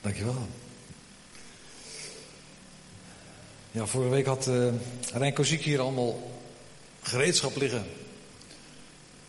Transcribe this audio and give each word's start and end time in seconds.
Dankjewel. 0.00 0.48
Ja, 3.70 3.86
vorige 3.86 4.10
week 4.10 4.26
had 4.26 4.46
uh, 4.46 4.72
Rijn 5.12 5.32
Koziek 5.32 5.62
hier 5.62 5.80
allemaal 5.80 6.30
gereedschap 7.02 7.56
liggen. 7.56 7.86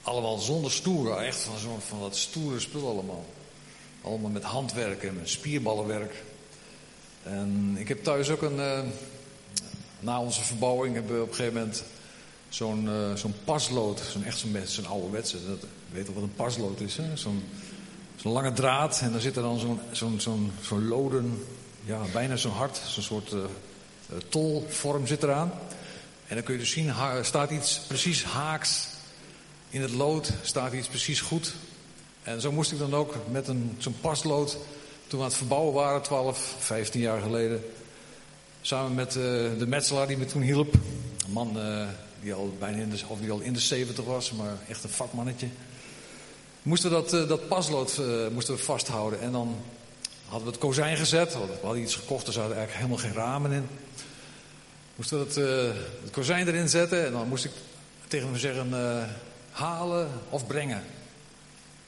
Allemaal 0.01 0.37
zonder 0.37 0.71
stoer, 0.71 1.17
echt 1.17 1.41
van, 1.41 1.57
zo, 1.57 1.77
van 1.87 1.99
dat 1.99 2.15
stoere 2.15 2.59
spul 2.59 2.89
allemaal. 2.89 3.25
Allemaal 4.01 4.29
met 4.29 4.43
handwerk 4.43 5.03
en 5.03 5.19
spierballenwerk. 5.23 6.23
En 7.23 7.75
ik 7.77 7.87
heb 7.87 8.03
thuis 8.03 8.29
ook 8.29 8.41
een, 8.41 8.57
uh, 8.57 8.79
na 9.99 10.21
onze 10.21 10.43
verbouwing 10.43 10.93
hebben 10.93 11.15
we 11.15 11.21
op 11.21 11.29
een 11.29 11.35
gegeven 11.35 11.59
moment 11.59 11.83
zo'n 12.49 12.85
uh, 12.85 13.15
zo'n 13.15 13.35
paslood. 13.43 14.01
Zo'n 14.11 14.23
echt 14.23 14.37
zo'n 14.37 14.57
zo'n 14.65 14.87
ouderwetse, 14.87 15.47
dat, 15.47 15.65
weet 15.91 16.05
toch 16.05 16.15
wat 16.15 16.23
een 16.23 16.35
paslood 16.35 16.79
is, 16.79 16.97
hè? 16.97 17.17
Zo'n 17.17 17.43
zo'n 18.21 18.31
lange 18.31 18.53
draad 18.53 18.99
en 19.01 19.11
daar 19.11 19.21
zit 19.21 19.35
er 19.35 19.41
dan 19.41 19.59
zo'n 19.91 20.19
zo'n 20.19 20.51
zo'n 20.61 20.87
loden, 20.87 21.45
ja, 21.85 22.01
bijna 22.13 22.35
zo'n 22.35 22.51
hart, 22.51 22.81
zo'n 22.85 23.03
soort 23.03 23.31
uh, 23.31 23.43
tolvorm 24.29 25.07
zit 25.07 25.23
eraan. 25.23 25.51
En 26.27 26.35
dan 26.35 26.43
kun 26.43 26.53
je 26.53 26.59
dus 26.59 26.71
zien, 26.71 26.93
staat 27.21 27.51
iets 27.51 27.79
precies 27.87 28.23
haaks 28.23 28.87
in 29.69 29.81
het 29.81 29.91
lood, 29.91 30.31
staat 30.41 30.73
iets 30.73 30.87
precies 30.87 31.21
goed. 31.21 31.53
En 32.23 32.41
zo 32.41 32.51
moest 32.51 32.71
ik 32.71 32.79
dan 32.79 32.93
ook 32.93 33.15
met 33.31 33.47
een, 33.47 33.75
zo'n 33.77 33.99
paslood, 34.01 34.57
toen 35.07 35.19
we 35.19 35.25
aan 35.25 35.29
het 35.31 35.37
verbouwen 35.37 35.73
waren, 35.73 36.01
12, 36.01 36.55
15 36.59 37.01
jaar 37.01 37.21
geleden, 37.21 37.63
samen 38.61 38.93
met 38.93 39.15
uh, 39.15 39.23
de 39.57 39.65
metselaar 39.67 40.07
die 40.07 40.17
me 40.17 40.25
toen 40.25 40.41
hielp, 40.41 40.73
een 40.73 41.31
man 41.31 41.57
die 42.21 42.33
al 42.33 42.55
bijna 42.59 42.77
in 42.77 42.89
de, 42.89 42.99
of 43.07 43.19
die 43.19 43.31
al 43.31 43.39
in 43.39 43.53
de 43.53 43.59
70 43.59 44.05
was, 44.05 44.31
maar 44.31 44.57
echt 44.67 44.83
een 44.83 44.89
vakmannetje. 44.89 45.47
Moesten 46.69 46.89
we 46.89 46.95
dat, 46.95 47.13
uh, 47.13 47.27
dat 47.27 47.47
paslood 47.47 48.01
moesten 48.31 48.55
we 48.55 48.61
vasthouden 48.61 49.19
en 49.19 49.31
dan 49.31 49.55
hadden 50.25 50.47
we 50.47 50.51
het 50.51 50.61
kozijn 50.61 50.97
gezet. 50.97 51.33
We 51.33 51.39
hadden 51.61 51.81
iets 51.81 51.95
gekocht, 51.95 52.27
er 52.27 52.33
zaten 52.33 52.55
eigenlijk 52.55 52.77
helemaal 52.77 52.97
geen 52.97 53.23
ramen 53.23 53.51
in. 53.51 53.67
Moesten 54.95 55.19
we 55.19 55.25
het, 55.25 55.35
het 56.03 56.11
kozijn 56.11 56.47
erin 56.47 56.69
zetten 56.69 57.05
en 57.05 57.11
dan 57.11 57.27
moest 57.27 57.45
ik 57.45 57.51
tegen 58.07 58.27
hem 58.27 58.37
zeggen 58.37 58.73
halen 59.51 60.09
of 60.29 60.47
brengen. 60.47 60.83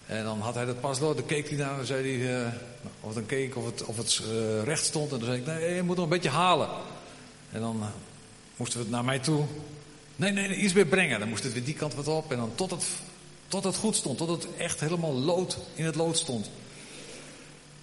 En 0.06 0.24
dan 0.24 0.40
had 0.40 0.56
hij 0.56 0.66
dat 0.66 0.80
paslood, 0.80 1.16
dan 1.16 1.26
keek 1.26 1.50
hij 1.50 1.58
naar 1.58 1.80
en 1.80 1.86
zei 1.86 2.24
hij, 2.24 2.54
of 3.02 3.14
dan 3.14 3.26
keek 3.26 3.56
of 3.56 3.66
het, 3.66 3.84
of 3.84 3.98
het 3.98 4.22
recht 4.64 4.86
stond. 4.86 5.12
En 5.12 5.18
dan 5.18 5.28
zei 5.28 5.40
ik, 5.40 5.46
nee, 5.46 5.76
je 5.76 5.84
moet 5.84 5.96
nog 5.96 6.06
een 6.06 6.12
beetje 6.12 6.30
halen. 6.30 6.70
En 7.52 7.59
dan 7.59 7.84
moesten 8.56 8.78
we 8.78 8.86
het 8.86 8.94
naar 8.94 9.06
mij 9.06 9.20
toe. 9.20 9.46
Nee, 10.16 10.32
nee, 10.32 10.48
nee, 10.48 10.58
iets 10.58 10.74
meer 10.74 10.86
brengen. 10.86 11.20
Dan 11.20 11.30
moest 11.30 11.44
het 11.44 11.54
weer 11.54 11.64
die 11.64 11.76
kant 11.76 11.96
wat 11.96 12.08
op. 12.08 12.32
En 12.32 12.38
dan 12.38 12.52
tot 12.56 12.72
het, 12.72 12.86
tot 13.52 13.64
het 13.64 13.76
goed 13.76 13.96
stond, 13.96 14.18
tot 14.18 14.30
het 14.30 14.48
echt 14.58 14.80
helemaal 14.80 15.14
lood 15.14 15.58
in 15.76 15.86
het 15.86 15.96
lood 15.96 16.18
stond. 16.18 16.50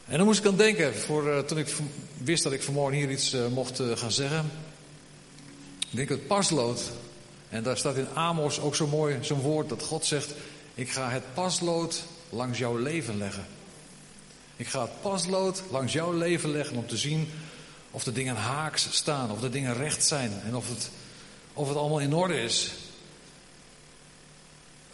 En 0.07 0.17
dan 0.17 0.27
moest 0.27 0.41
ik 0.41 0.47
aan 0.47 0.57
denken, 0.57 0.95
voor, 0.95 1.45
toen 1.45 1.59
ik 1.59 1.77
wist 2.17 2.43
dat 2.43 2.53
ik 2.53 2.63
vanmorgen 2.63 2.99
hier 2.99 3.11
iets 3.11 3.37
mocht 3.55 3.81
gaan 3.95 4.13
zeggen. 4.13 4.51
Ik 5.91 5.97
denk 5.97 6.09
het 6.09 6.27
paslood, 6.27 6.81
en 7.49 7.63
daar 7.63 7.77
staat 7.77 7.97
in 7.97 8.09
Amos 8.15 8.61
ook 8.61 8.75
zo 8.75 8.87
mooi 8.87 9.19
zo'n 9.21 9.41
woord 9.41 9.69
dat 9.69 9.83
God 9.83 10.05
zegt: 10.05 10.35
Ik 10.75 10.91
ga 10.91 11.11
het 11.11 11.35
paslood 11.35 12.03
langs 12.31 12.59
jouw 12.59 12.77
leven 12.77 13.19
leggen. 13.19 13.47
Ik 14.57 14.67
ga 14.67 14.83
het 14.83 15.01
paslood 15.01 15.63
langs 15.71 15.93
jouw 15.93 16.13
leven 16.13 16.51
leggen 16.51 16.77
om 16.77 16.87
te 16.87 16.97
zien 16.97 17.29
of 17.91 18.05
de 18.05 18.13
dingen 18.13 18.37
haaks 18.37 18.89
staan, 18.91 19.31
of 19.31 19.41
de 19.41 19.51
dingen 19.51 19.75
recht 19.75 20.07
zijn 20.07 20.33
en 20.45 20.57
of 20.57 20.69
het, 20.69 20.91
of 21.53 21.69
het 21.69 21.77
allemaal 21.77 22.01
in 22.01 22.15
orde 22.15 22.41
is. 22.41 22.73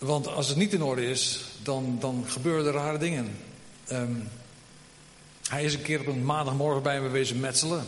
Want 0.04 0.26
als 0.26 0.48
het 0.48 0.56
niet 0.56 0.72
in 0.72 0.82
orde 0.82 1.06
is, 1.06 1.40
dan, 1.62 1.96
dan 2.00 2.24
gebeuren 2.28 2.66
er 2.66 2.72
rare 2.72 2.98
dingen. 2.98 3.36
Um, 3.92 4.28
hij 5.48 5.64
is 5.64 5.74
een 5.74 5.82
keer 5.82 6.00
op 6.00 6.06
een 6.06 6.24
maandagmorgen 6.24 6.82
bij 6.82 7.00
me 7.00 7.08
wezen 7.08 7.40
metselen. 7.40 7.84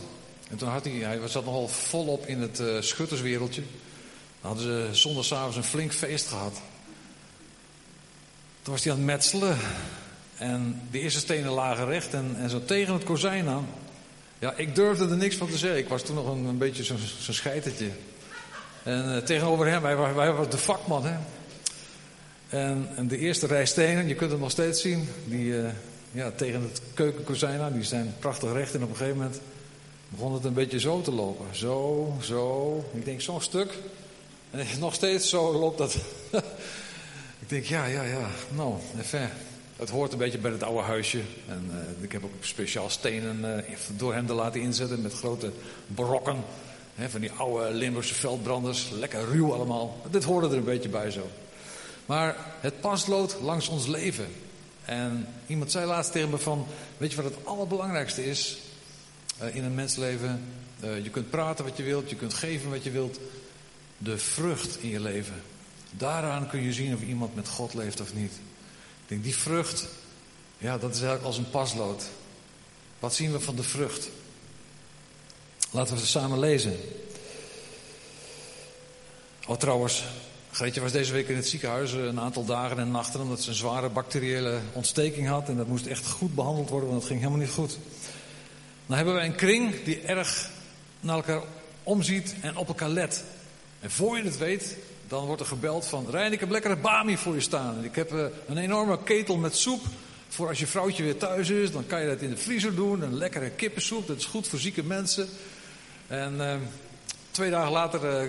En 0.50 0.56
toen 0.56 0.69
had 0.69 0.84
hij, 0.84 0.92
hij 0.92 1.28
zat 1.28 1.44
nogal 1.44 1.69
volop 1.69 2.27
in 2.27 2.41
het 2.41 2.61
uh, 2.61 2.81
schutterswereldje. 2.81 3.62
Dan 4.41 4.50
hadden 4.50 4.65
ze 4.65 4.88
zondagavond 4.94 5.56
een 5.56 5.65
flink 5.65 5.93
feest 5.93 6.27
gehad. 6.27 6.60
Toen 8.62 8.75
was 8.75 8.84
hij 8.84 8.93
aan 8.93 8.98
het 8.98 9.06
metselen. 9.06 9.59
En 10.37 10.83
de 10.91 11.00
eerste 11.00 11.21
stenen 11.21 11.50
lagen 11.50 11.87
recht 11.87 12.15
en, 12.15 12.37
en 12.38 12.50
zo 12.50 12.65
tegen 12.65 12.94
het 12.94 13.04
kozijn 13.04 13.48
aan. 13.48 13.66
Ja, 14.38 14.53
ik 14.56 14.75
durfde 14.75 15.09
er 15.09 15.16
niks 15.16 15.37
van 15.37 15.50
te 15.50 15.59
zeggen. 15.59 15.78
Ik 15.78 15.88
was 15.88 16.03
toen 16.03 16.15
nog 16.15 16.27
een, 16.27 16.44
een 16.44 16.59
beetje 16.59 16.84
zo'n 16.84 16.98
zo 17.21 17.33
scheitertje. 17.33 17.91
En 18.83 19.09
uh, 19.09 19.16
tegenover 19.16 19.66
hem, 19.66 19.84
hij, 19.84 19.97
hij 19.97 20.33
was 20.33 20.50
de 20.50 20.59
vakman. 20.59 21.04
Hè? 21.06 21.16
En, 22.49 22.89
en, 22.97 23.09
de 23.09 23.19
eerste 23.19 23.47
rij 23.47 23.67
stenen, 23.67 24.09
je 24.09 24.15
kunt 24.15 24.31
het 24.31 24.41
nog 24.41 24.51
steeds 24.51 24.81
zien, 24.81 25.09
die 25.25 25.45
uh, 25.45 25.69
ja, 26.11 26.31
tegen 26.31 26.62
het 26.62 26.81
keukenkozijn 26.95 27.61
aan, 27.61 27.73
die 27.73 27.83
zijn 27.83 28.15
prachtig 28.19 28.53
recht. 28.53 28.75
En 28.75 28.83
op 28.83 28.91
een 28.91 28.97
gegeven 28.97 29.17
moment 29.17 29.41
begon 30.09 30.34
het 30.34 30.45
een 30.45 30.53
beetje 30.53 30.81
zo 30.81 31.01
te 31.01 31.12
lopen. 31.12 31.47
Zo, 31.57 32.12
zo. 32.23 32.84
Ik 32.93 33.05
denk 33.05 33.21
zo'n 33.21 33.41
stuk. 33.41 33.79
En 34.51 34.67
nog 34.79 34.95
steeds 34.95 35.29
zo 35.29 35.53
loopt 35.53 35.79
dat. 35.79 35.95
ik 37.43 37.49
denk, 37.49 37.65
ja, 37.65 37.84
ja, 37.84 38.03
ja. 38.03 38.29
Nou, 38.55 38.75
even. 39.01 39.31
Het 39.77 39.91
hoort 39.91 40.13
een 40.13 40.19
beetje 40.19 40.39
bij 40.39 40.51
het 40.51 40.63
oude 40.63 40.83
huisje. 40.83 41.21
En 41.49 41.71
uh, 41.71 42.05
ik 42.05 42.13
heb 42.13 42.25
ook 42.25 42.31
speciaal 42.41 42.91
stenen 42.91 43.39
uh, 43.45 43.77
door 43.97 44.15
hem 44.15 44.27
te 44.27 44.33
laten 44.33 44.61
inzetten 44.61 45.03
met 45.03 45.13
grote 45.13 45.51
brokken. 45.87 46.37
Hè, 46.95 47.09
van 47.11 47.21
die 47.21 47.33
oude 47.33 47.75
Limburgse 47.75 48.15
veldbranders. 48.15 48.91
Lekker 48.91 49.25
ruw 49.25 49.53
allemaal. 49.53 49.97
Dit 50.11 50.25
hoorde 50.25 50.49
er 50.49 50.57
een 50.57 50.65
beetje 50.65 50.89
bij 50.89 51.11
zo. 51.11 51.31
Maar 52.06 52.37
het 52.61 52.81
paslood 52.81 53.37
langs 53.41 53.69
ons 53.69 53.87
leven. 53.87 54.28
En 54.84 55.28
iemand 55.47 55.71
zei 55.71 55.87
laatst 55.87 56.12
tegen 56.12 56.31
me 56.31 56.39
van... 56.39 56.67
Weet 56.97 57.11
je 57.11 57.22
wat 57.22 57.34
het 57.34 57.47
allerbelangrijkste 57.47 58.27
is 58.27 58.59
uh, 59.43 59.55
in 59.55 59.65
een 59.65 59.75
mensleven? 59.75 60.45
je 60.81 61.11
kunt 61.11 61.31
praten 61.31 61.65
wat 61.65 61.77
je 61.77 61.83
wilt. 61.83 62.11
Je 62.11 62.16
kunt 62.16 62.34
geven 62.34 62.71
wat 62.71 62.84
je 62.84 62.91
wilt 62.91 63.19
de 63.99 64.19
vrucht 64.19 64.83
in 64.83 64.89
je 64.89 65.00
leven. 65.00 65.43
Daaraan 65.91 66.49
kun 66.49 66.62
je 66.62 66.72
zien 66.72 66.95
of 66.95 67.03
iemand 67.03 67.34
met 67.34 67.49
God 67.49 67.75
leeft 67.75 68.00
of 68.00 68.15
niet. 68.15 68.33
Ik 68.33 69.09
denk, 69.09 69.22
die 69.22 69.37
vrucht, 69.37 69.87
ja, 70.59 70.78
dat 70.78 70.91
is 70.91 70.97
eigenlijk 70.97 71.27
als 71.27 71.39
een 71.39 71.50
paslood. 71.50 72.05
Wat 72.99 73.15
zien 73.15 73.33
we 73.33 73.41
van 73.41 73.56
de 73.56 73.62
vrucht? 73.62 74.09
Laten 75.71 75.95
we 75.95 76.00
ze 76.00 76.06
samen 76.06 76.39
lezen. 76.39 76.77
Oh, 79.47 79.56
trouwens, 79.56 80.05
Greetje 80.56 80.81
was 80.81 80.93
deze 80.93 81.12
week 81.12 81.28
in 81.28 81.37
het 81.37 81.49
ziekenhuis 81.49 81.93
een 81.93 82.21
aantal 82.21 82.44
dagen 82.44 82.78
en 82.78 82.91
nachten 82.91 83.21
omdat 83.21 83.41
ze 83.41 83.49
een 83.49 83.55
zware 83.55 83.89
bacteriële 83.89 84.59
ontsteking 84.72 85.28
had. 85.28 85.49
En 85.49 85.56
dat 85.56 85.67
moest 85.67 85.87
echt 85.87 86.06
goed 86.06 86.34
behandeld 86.34 86.69
worden, 86.69 86.89
want 86.89 87.00
het 87.00 87.11
ging 87.11 87.21
helemaal 87.21 87.43
niet 87.43 87.55
goed. 87.55 87.78
Dan 88.87 88.97
hebben 88.97 89.15
wij 89.15 89.25
een 89.25 89.34
kring 89.34 89.84
die 89.84 90.00
erg 90.00 90.50
naar 91.00 91.16
elkaar 91.16 91.43
omziet 91.83 92.34
en 92.41 92.56
op 92.56 92.69
elkaar 92.69 92.89
let. 92.89 93.25
En 93.81 93.91
voor 93.91 94.16
je 94.16 94.22
het 94.22 94.39
weet, 94.39 94.77
dan 95.09 95.27
wordt 95.27 95.41
er 95.41 95.47
gebeld 95.47 95.87
van... 95.87 96.06
Rijn, 96.11 96.33
ik 96.33 96.41
heb 96.41 96.50
lekkere 96.50 96.77
bami 96.77 97.16
voor 97.16 97.34
je 97.34 97.41
staan. 97.41 97.84
Ik 97.84 97.95
heb 97.95 98.12
uh, 98.12 98.25
een 98.47 98.59
enorme 98.59 99.03
ketel 99.03 99.37
met 99.37 99.56
soep. 99.56 99.83
Voor 100.28 100.49
als 100.49 100.59
je 100.59 100.66
vrouwtje 100.66 101.03
weer 101.03 101.16
thuis 101.16 101.50
is, 101.50 101.72
dan 101.72 101.87
kan 101.87 102.00
je 102.00 102.06
dat 102.06 102.21
in 102.21 102.31
de 102.31 102.37
vriezer 102.37 102.75
doen. 102.75 103.03
Een 103.03 103.16
lekkere 103.16 103.50
kippensoep, 103.50 104.06
dat 104.06 104.16
is 104.16 104.25
goed 104.25 104.49
voor 104.49 104.59
zieke 104.59 104.84
mensen. 104.84 105.28
En 106.06 106.34
uh, 106.34 106.55
twee 107.31 107.50
dagen 107.50 107.72
later 107.72 108.28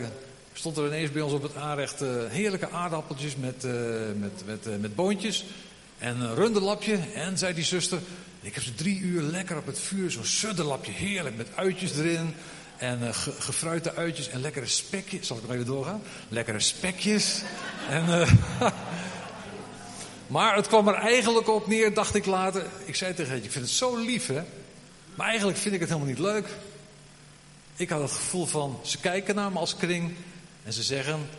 stond 0.58 0.78
er 0.78 0.86
ineens 0.86 1.12
bij 1.12 1.22
ons 1.22 1.34
op 1.34 1.44
het 1.44 1.56
aanrecht... 1.56 2.00
heerlijke 2.28 2.70
aardappeltjes 2.70 3.36
met, 3.36 3.68
met, 4.16 4.44
met, 4.46 4.82
met 4.82 4.96
boontjes. 4.96 5.46
En 5.98 6.22
een 6.22 6.36
runderlapje. 6.36 7.00
En, 7.14 7.38
zei 7.38 7.54
die 7.54 7.64
zuster... 7.64 8.00
Ik 8.42 8.54
heb 8.54 8.64
ze 8.64 8.76
drie 8.76 9.00
uur 9.00 9.22
lekker 9.22 9.58
op 9.58 9.66
het 9.66 9.80
vuur, 9.80 10.12
zo'n 10.12 10.26
sudderlapje, 10.26 10.92
heerlijk, 10.92 11.38
met 11.38 11.48
uitjes 11.56 11.98
erin. 11.98 12.34
En 12.78 13.00
uh, 13.02 13.14
ge 13.14 13.32
gefruite 13.32 13.96
uitjes 13.96 14.30
en 14.30 14.42
lekkere 14.42 14.66
spekjes. 14.66 15.28
Zal 15.28 15.38
ik 15.38 15.44
nog 15.44 15.52
even 15.52 15.66
doorgaan? 15.66 16.02
Lekkere 16.30 16.60
spekjes. 16.60 17.42
en, 17.90 18.06
uh, 18.06 18.32
maar 20.28 20.56
het 20.56 20.68
kwam 20.68 20.88
er 20.88 20.94
eigenlijk 20.94 21.50
op 21.50 21.68
neer, 21.68 21.94
dacht 21.94 22.16
ik 22.16 22.26
later. 22.26 22.66
Ik 22.86 22.96
zei 22.96 23.14
tegen 23.14 23.36
je, 23.36 23.44
ik 23.44 23.52
vind 23.52 23.66
het 23.66 23.74
zo 23.74 23.98
lief 23.98 24.28
hè. 24.28 24.44
Maar 25.16 25.28
eigenlijk 25.28 25.58
vind 25.58 25.74
ik 25.74 25.80
het 25.80 25.90
helemaal 25.90 26.10
niet 26.10 26.20
leuk. 26.20 26.48
Ik 27.76 27.90
had 27.90 28.02
het 28.02 28.12
gevoel 28.12 28.46
van, 28.46 28.80
ze 28.84 28.98
kijken 28.98 29.36
naar 29.36 29.52
me 29.52 29.60
als 29.60 29.76
kring. 29.76 30.16
En 30.68 30.74
ze 30.74 30.84
zeggen, 30.84 31.30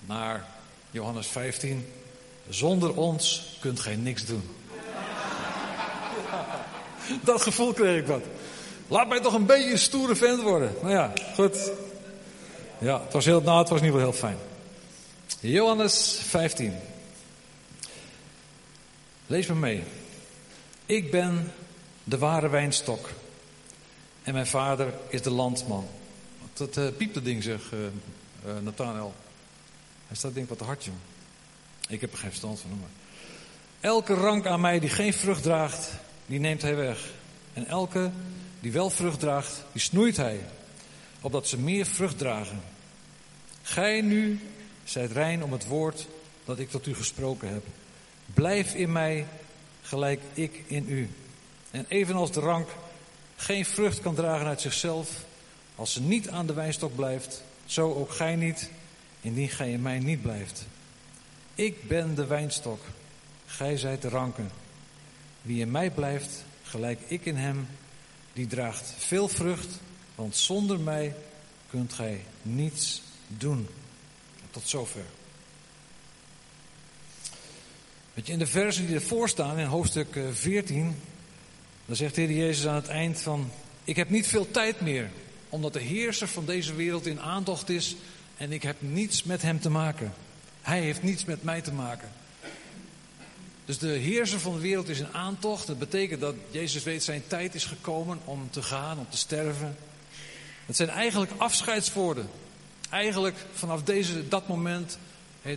naar 0.00 0.46
Johannes 0.90 1.26
15. 1.26 1.92
Zonder 2.48 2.96
ons 2.96 3.56
kunt 3.60 3.80
gij 3.80 3.96
niks 3.96 4.24
doen. 4.24 4.42
Dat 7.24 7.42
gevoel 7.42 7.72
kreeg 7.72 8.00
ik 8.00 8.06
wat. 8.06 8.22
Laat 8.88 9.08
mij 9.08 9.20
toch 9.20 9.34
een 9.34 9.46
beetje 9.46 9.70
een 9.70 9.78
stoere 9.78 10.16
vent 10.16 10.42
worden. 10.42 10.74
Nou 10.80 10.92
ja, 10.92 11.12
goed. 11.34 11.70
Ja, 12.78 13.02
het 13.02 13.12
was, 13.12 13.24
heel, 13.24 13.40
nou, 13.40 13.58
het 13.58 13.68
was 13.68 13.80
niet 13.80 13.92
wel 13.92 14.00
heel 14.00 14.12
fijn. 14.12 14.38
Johannes 15.40 16.18
15. 16.22 16.74
Lees 19.26 19.46
me 19.46 19.54
mee. 19.54 19.82
Ik 20.86 21.10
ben 21.10 21.52
de 22.04 22.18
ware 22.18 22.48
wijnstok. 22.48 23.10
En 24.22 24.32
mijn 24.32 24.46
vader 24.46 24.94
is 25.08 25.22
de 25.22 25.30
landman. 25.30 25.88
Dat 26.52 26.76
uh, 26.76 26.88
piept 26.96 27.14
het 27.14 27.24
ding, 27.24 27.42
zeg 27.42 27.72
uh, 27.72 27.78
uh, 28.46 28.52
Nathanael. 28.62 29.14
Hij 30.06 30.16
staat 30.16 30.34
denk 30.34 30.42
ik 30.44 30.48
wat 30.48 30.58
te 30.58 30.64
hard. 30.64 30.88
Ik 31.88 32.00
heb 32.00 32.12
er 32.12 32.18
geen 32.18 32.28
verstand 32.28 32.60
van. 32.60 32.70
Maar. 32.70 32.88
Elke 33.80 34.14
rank 34.14 34.46
aan 34.46 34.60
mij 34.60 34.78
die 34.80 34.88
geen 34.88 35.12
vrucht 35.12 35.42
draagt, 35.42 35.90
die 36.26 36.40
neemt 36.40 36.62
hij 36.62 36.76
weg. 36.76 37.10
En 37.52 37.66
elke 37.66 38.10
die 38.60 38.72
wel 38.72 38.90
vrucht 38.90 39.20
draagt, 39.20 39.64
die 39.72 39.80
snoeit 39.80 40.16
hij, 40.16 40.40
opdat 41.20 41.48
ze 41.48 41.58
meer 41.58 41.86
vrucht 41.86 42.18
dragen. 42.18 42.60
Gij 43.62 44.00
nu 44.00 44.40
zijt 44.84 45.12
rein 45.12 45.44
om 45.44 45.52
het 45.52 45.66
woord 45.66 46.06
dat 46.44 46.58
ik 46.58 46.70
tot 46.70 46.86
u 46.86 46.94
gesproken 46.94 47.48
heb. 47.48 47.64
Blijf 48.34 48.74
in 48.74 48.92
mij, 48.92 49.26
gelijk 49.82 50.20
ik 50.32 50.62
in 50.66 50.84
u. 50.88 51.10
En 51.70 51.84
evenals 51.88 52.32
de 52.32 52.40
rank 52.40 52.68
geen 53.36 53.64
vrucht 53.64 54.00
kan 54.00 54.14
dragen 54.14 54.46
uit 54.46 54.60
zichzelf, 54.60 55.10
als 55.74 55.92
ze 55.92 56.00
niet 56.00 56.28
aan 56.28 56.46
de 56.46 56.54
wijnstok 56.54 56.94
blijft, 56.94 57.42
zo 57.66 57.94
ook 57.94 58.10
gij 58.10 58.36
niet, 58.36 58.70
indien 59.20 59.48
gij 59.48 59.70
in 59.70 59.82
mij 59.82 59.98
niet 59.98 60.22
blijft. 60.22 60.66
Ik 61.54 61.88
ben 61.88 62.14
de 62.14 62.26
wijnstok, 62.26 62.80
gij 63.46 63.76
zijt 63.76 64.02
de 64.02 64.08
ranken. 64.08 64.50
Wie 65.42 65.60
in 65.60 65.70
mij 65.70 65.90
blijft, 65.90 66.44
gelijk 66.62 67.00
ik 67.06 67.24
in 67.24 67.36
hem, 67.36 67.68
die 68.32 68.46
draagt 68.46 68.94
veel 68.98 69.28
vrucht, 69.28 69.78
want 70.14 70.36
zonder 70.36 70.80
mij 70.80 71.14
kunt 71.70 71.92
gij 71.92 72.20
niets 72.42 73.02
doen. 73.28 73.68
Tot 74.50 74.68
zover. 74.68 75.04
Weet 78.14 78.26
je, 78.26 78.32
in 78.32 78.38
de 78.38 78.46
versen 78.46 78.86
die 78.86 78.94
ervoor 78.94 79.28
staan, 79.28 79.58
in 79.58 79.66
hoofdstuk 79.66 80.18
14, 80.32 80.86
eh, 80.86 80.92
dan 81.86 81.96
zegt 81.96 82.14
de 82.14 82.20
Heer 82.20 82.36
Jezus 82.36 82.66
aan 82.66 82.74
het 82.74 82.88
eind 82.88 83.20
van, 83.20 83.50
ik 83.84 83.96
heb 83.96 84.10
niet 84.10 84.26
veel 84.26 84.50
tijd 84.50 84.80
meer, 84.80 85.10
omdat 85.56 85.72
de 85.72 85.80
heerser 85.80 86.28
van 86.28 86.44
deze 86.44 86.74
wereld 86.74 87.06
in 87.06 87.20
aantocht 87.20 87.68
is 87.68 87.96
en 88.36 88.52
ik 88.52 88.62
heb 88.62 88.76
niets 88.78 89.22
met 89.22 89.42
hem 89.42 89.60
te 89.60 89.70
maken. 89.70 90.14
Hij 90.62 90.80
heeft 90.80 91.02
niets 91.02 91.24
met 91.24 91.42
mij 91.42 91.60
te 91.60 91.72
maken. 91.72 92.08
Dus 93.64 93.78
de 93.78 93.88
heerser 93.88 94.40
van 94.40 94.52
de 94.52 94.60
wereld 94.60 94.88
is 94.88 94.98
in 94.98 95.12
aantocht. 95.12 95.66
Dat 95.66 95.78
betekent 95.78 96.20
dat 96.20 96.34
Jezus 96.50 96.82
weet 96.82 97.02
zijn 97.02 97.22
tijd 97.26 97.54
is 97.54 97.64
gekomen 97.64 98.18
om 98.24 98.50
te 98.50 98.62
gaan, 98.62 98.98
om 98.98 99.06
te 99.08 99.16
sterven. 99.16 99.76
Het 100.66 100.76
zijn 100.76 100.88
eigenlijk 100.88 101.32
afscheidswoorden. 101.36 102.28
Eigenlijk 102.90 103.36
vanaf 103.52 103.82
deze, 103.82 104.28
dat 104.28 104.48
moment 104.48 104.98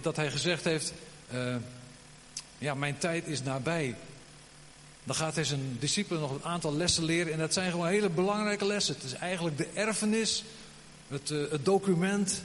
dat 0.01 0.15
hij 0.15 0.31
gezegd 0.31 0.63
heeft, 0.63 0.93
uh, 1.33 1.55
ja, 2.57 2.73
mijn 2.73 2.97
tijd 2.97 3.27
is 3.27 3.43
nabij. 3.43 3.95
Dan 5.09 5.17
gaat 5.17 5.35
hij 5.35 5.43
zijn 5.43 5.77
discipelen 5.79 6.21
nog 6.21 6.31
een 6.31 6.43
aantal 6.43 6.75
lessen 6.75 7.03
leren. 7.03 7.33
En 7.33 7.39
dat 7.39 7.53
zijn 7.53 7.71
gewoon 7.71 7.87
hele 7.87 8.09
belangrijke 8.09 8.65
lessen. 8.65 8.95
Het 8.95 9.03
is 9.03 9.13
eigenlijk 9.13 9.57
de 9.57 9.67
erfenis, 9.73 10.43
het, 11.07 11.29
uh, 11.29 11.51
het 11.51 11.65
document 11.65 12.41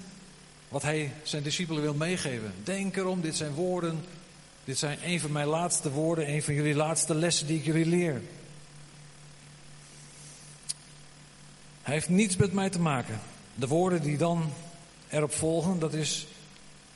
wat 0.69 0.83
hij 0.83 1.13
zijn 1.23 1.43
discipelen 1.43 1.83
wil 1.83 1.95
meegeven. 1.95 2.55
Denk 2.63 2.97
erom, 2.97 3.21
dit 3.21 3.37
zijn 3.37 3.53
woorden. 3.53 4.05
Dit 4.65 4.79
zijn 4.79 4.99
een 5.05 5.21
van 5.21 5.33
mijn 5.33 5.47
laatste 5.47 5.91
woorden, 5.91 6.29
een 6.29 6.43
van 6.43 6.55
jullie 6.55 6.75
laatste 6.75 7.15
lessen 7.15 7.47
die 7.47 7.59
ik 7.59 7.65
jullie 7.65 7.87
leer. 7.87 8.23
Hij 11.83 11.95
heeft 11.95 12.09
niets 12.09 12.37
met 12.37 12.53
mij 12.53 12.71
te 12.71 12.81
maken. 12.81 13.21
De 13.55 13.67
woorden 13.67 14.03
die 14.03 14.17
dan 14.17 14.53
erop 15.09 15.33
volgen, 15.33 15.79
dat 15.79 15.95
is. 15.95 16.27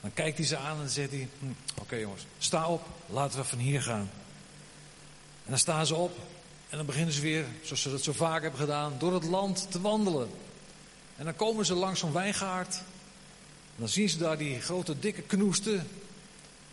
Dan 0.01 0.13
kijkt 0.15 0.39
hij 0.39 0.47
ze 0.47 0.57
aan 0.57 0.81
en 0.81 0.89
zegt 0.89 1.11
hij: 1.11 1.29
hm, 1.39 1.81
Oké 1.81 1.97
jongens, 1.97 2.27
sta 2.39 2.69
op, 2.69 2.87
laten 3.07 3.39
we 3.39 3.45
van 3.45 3.59
hier 3.59 3.83
gaan. 3.83 4.11
En 5.49 5.55
dan 5.55 5.63
staan 5.63 5.87
ze 5.87 5.95
op 5.95 6.17
en 6.69 6.77
dan 6.77 6.87
beginnen 6.87 7.15
ze 7.15 7.21
weer, 7.21 7.45
zoals 7.63 7.83
ze 7.83 7.91
dat 7.91 8.03
zo 8.03 8.13
vaak 8.13 8.43
hebben 8.43 8.61
gedaan, 8.61 8.95
door 8.99 9.15
het 9.15 9.25
land 9.25 9.67
te 9.71 9.81
wandelen. 9.81 10.31
En 11.17 11.25
dan 11.25 11.37
komen 11.37 11.67
ze 11.67 11.75
langs 11.75 12.01
zo'n 12.01 12.13
wijngaard. 12.13 12.83
Dan 13.77 13.89
zien 13.89 14.09
ze 14.09 14.19
daar 14.19 14.39
die 14.39 14.61
grote 14.61 14.99
dikke 14.99 15.23
knoesten. 15.23 15.89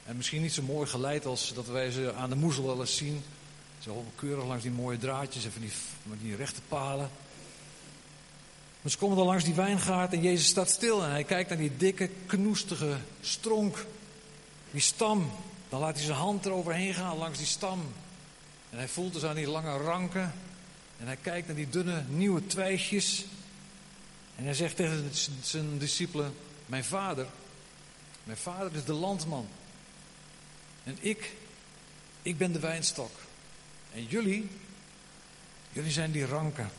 En 0.06 0.16
misschien 0.16 0.42
niet 0.42 0.54
zo 0.54 0.62
mooi 0.62 0.88
geleid 0.88 1.26
als 1.26 1.54
dat 1.54 1.68
wij 1.68 1.92
ze 1.92 2.14
aan 2.14 2.30
de 2.30 2.36
moezel 2.36 2.66
wel 2.66 2.80
eens 2.80 2.98
zien. 2.98 3.24
Zo 3.80 4.06
keurig 4.16 4.46
langs 4.46 4.64
die 4.64 4.72
mooie 4.72 4.98
draadjes 4.98 5.46
en 5.46 5.52
van 5.52 5.62
die, 5.62 5.72
die 6.22 6.36
rechte 6.36 6.62
palen. 6.68 7.10
Maar 8.82 8.92
ze 8.92 8.98
komen 8.98 9.18
dan 9.18 9.26
langs 9.26 9.44
die 9.44 9.54
wijngaard 9.54 10.14
en 10.14 10.22
Jezus 10.22 10.48
staat 10.48 10.70
stil 10.70 11.04
en 11.04 11.10
hij 11.10 11.24
kijkt 11.24 11.50
naar 11.50 11.58
die 11.58 11.78
dikke, 11.78 12.10
knoestige 12.26 12.98
stronk. 13.22 13.86
Die 14.72 14.82
stam. 14.82 15.32
Dan 15.70 15.80
laat 15.80 15.96
hij 15.96 16.06
zijn 16.06 16.18
hand 16.18 16.46
eroverheen 16.46 16.94
gaan 16.94 17.18
langs 17.18 17.38
die 17.38 17.48
stam. 17.48 17.82
En 18.70 18.78
hij 18.78 18.88
voelt 18.88 19.14
dus 19.14 19.24
aan 19.24 19.36
die 19.36 19.48
lange 19.48 19.78
ranken. 19.78 20.34
En 21.00 21.06
hij 21.06 21.16
kijkt 21.16 21.48
naar 21.48 21.56
die 21.56 21.70
dunne, 21.70 22.04
nieuwe 22.08 22.48
twijgjes. 22.48 23.26
En 24.36 24.44
hij 24.44 24.54
zegt 24.54 24.76
tegen 24.76 25.10
zijn 25.42 25.78
discipelen: 25.78 26.34
Mijn 26.66 26.84
vader, 26.84 27.28
mijn 28.24 28.38
vader 28.38 28.76
is 28.76 28.84
de 28.86 28.94
landman. 28.94 29.48
En 30.84 30.98
ik, 31.00 31.34
ik 32.22 32.38
ben 32.38 32.52
de 32.52 32.60
wijnstok. 32.60 33.12
En 33.94 34.06
jullie, 34.06 34.50
jullie 35.72 35.92
zijn 35.92 36.12
die 36.12 36.26
ranken. 36.26 36.72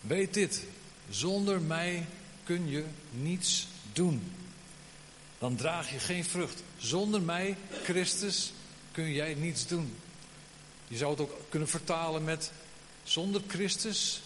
Weet 0.00 0.34
dit, 0.34 0.62
zonder 1.08 1.60
mij 1.60 2.06
kun 2.44 2.68
je 2.68 2.84
niets 3.10 3.68
doen. 3.92 4.32
Dan 5.38 5.56
draag 5.56 5.90
je 5.90 5.98
geen 5.98 6.24
vrucht. 6.24 6.62
Zonder 6.76 7.22
mij, 7.22 7.56
Christus, 7.82 8.52
kun 8.94 9.12
jij 9.12 9.34
niets 9.34 9.66
doen. 9.66 9.96
Je 10.88 10.96
zou 10.96 11.10
het 11.10 11.20
ook 11.20 11.40
kunnen 11.48 11.68
vertalen 11.68 12.24
met: 12.24 12.52
zonder 13.02 13.42
Christus 13.46 14.22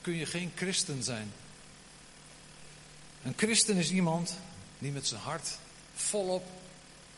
kun 0.00 0.14
je 0.14 0.26
geen 0.26 0.52
christen 0.54 1.02
zijn. 1.02 1.32
Een 3.22 3.34
christen 3.36 3.76
is 3.76 3.90
iemand 3.90 4.36
die 4.78 4.92
met 4.92 5.06
zijn 5.06 5.20
hart 5.20 5.58
volop 5.94 6.44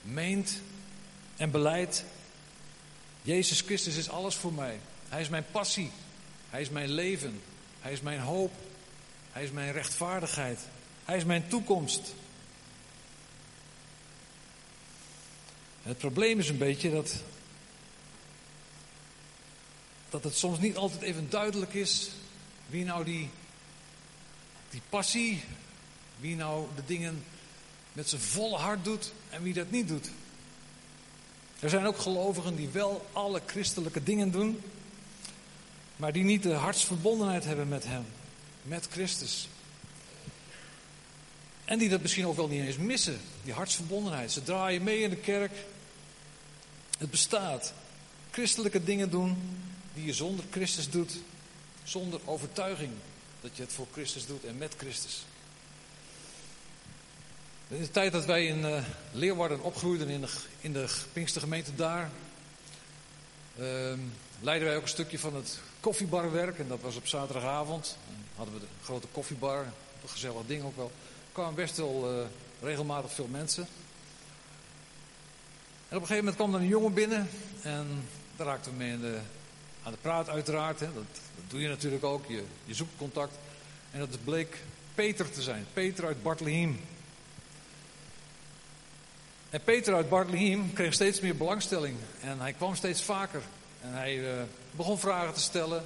meent 0.02 0.60
en 1.36 1.50
beleidt: 1.50 2.04
Jezus 3.22 3.60
Christus 3.60 3.96
is 3.96 4.08
alles 4.08 4.34
voor 4.34 4.52
mij. 4.52 4.80
Hij 5.08 5.20
is 5.20 5.28
mijn 5.28 5.46
passie. 5.50 5.90
Hij 6.50 6.60
is 6.60 6.70
mijn 6.70 6.90
leven. 6.90 7.40
Hij 7.80 7.92
is 7.92 8.00
mijn 8.00 8.20
hoop. 8.20 8.52
Hij 9.32 9.44
is 9.44 9.50
mijn 9.50 9.72
rechtvaardigheid. 9.72 10.58
Hij 11.04 11.16
is 11.16 11.24
mijn 11.24 11.48
toekomst. 11.48 12.14
Het 15.82 15.98
probleem 15.98 16.38
is 16.38 16.48
een 16.48 16.58
beetje 16.58 16.90
dat, 16.90 17.14
dat 20.10 20.24
het 20.24 20.36
soms 20.36 20.58
niet 20.58 20.76
altijd 20.76 21.02
even 21.02 21.30
duidelijk 21.30 21.74
is 21.74 22.10
wie 22.66 22.84
nou 22.84 23.04
die, 23.04 23.28
die 24.70 24.82
passie, 24.88 25.42
wie 26.20 26.36
nou 26.36 26.66
de 26.76 26.82
dingen 26.86 27.24
met 27.92 28.08
zijn 28.08 28.20
volle 28.20 28.56
hart 28.56 28.84
doet 28.84 29.12
en 29.30 29.42
wie 29.42 29.54
dat 29.54 29.70
niet 29.70 29.88
doet. 29.88 30.10
Er 31.60 31.70
zijn 31.70 31.86
ook 31.86 31.98
gelovigen 31.98 32.56
die 32.56 32.68
wel 32.68 33.06
alle 33.12 33.42
christelijke 33.46 34.02
dingen 34.02 34.30
doen, 34.30 34.60
maar 35.96 36.12
die 36.12 36.24
niet 36.24 36.42
de 36.42 36.52
hartsverbondenheid 36.52 37.44
hebben 37.44 37.68
met 37.68 37.84
Hem, 37.84 38.04
met 38.62 38.88
Christus. 38.90 39.48
En 41.72 41.78
die 41.78 41.88
dat 41.88 42.02
misschien 42.02 42.26
ook 42.26 42.36
wel 42.36 42.48
niet 42.48 42.64
eens 42.66 42.76
missen, 42.76 43.20
die 43.44 43.52
hartsverbondenheid. 43.52 44.32
Ze 44.32 44.42
draaien 44.42 44.82
mee 44.82 45.00
in 45.00 45.10
de 45.10 45.16
kerk. 45.16 45.52
Het 46.98 47.10
bestaat. 47.10 47.72
Christelijke 48.30 48.84
dingen 48.84 49.10
doen 49.10 49.58
die 49.94 50.04
je 50.04 50.12
zonder 50.12 50.44
Christus 50.50 50.90
doet, 50.90 51.12
zonder 51.82 52.20
overtuiging 52.24 52.90
dat 53.40 53.56
je 53.56 53.62
het 53.62 53.72
voor 53.72 53.86
Christus 53.92 54.26
doet 54.26 54.44
en 54.44 54.58
met 54.58 54.74
Christus. 54.76 55.24
In 57.68 57.80
de 57.80 57.90
tijd 57.90 58.12
dat 58.12 58.24
wij 58.24 58.46
in 58.46 58.58
uh, 58.58 58.84
Leeuwarden 59.12 59.62
opgroeiden, 59.62 60.08
in 60.08 60.20
de, 60.20 60.28
in 60.60 60.72
de 60.72 60.94
Pinkstergemeente 61.12 61.74
daar, 61.74 62.10
uh, 63.58 63.92
leidden 64.40 64.68
wij 64.68 64.76
ook 64.76 64.82
een 64.82 64.88
stukje 64.88 65.18
van 65.18 65.34
het 65.34 65.58
koffiebarwerk. 65.80 66.58
En 66.58 66.68
dat 66.68 66.80
was 66.80 66.96
op 66.96 67.06
zaterdagavond. 67.06 67.96
Dan 68.06 68.24
hadden 68.34 68.54
we 68.54 68.60
de 68.60 68.84
grote 68.84 69.06
koffiebar, 69.06 69.64
een 70.02 70.08
gezellig 70.08 70.46
ding 70.46 70.64
ook 70.64 70.76
wel. 70.76 70.92
Kwamen 71.32 71.54
best 71.54 71.76
wel 71.76 72.18
uh, 72.18 72.24
regelmatig 72.62 73.12
veel 73.12 73.28
mensen. 73.30 73.66
En 75.88 75.96
op 75.96 76.02
een 76.02 76.08
gegeven 76.08 76.16
moment 76.16 76.36
kwam 76.36 76.54
er 76.54 76.60
een 76.60 76.66
jongen 76.66 76.94
binnen. 76.94 77.28
En 77.62 78.08
daar 78.36 78.46
raakten 78.46 78.70
we 78.70 78.76
mee 78.76 78.92
aan 79.82 79.92
de 79.92 79.98
praat 80.00 80.28
uiteraard. 80.28 80.80
Hè. 80.80 80.86
Dat, 80.94 81.04
doe 81.48 81.60
je 81.60 81.68
natuurlijk 81.68 82.04
ook. 82.04 82.26
Je, 82.26 82.44
je 82.64 82.74
zoekt 82.74 82.96
contact. 82.96 83.34
En 83.90 83.98
dat 83.98 84.24
bleek 84.24 84.56
Peter 84.94 85.30
te 85.30 85.42
zijn. 85.42 85.66
Peter 85.72 86.06
uit 86.06 86.22
Bartlehem. 86.22 86.80
En 89.50 89.62
Peter 89.64 89.94
uit 89.94 90.08
Bartlehem 90.08 90.72
kreeg 90.72 90.94
steeds 90.94 91.20
meer 91.20 91.36
belangstelling. 91.36 91.96
En 92.20 92.40
hij 92.40 92.52
kwam 92.52 92.74
steeds 92.74 93.02
vaker. 93.02 93.42
En 93.80 93.92
hij 93.92 94.16
uh, 94.16 94.42
begon 94.70 94.98
vragen 94.98 95.34
te 95.34 95.40
stellen. 95.40 95.84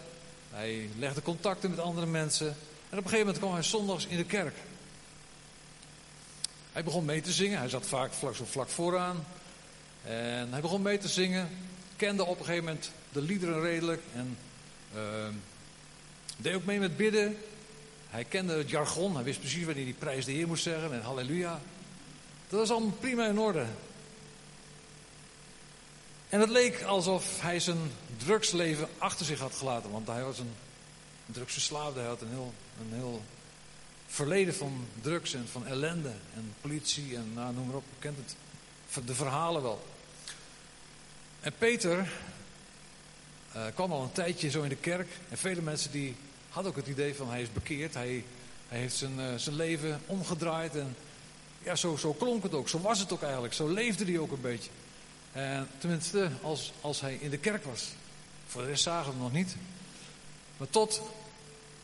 Hij 0.51 0.89
legde 0.99 1.23
contacten 1.23 1.71
met 1.71 1.79
andere 1.79 2.07
mensen. 2.07 2.47
En 2.47 2.99
op 2.99 3.05
een 3.05 3.11
gegeven 3.11 3.19
moment 3.19 3.39
kwam 3.39 3.53
hij 3.53 3.63
zondags 3.63 4.07
in 4.07 4.17
de 4.17 4.25
kerk. 4.25 4.55
Hij 6.77 6.85
begon 6.85 7.05
mee 7.05 7.21
te 7.21 7.33
zingen. 7.33 7.59
Hij 7.59 7.69
zat 7.69 7.87
vaak 7.87 8.13
vlak, 8.13 8.37
zo 8.37 8.45
vlak 8.45 8.69
vooraan. 8.69 9.27
En 10.05 10.53
hij 10.53 10.61
begon 10.61 10.83
mee 10.83 10.99
te 10.99 11.09
zingen. 11.09 11.49
Kende 11.97 12.25
op 12.25 12.39
een 12.39 12.45
gegeven 12.45 12.65
moment 12.65 12.91
de 13.13 13.21
liederen 13.21 13.61
redelijk. 13.61 14.03
En 14.15 14.39
uh, 14.95 15.29
deed 16.37 16.55
ook 16.55 16.65
mee 16.65 16.79
met 16.79 16.97
bidden. 16.97 17.39
Hij 18.09 18.25
kende 18.25 18.57
het 18.57 18.71
jargon. 18.71 19.15
Hij 19.15 19.25
wist 19.25 19.41
precies 19.41 19.65
wanneer 19.65 19.85
hij 19.85 19.93
prijs 19.93 20.25
de 20.25 20.33
Heer 20.33 20.47
moest 20.47 20.63
zeggen. 20.63 20.93
En 20.93 21.03
halleluja. 21.03 21.61
Dat 22.49 22.59
was 22.59 22.71
allemaal 22.71 22.97
prima 23.01 23.27
in 23.27 23.39
orde. 23.39 23.67
En 26.29 26.41
het 26.41 26.51
leek 26.51 26.83
alsof 26.83 27.41
hij 27.41 27.61
zijn 27.61 27.91
drugsleven 28.17 28.89
achter 28.99 29.27
zich 29.27 29.39
had 29.39 29.55
gelaten, 29.55 29.91
want 29.91 30.07
hij 30.07 30.23
was 30.23 30.39
een 30.39 30.55
drugsverslaafde. 31.27 32.01
Hij 32.01 32.09
had 32.09 32.21
een 32.21 32.31
heel, 32.31 32.55
een 32.81 32.95
heel 32.95 33.23
verleden 34.07 34.55
van 34.55 34.87
drugs 35.01 35.35
en 35.35 35.49
van 35.49 35.67
ellende 35.67 36.13
en 36.35 36.55
politie 36.61 37.17
en 37.17 37.33
nou, 37.35 37.55
noem 37.55 37.67
maar 37.67 37.77
op, 37.77 37.85
je 37.89 37.99
kent 37.99 38.17
het, 38.17 39.07
de 39.07 39.15
verhalen 39.15 39.63
wel. 39.63 39.87
En 41.41 41.53
Peter 41.59 42.13
uh, 43.57 43.63
kwam 43.75 43.93
al 43.93 44.03
een 44.03 44.13
tijdje 44.13 44.51
zo 44.51 44.63
in 44.63 44.69
de 44.69 44.77
kerk 44.77 45.09
en 45.29 45.39
vele 45.39 45.63
mensen 45.63 45.91
die 45.91 46.17
hadden 46.49 46.73
ook 46.73 46.79
het 46.79 46.87
idee 46.87 47.15
van 47.15 47.31
hij 47.31 47.43
is 47.43 47.53
bekeerd, 47.53 47.95
hij, 47.95 48.25
hij 48.69 48.79
heeft 48.79 48.97
zijn, 48.97 49.19
uh, 49.19 49.35
zijn 49.37 49.57
leven 49.57 50.01
omgedraaid 50.07 50.77
en 50.77 50.97
ja, 51.63 51.75
zo, 51.75 51.97
zo 51.97 52.13
klonk 52.13 52.43
het 52.43 52.55
ook, 52.55 52.69
zo 52.69 52.81
was 52.81 52.99
het 52.99 53.13
ook 53.13 53.23
eigenlijk, 53.23 53.55
zo 53.55 53.69
leefde 53.69 54.05
hij 54.05 54.19
ook 54.19 54.33
een 54.33 54.41
beetje. 54.41 54.71
En 55.33 55.69
tenminste, 55.79 56.31
als, 56.43 56.73
als 56.81 57.01
hij 57.01 57.15
in 57.21 57.31
de 57.31 57.39
kerk 57.39 57.65
was. 57.65 57.89
Voor 58.47 58.63
de 58.63 58.69
rest 58.69 58.83
zagen 58.83 59.07
we 59.07 59.13
hem 59.13 59.23
nog 59.23 59.33
niet. 59.33 59.57
Maar 60.57 60.71
tot 60.71 61.03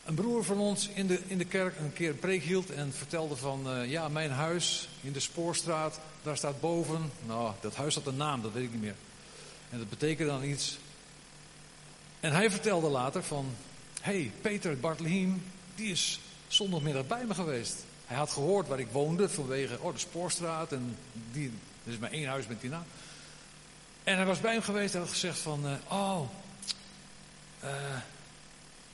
een 0.05 0.15
broer 0.15 0.43
van 0.43 0.57
ons 0.57 0.87
in 0.87 1.07
de, 1.07 1.19
in 1.27 1.37
de 1.37 1.45
kerk 1.45 1.79
een 1.79 1.93
keer 1.93 2.09
een 2.09 2.19
preek 2.19 2.43
hield 2.43 2.69
en 2.69 2.93
vertelde 2.93 3.35
van... 3.35 3.77
Uh, 3.77 3.89
ja, 3.89 4.07
mijn 4.07 4.31
huis 4.31 4.89
in 5.01 5.11
de 5.11 5.19
Spoorstraat, 5.19 5.99
daar 6.21 6.37
staat 6.37 6.59
boven... 6.59 7.11
Nou, 7.25 7.53
dat 7.61 7.75
huis 7.75 7.95
had 7.95 8.05
een 8.05 8.17
naam, 8.17 8.41
dat 8.41 8.51
weet 8.51 8.63
ik 8.63 8.71
niet 8.71 8.81
meer. 8.81 8.95
En 9.69 9.77
dat 9.77 9.89
betekende 9.89 10.31
dan 10.31 10.43
iets. 10.43 10.77
En 12.19 12.31
hij 12.31 12.51
vertelde 12.51 12.89
later 12.89 13.23
van... 13.23 13.55
Hé, 14.01 14.11
hey, 14.11 14.31
Peter 14.41 14.79
Bartlehem, 14.79 15.43
die 15.75 15.91
is 15.91 16.19
zondagmiddag 16.47 17.07
bij 17.07 17.25
me 17.25 17.33
geweest. 17.33 17.75
Hij 18.05 18.17
had 18.17 18.31
gehoord 18.31 18.67
waar 18.67 18.79
ik 18.79 18.91
woonde 18.91 19.29
vanwege 19.29 19.79
oh, 19.79 19.93
de 19.93 19.99
Spoorstraat. 19.99 20.71
En 20.71 20.97
die, 21.31 21.51
is 21.83 21.97
maar 21.97 22.11
één 22.11 22.27
huis 22.27 22.47
met 22.47 22.61
die 22.61 22.69
naam. 22.69 22.85
En 24.03 24.15
hij 24.15 24.25
was 24.25 24.39
bij 24.39 24.53
hem 24.53 24.61
geweest 24.61 24.93
en 24.93 24.99
had 24.99 25.09
gezegd 25.09 25.39
van... 25.39 25.65
Uh, 25.65 25.91
oh, 25.91 26.21
uh, 27.63 27.69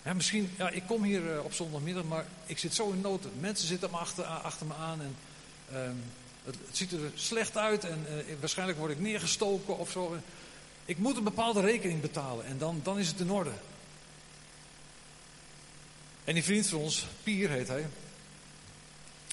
ja, 0.09 0.15
misschien, 0.15 0.51
ja, 0.57 0.69
ik 0.69 0.83
kom 0.87 1.03
hier 1.03 1.33
uh, 1.33 1.43
op 1.43 1.53
zondagmiddag, 1.53 2.03
maar 2.03 2.25
ik 2.45 2.57
zit 2.57 2.73
zo 2.73 2.91
in 2.91 3.01
nood. 3.01 3.27
Mensen 3.39 3.67
zitten 3.67 3.93
achter, 3.93 4.23
achter 4.23 4.65
me 4.65 4.73
aan 4.73 5.01
en 5.01 5.15
ehm, 5.71 5.95
het, 6.43 6.57
ziet 6.71 6.91
er 6.91 7.11
slecht 7.15 7.57
uit 7.57 7.83
en 7.83 8.05
waarschijnlijk 8.39 8.79
word 8.79 8.91
ik 8.91 8.99
neergestoken 8.99 9.77
of 9.77 9.91
zo. 9.91 10.17
Ik 10.85 10.97
moet 10.97 11.17
een 11.17 11.23
bepaalde 11.23 11.61
rekening 11.61 12.01
betalen 12.01 12.45
en 12.45 12.57
dan, 12.57 12.79
dan 12.83 12.99
is 12.99 13.07
het 13.07 13.19
in 13.19 13.31
orde. 13.31 13.51
En 16.23 16.33
die 16.33 16.43
vriend 16.43 16.67
van 16.67 16.79
ons, 16.79 17.07
Pier 17.23 17.49
heet 17.49 17.67
hij, 17.67 17.87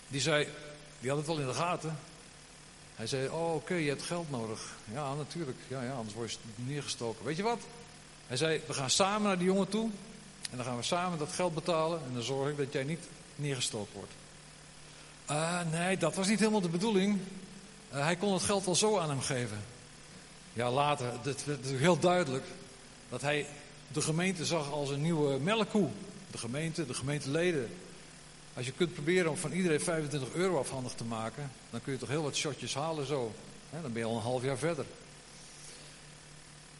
die 0.09 0.21
zei, 0.21 0.49
die 1.01 1.09
had 1.09 1.19
het 1.19 1.27
wel 1.27 1.39
in 1.39 1.47
de 1.47 1.55
gaten. 1.55 1.99
Hij 2.95 3.07
zei, 3.07 3.29
oh 3.29 3.55
oké, 3.55 3.75
je 3.75 3.89
hebt 3.89 4.03
geld 4.03 4.31
nodig. 4.31 4.75
Ja, 4.93 5.15
natuurlijk. 5.15 5.59
Ja, 5.69 5.83
ja, 5.83 5.93
anders 5.93 6.15
word 6.15 6.33
je 6.33 6.39
neergestoken. 6.57 7.25
Weet 7.25 7.37
je 7.37 7.43
wat? 7.43 7.61
Hij 8.27 8.37
zei, 8.37 8.61
we 8.67 8.73
gaan 8.73 8.91
samen 8.91 9.23
naar 9.23 9.39
die 9.39 9.47
jongen 9.47 9.69
toe. 9.69 9.91
En 10.51 10.57
dan 10.57 10.67
gaan 10.67 10.77
we 10.77 10.83
samen 10.83 11.19
dat 11.19 11.33
geld 11.33 11.55
betalen. 11.55 12.01
En 12.07 12.15
dan 12.15 12.23
zorg 12.23 12.51
ik 12.51 12.57
dat 12.57 12.73
jij 12.73 12.85
niet 12.85 13.05
neergestoken 13.37 13.95
wordt. 13.95 14.13
Uh, 15.31 15.61
nee, 15.71 15.97
dat 15.97 16.15
was 16.15 16.29
niet 16.29 16.39
helemaal 16.39 16.61
de 16.61 16.69
bedoeling. 16.69 17.19
Uh, 17.95 18.05
hij 18.05 18.17
kon 18.17 18.33
het 18.33 18.43
geld 18.43 18.65
wel 18.65 18.75
zo 18.75 18.99
aan 18.99 19.09
hem 19.09 19.21
geven. 19.21 19.59
Ja, 20.53 20.71
later, 20.71 21.13
het 21.23 21.45
werd 21.45 21.67
heel 21.67 21.99
duidelijk 21.99 22.45
dat 23.09 23.21
hij 23.21 23.47
de 23.93 24.01
gemeente 24.01 24.45
zag 24.45 24.71
als 24.71 24.91
een 24.91 25.03
nieuwe 25.03 25.39
melkkoe. 25.39 25.89
De 26.31 26.39
gemeente, 26.39 26.87
de 26.87 26.95
gemeenteleden. 26.95 27.69
Als 28.55 28.67
je 28.67 28.73
kunt 28.73 28.93
proberen 28.93 29.31
om 29.31 29.37
van 29.37 29.53
iedereen 29.53 29.81
25 29.81 30.33
euro 30.33 30.59
afhandig 30.59 30.93
te 30.93 31.05
maken, 31.05 31.51
dan 31.71 31.83
kun 31.83 31.93
je 31.93 31.99
toch 31.99 32.09
heel 32.09 32.23
wat 32.23 32.37
shotjes 32.37 32.75
halen 32.75 33.07
zo. 33.07 33.33
dan 33.71 33.93
ben 33.93 34.03
je 34.03 34.09
al 34.09 34.17
een 34.17 34.23
half 34.23 34.43
jaar 34.43 34.59
verder. 34.59 34.85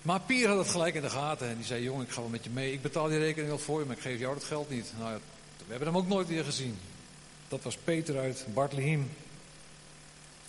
Maar 0.07 0.21
Pier 0.21 0.49
had 0.49 0.59
het 0.59 0.69
gelijk 0.69 0.95
in 0.95 1.03
de 1.03 1.11
gaten 1.11 1.49
en 1.49 1.57
die 1.57 1.65
zei: 1.65 1.83
Jongen, 1.83 2.05
ik 2.05 2.13
ga 2.13 2.21
wel 2.21 2.31
met 2.31 2.45
je 2.45 2.51
mee. 2.51 2.73
Ik 2.73 2.83
betaal 2.83 3.09
die 3.09 3.19
rekening 3.19 3.49
wel 3.49 3.59
voor 3.59 3.81
je, 3.81 3.87
maar 3.87 3.97
ik 3.97 4.03
geef 4.03 4.19
jou 4.19 4.35
dat 4.35 4.45
geld 4.45 4.71
niet. 4.71 4.93
Nou, 4.99 5.21
we 5.57 5.71
hebben 5.71 5.89
hem 5.89 5.97
ook 5.97 6.09
nooit 6.09 6.29
weer 6.29 6.45
gezien. 6.45 6.79
Dat 7.49 7.63
was 7.63 7.77
Peter 7.77 8.19
uit 8.19 8.47
Bartlehem. 8.55 9.11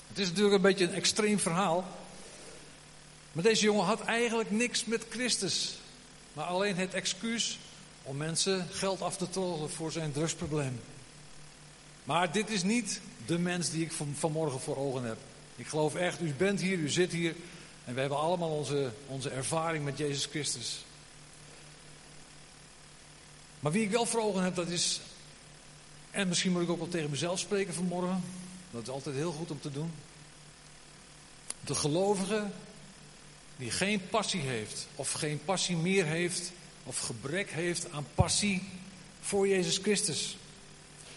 Het 0.07 0.19
is 0.19 0.27
natuurlijk 0.27 0.55
een 0.55 0.61
beetje 0.61 0.85
een 0.85 0.93
extreem 0.93 1.39
verhaal. 1.39 1.85
Maar 3.31 3.43
deze 3.43 3.63
jongen 3.63 3.85
had 3.85 4.01
eigenlijk 4.01 4.51
niks 4.51 4.85
met 4.85 5.05
Christus. 5.09 5.77
Maar 6.33 6.45
alleen 6.45 6.75
het 6.75 6.93
excuus 6.93 7.59
om 8.03 8.17
mensen 8.17 8.67
geld 8.71 9.01
af 9.01 9.17
te 9.17 9.29
troggelen 9.29 9.69
voor 9.69 9.91
zijn 9.91 10.11
drugsprobleem. 10.11 10.79
Maar 12.03 12.31
dit 12.31 12.49
is 12.49 12.63
niet 12.63 13.01
de 13.25 13.39
mens 13.39 13.69
die 13.69 13.83
ik 13.83 13.91
van, 13.91 14.13
vanmorgen 14.17 14.59
voor 14.59 14.77
ogen 14.77 15.03
heb. 15.03 15.17
Ik 15.55 15.67
geloof 15.67 15.95
echt, 15.95 16.21
u 16.21 16.33
bent 16.33 16.61
hier, 16.61 16.77
u 16.77 16.89
zit 16.89 17.11
hier. 17.11 17.35
En 17.87 17.93
we 17.93 17.99
hebben 17.99 18.19
allemaal 18.19 18.49
onze, 18.49 18.91
onze 19.05 19.29
ervaring 19.29 19.83
met 19.83 19.97
Jezus 19.97 20.25
Christus. 20.25 20.85
Maar 23.59 23.71
wie 23.71 23.83
ik 23.83 23.91
wel 23.91 24.05
voor 24.05 24.21
ogen 24.21 24.43
heb, 24.43 24.55
dat 24.55 24.67
is. 24.67 24.99
En 26.11 26.27
misschien 26.27 26.51
moet 26.51 26.61
ik 26.61 26.69
ook 26.69 26.77
wel 26.77 26.87
tegen 26.87 27.09
mezelf 27.09 27.39
spreken 27.39 27.73
vanmorgen. 27.73 28.23
Dat 28.71 28.81
is 28.81 28.89
altijd 28.89 29.15
heel 29.15 29.31
goed 29.31 29.51
om 29.51 29.61
te 29.61 29.71
doen. 29.71 29.91
De 31.65 31.75
gelovige 31.75 32.47
die 33.57 33.71
geen 33.71 34.07
passie 34.09 34.41
heeft, 34.41 34.87
of 34.95 35.11
geen 35.11 35.41
passie 35.45 35.75
meer 35.75 36.05
heeft, 36.05 36.51
of 36.83 36.99
gebrek 36.99 37.51
heeft 37.51 37.91
aan 37.91 38.07
passie 38.15 38.69
voor 39.21 39.47
Jezus 39.47 39.77
Christus. 39.77 40.37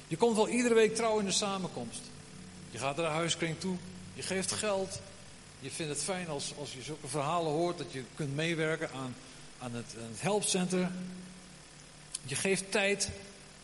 Je 0.08 0.16
komt 0.16 0.36
wel 0.36 0.48
iedere 0.48 0.74
week 0.74 0.94
trouw 0.94 1.18
in 1.18 1.24
de 1.24 1.32
samenkomst. 1.32 2.00
Je 2.70 2.78
gaat 2.78 2.96
naar 2.96 3.06
de 3.06 3.12
huiskring 3.12 3.60
toe. 3.60 3.76
Je 4.14 4.22
geeft 4.22 4.52
geld. 4.52 5.00
Je 5.60 5.70
vindt 5.70 5.92
het 5.92 6.02
fijn 6.02 6.28
als, 6.28 6.52
als 6.58 6.72
je 6.72 6.82
zulke 6.82 7.08
verhalen 7.08 7.52
hoort. 7.52 7.78
Dat 7.78 7.92
je 7.92 8.04
kunt 8.14 8.34
meewerken 8.34 8.90
aan, 8.92 9.14
aan, 9.58 9.74
het, 9.74 9.94
aan 9.98 10.10
het 10.10 10.22
helpcenter. 10.22 10.90
Je 12.22 12.34
geeft 12.34 12.70
tijd. 12.70 13.10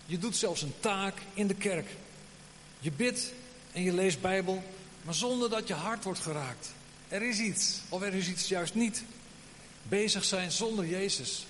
Je 0.07 0.19
doet 0.19 0.37
zelfs 0.37 0.63
een 0.63 0.75
taak 0.81 1.19
in 1.35 1.47
de 1.47 1.55
kerk. 1.55 1.89
Je 2.79 2.93
bidt 2.93 3.33
en 3.73 3.83
je 3.83 3.93
leest 3.93 4.21
Bijbel. 4.21 4.63
Maar 5.03 5.15
zonder 5.15 5.51
dat 5.51 5.69
je 5.69 5.75
hart 5.75 6.05
wordt 6.05 6.21
geraakt. 6.21 6.73
Er 7.09 7.23
is 7.23 7.39
iets. 7.39 7.81
Of 7.89 8.03
er 8.03 8.15
is 8.15 8.29
iets 8.29 8.49
juist 8.49 8.75
niet. 8.75 9.05
Bezig 9.83 10.25
zijn 10.25 10.53
zonder 10.53 10.87
Jezus. 10.87 11.47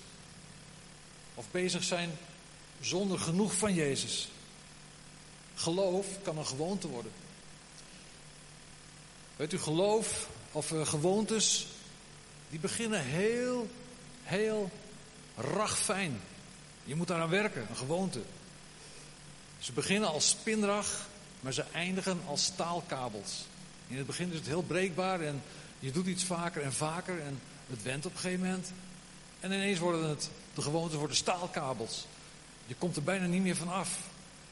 Of 1.35 1.45
bezig 1.51 1.83
zijn 1.83 2.17
zonder 2.79 3.19
genoeg 3.19 3.53
van 3.53 3.73
Jezus. 3.73 4.29
Geloof 5.55 6.07
kan 6.23 6.37
een 6.37 6.45
gewoonte 6.45 6.87
worden. 6.87 7.11
Weet 9.35 9.53
u, 9.53 9.59
geloof 9.59 10.29
of 10.57 10.71
uh, 10.71 10.85
gewoontes, 10.85 11.67
die 12.49 12.59
beginnen 12.59 13.03
heel, 13.03 13.67
heel 14.23 14.71
ragfijn. 15.35 16.19
Je 16.83 16.95
moet 16.95 17.07
daaraan 17.07 17.29
werken, 17.29 17.65
een 17.69 17.75
gewoonte. 17.75 18.21
Ze 19.59 19.71
beginnen 19.71 20.09
als 20.09 20.29
spinrag, 20.29 21.07
maar 21.39 21.53
ze 21.53 21.63
eindigen 21.73 22.19
als 22.25 22.43
staalkabels. 22.43 23.45
In 23.87 23.97
het 23.97 24.05
begin 24.05 24.29
is 24.29 24.37
het 24.37 24.47
heel 24.47 24.61
breekbaar 24.61 25.21
en 25.21 25.43
je 25.79 25.91
doet 25.91 26.05
iets 26.05 26.23
vaker 26.23 26.61
en 26.61 26.73
vaker 26.73 27.21
en 27.21 27.39
het 27.69 27.83
wendt 27.83 28.05
op 28.05 28.13
een 28.13 28.19
gegeven 28.19 28.45
moment. 28.45 28.71
En 29.39 29.51
ineens 29.51 29.79
worden 29.79 30.09
het, 30.09 30.29
de 30.53 30.61
gewoontes 30.61 30.97
worden 30.97 31.17
staalkabels. 31.17 32.05
Je 32.65 32.75
komt 32.75 32.95
er 32.95 33.03
bijna 33.03 33.25
niet 33.25 33.41
meer 33.41 33.55
van 33.55 33.69
af. 33.69 33.99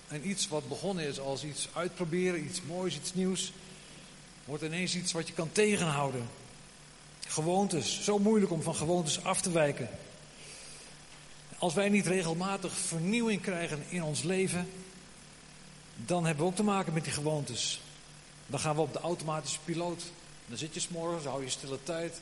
En 0.08 0.30
iets 0.30 0.48
wat 0.48 0.68
begonnen 0.68 1.08
is 1.08 1.20
als 1.20 1.44
iets 1.44 1.68
uitproberen, 1.74 2.46
iets 2.46 2.62
moois, 2.62 2.96
iets 2.96 3.14
nieuws, 3.14 3.52
wordt 4.46 4.64
ineens 4.64 4.96
iets 4.96 5.12
wat 5.12 5.28
je 5.28 5.34
kan 5.34 5.52
tegenhouden. 5.52 6.30
Gewoontes, 7.28 8.04
zo 8.04 8.20
moeilijk 8.20 8.52
om 8.52 8.62
van 8.62 8.76
gewoontes 8.76 9.24
af 9.24 9.42
te 9.42 9.52
wijken. 9.52 9.90
Als 11.58 11.74
wij 11.74 11.90
niet 11.90 12.08
regelmatig 12.08 12.74
vernieuwing 12.74 13.42
krijgen 13.42 13.84
in 13.90 14.04
ons 14.04 14.24
leven, 14.24 14.70
dan 15.96 16.26
hebben 16.26 16.44
we 16.44 16.50
ook 16.50 16.56
te 16.56 16.64
maken 16.64 16.94
met 16.94 17.04
die 17.04 17.14
gewoontes. 17.14 17.82
Dan 18.48 18.60
gaan 18.60 18.76
we 18.76 18.82
op 18.82 18.94
de 18.94 19.00
automatische 19.00 19.60
piloot. 19.66 20.04
Dan 20.46 20.58
zit 20.58 20.74
je 20.74 20.80
s'morgens, 20.80 21.26
hou 21.26 21.44
je 21.44 21.50
stille 21.50 21.84
tijd. 21.84 22.22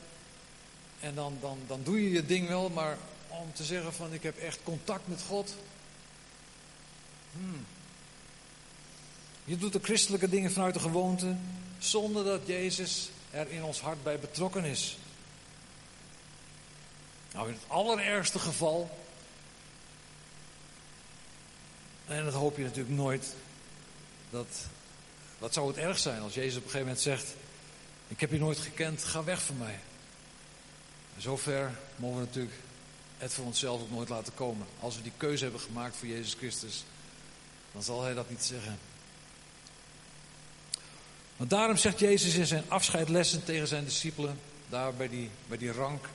En 1.00 1.14
dan, 1.14 1.36
dan, 1.40 1.58
dan 1.66 1.80
doe 1.82 2.02
je 2.02 2.10
je 2.10 2.26
ding 2.26 2.48
wel, 2.48 2.70
maar 2.70 2.98
om 3.28 3.52
te 3.52 3.64
zeggen 3.64 3.92
van 3.92 4.12
ik 4.12 4.22
heb 4.22 4.38
echt 4.38 4.58
contact 4.62 5.08
met 5.08 5.22
God. 5.28 5.54
Hmm. 7.32 7.66
Je 9.44 9.56
doet 9.56 9.72
de 9.72 9.80
christelijke 9.82 10.28
dingen 10.28 10.52
vanuit 10.52 10.74
de 10.74 10.80
gewoonte, 10.80 11.36
zonder 11.78 12.24
dat 12.24 12.46
Jezus 12.46 13.10
er 13.30 13.50
in 13.50 13.64
ons 13.64 13.80
hart 13.80 14.02
bij 14.02 14.18
betrokken 14.18 14.64
is. 14.64 14.98
Nou, 17.32 17.48
in 17.48 17.54
het 17.54 17.62
allerergste 17.66 18.38
geval, 18.38 18.98
en 22.06 22.24
dat 22.24 22.34
hoop 22.34 22.56
je 22.56 22.62
natuurlijk 22.62 22.94
nooit, 22.94 23.34
dat, 24.30 24.46
wat 25.38 25.54
zou 25.54 25.68
het 25.68 25.76
erg 25.76 25.98
zijn 25.98 26.20
als 26.20 26.34
Jezus 26.34 26.56
op 26.56 26.64
een 26.64 26.70
gegeven 26.70 26.86
moment 26.86 27.00
zegt, 27.00 27.34
ik 28.08 28.20
heb 28.20 28.30
je 28.30 28.38
nooit 28.38 28.58
gekend, 28.58 29.04
ga 29.04 29.24
weg 29.24 29.42
van 29.42 29.58
mij. 29.58 29.78
Zover 31.16 31.78
mogen 31.96 32.18
we 32.18 32.24
natuurlijk 32.24 32.54
het 33.18 33.32
voor 33.32 33.44
onszelf 33.44 33.80
ook 33.80 33.90
nooit 33.90 34.08
laten 34.08 34.34
komen. 34.34 34.66
Als 34.80 34.96
we 34.96 35.02
die 35.02 35.12
keuze 35.16 35.42
hebben 35.42 35.60
gemaakt 35.60 35.96
voor 35.96 36.08
Jezus 36.08 36.34
Christus, 36.34 36.84
dan 37.72 37.82
zal 37.82 38.02
hij 38.02 38.14
dat 38.14 38.30
niet 38.30 38.44
zeggen. 38.44 38.78
Want 41.36 41.50
daarom 41.50 41.76
zegt 41.76 41.98
Jezus 41.98 42.34
in 42.34 42.46
zijn 42.46 42.64
afscheidlessen 42.68 43.44
tegen 43.44 43.68
zijn 43.68 43.84
discipelen, 43.84 44.38
daar 44.68 44.94
bij 44.94 45.08
die, 45.08 45.30
bij 45.46 45.58
die 45.58 45.72
rank, 45.72 46.08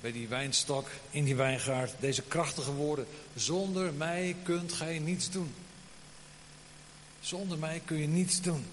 bij 0.00 0.12
die 0.12 0.28
wijnstok, 0.28 0.88
in 1.10 1.24
die 1.24 1.36
wijngaard. 1.36 1.92
Deze 2.00 2.22
krachtige 2.22 2.72
woorden. 2.72 3.06
Zonder 3.34 3.92
mij 3.92 4.36
kunt 4.42 4.72
gij 4.72 4.98
niets 4.98 5.30
doen. 5.30 5.54
Zonder 7.20 7.58
mij 7.58 7.82
kun 7.84 7.96
je 7.96 8.06
niets 8.06 8.40
doen. 8.40 8.66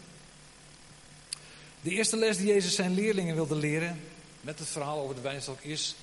De 1.81 1.89
eerste 1.89 2.17
les 2.17 2.37
die 2.37 2.47
Jezus 2.47 2.75
zijn 2.75 2.93
leerlingen 2.93 3.35
wilde 3.35 3.55
leren 3.55 4.01
met 4.41 4.59
het 4.59 4.67
verhaal 4.67 4.99
over 4.99 5.15
de 5.15 5.21
wijnstok 5.21 5.61
is 5.61 5.95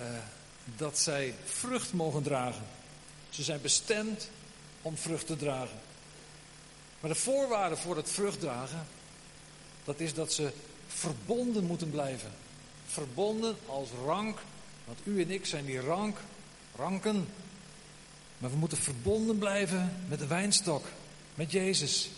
uh, 0.00 0.06
dat 0.76 0.98
zij 0.98 1.34
vrucht 1.44 1.92
mogen 1.92 2.22
dragen. 2.22 2.64
Ze 3.30 3.42
zijn 3.42 3.60
bestemd 3.60 4.28
om 4.82 4.96
vrucht 4.96 5.26
te 5.26 5.36
dragen. 5.36 5.78
Maar 7.00 7.10
de 7.10 7.16
voorwaarde 7.16 7.76
voor 7.76 7.96
het 7.96 8.10
vruchtdragen, 8.10 8.86
dat 9.86 10.00
is 10.00 10.14
dat 10.14 10.32
ze 10.32 10.52
verbonden 10.86 11.64
moeten 11.64 11.90
blijven. 11.90 12.30
Verbonden 12.86 13.56
als 13.66 13.88
rank, 14.04 14.38
want 14.84 14.98
u 15.04 15.22
en 15.22 15.30
ik 15.30 15.46
zijn 15.46 15.64
die 15.64 15.80
rank, 15.80 16.18
ranken. 16.76 17.28
Maar 18.38 18.50
we 18.50 18.56
moeten 18.56 18.78
verbonden 18.78 19.38
blijven 19.38 20.04
met 20.08 20.18
de 20.18 20.26
wijnstok, 20.26 20.84
met 21.34 21.52
Jezus. 21.52 22.10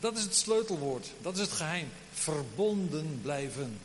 Dat 0.00 0.16
is 0.16 0.22
het 0.22 0.34
sleutelwoord, 0.34 1.10
dat 1.22 1.34
is 1.34 1.40
het 1.40 1.52
geheim. 1.52 1.88
Verbonden 2.12 3.18
blijven. 3.22 3.78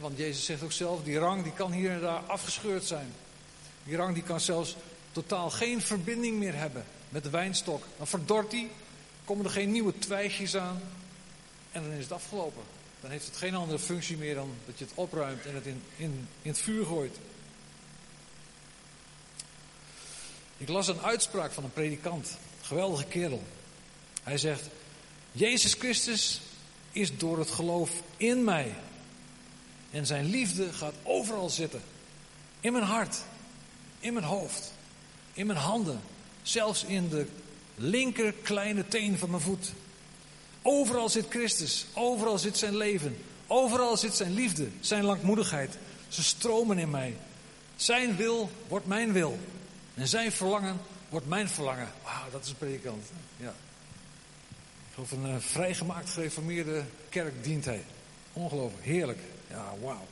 want 0.00 0.18
Jezus 0.18 0.44
zegt 0.44 0.62
ook 0.62 0.72
zelf, 0.72 1.02
die 1.02 1.18
rang 1.18 1.42
die 1.42 1.52
kan 1.52 1.72
hier 1.72 1.90
en 1.90 2.00
daar 2.00 2.22
afgescheurd 2.26 2.84
zijn. 2.84 3.12
Die 3.84 3.96
rang 3.96 4.14
die 4.14 4.22
kan 4.22 4.40
zelfs 4.40 4.76
totaal 5.12 5.50
geen 5.50 5.80
verbinding 5.80 6.38
meer 6.38 6.54
hebben 6.54 6.84
met 7.08 7.22
de 7.22 7.30
wijnstok. 7.30 7.84
Dan 7.96 8.06
verdort 8.06 8.50
die, 8.50 8.70
komen 9.24 9.44
er 9.44 9.50
geen 9.50 9.72
nieuwe 9.72 9.98
twijgjes 9.98 10.56
aan 10.56 10.80
en 11.72 11.82
dan 11.82 11.92
is 11.92 12.02
het 12.02 12.12
afgelopen. 12.12 12.62
Dan 13.00 13.10
heeft 13.10 13.26
het 13.26 13.36
geen 13.36 13.54
andere 13.54 13.78
functie 13.78 14.16
meer 14.16 14.34
dan 14.34 14.54
dat 14.66 14.78
je 14.78 14.84
het 14.84 14.94
opruimt 14.94 15.46
en 15.46 15.54
het 15.54 15.66
in, 15.66 15.82
in, 15.96 16.28
in 16.42 16.50
het 16.50 16.58
vuur 16.58 16.86
gooit. 16.86 17.16
Ik 20.56 20.68
las 20.68 20.88
een 20.88 21.00
uitspraak 21.00 21.52
van 21.52 21.64
een 21.64 21.72
predikant, 21.72 22.36
geweldige 22.62 23.04
kerel. 23.04 23.42
Hij 24.22 24.38
zegt: 24.38 24.68
Jezus 25.32 25.74
Christus 25.74 26.40
is 26.92 27.16
door 27.16 27.38
het 27.38 27.50
geloof 27.50 27.90
in 28.16 28.44
mij. 28.44 28.74
En 29.90 30.06
zijn 30.06 30.24
liefde 30.24 30.72
gaat 30.72 30.94
overal 31.02 31.48
zitten. 31.50 31.82
In 32.60 32.72
mijn 32.72 32.84
hart, 32.84 33.16
in 34.00 34.12
mijn 34.12 34.24
hoofd, 34.24 34.72
in 35.32 35.46
mijn 35.46 35.58
handen, 35.58 36.00
zelfs 36.42 36.84
in 36.84 37.08
de 37.08 37.26
linker 37.74 38.32
kleine 38.32 38.88
teen 38.88 39.18
van 39.18 39.30
mijn 39.30 39.42
voet. 39.42 39.72
Overal 40.62 41.08
zit 41.08 41.26
Christus, 41.28 41.86
overal 41.94 42.38
zit 42.38 42.58
zijn 42.58 42.76
leven, 42.76 43.16
overal 43.46 43.96
zit 43.96 44.14
zijn 44.14 44.34
liefde, 44.34 44.68
zijn 44.80 45.04
langmoedigheid. 45.04 45.78
Ze 46.08 46.22
stromen 46.22 46.78
in 46.78 46.90
mij. 46.90 47.16
Zijn 47.76 48.16
wil 48.16 48.50
wordt 48.68 48.86
mijn 48.86 49.12
wil. 49.12 49.38
En 49.94 50.08
zijn 50.08 50.32
verlangen 50.32 50.80
wordt 51.08 51.26
mijn 51.26 51.48
verlangen. 51.48 51.88
Wauw, 52.02 52.30
dat 52.30 52.44
is 52.44 52.50
een 52.50 52.56
predikant. 52.56 53.04
Ja. 53.36 53.54
Of 54.94 55.10
een 55.10 55.26
uh, 55.26 55.34
vrijgemaakt 55.38 56.10
gereformeerde 56.10 56.84
kerk 57.08 57.44
dient 57.44 57.64
hij. 57.64 57.84
Ongelooflijk, 58.32 58.84
heerlijk. 58.84 59.18
Ja, 59.50 59.74
wauw. 59.80 60.06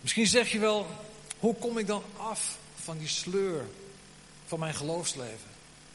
Misschien 0.00 0.26
zeg 0.26 0.52
je 0.52 0.58
wel, 0.58 0.86
hoe 1.38 1.54
kom 1.54 1.78
ik 1.78 1.86
dan 1.86 2.02
af 2.16 2.58
van 2.74 2.98
die 2.98 3.08
sleur 3.08 3.64
van 4.46 4.58
mijn 4.58 4.74
geloofsleven? 4.74 5.52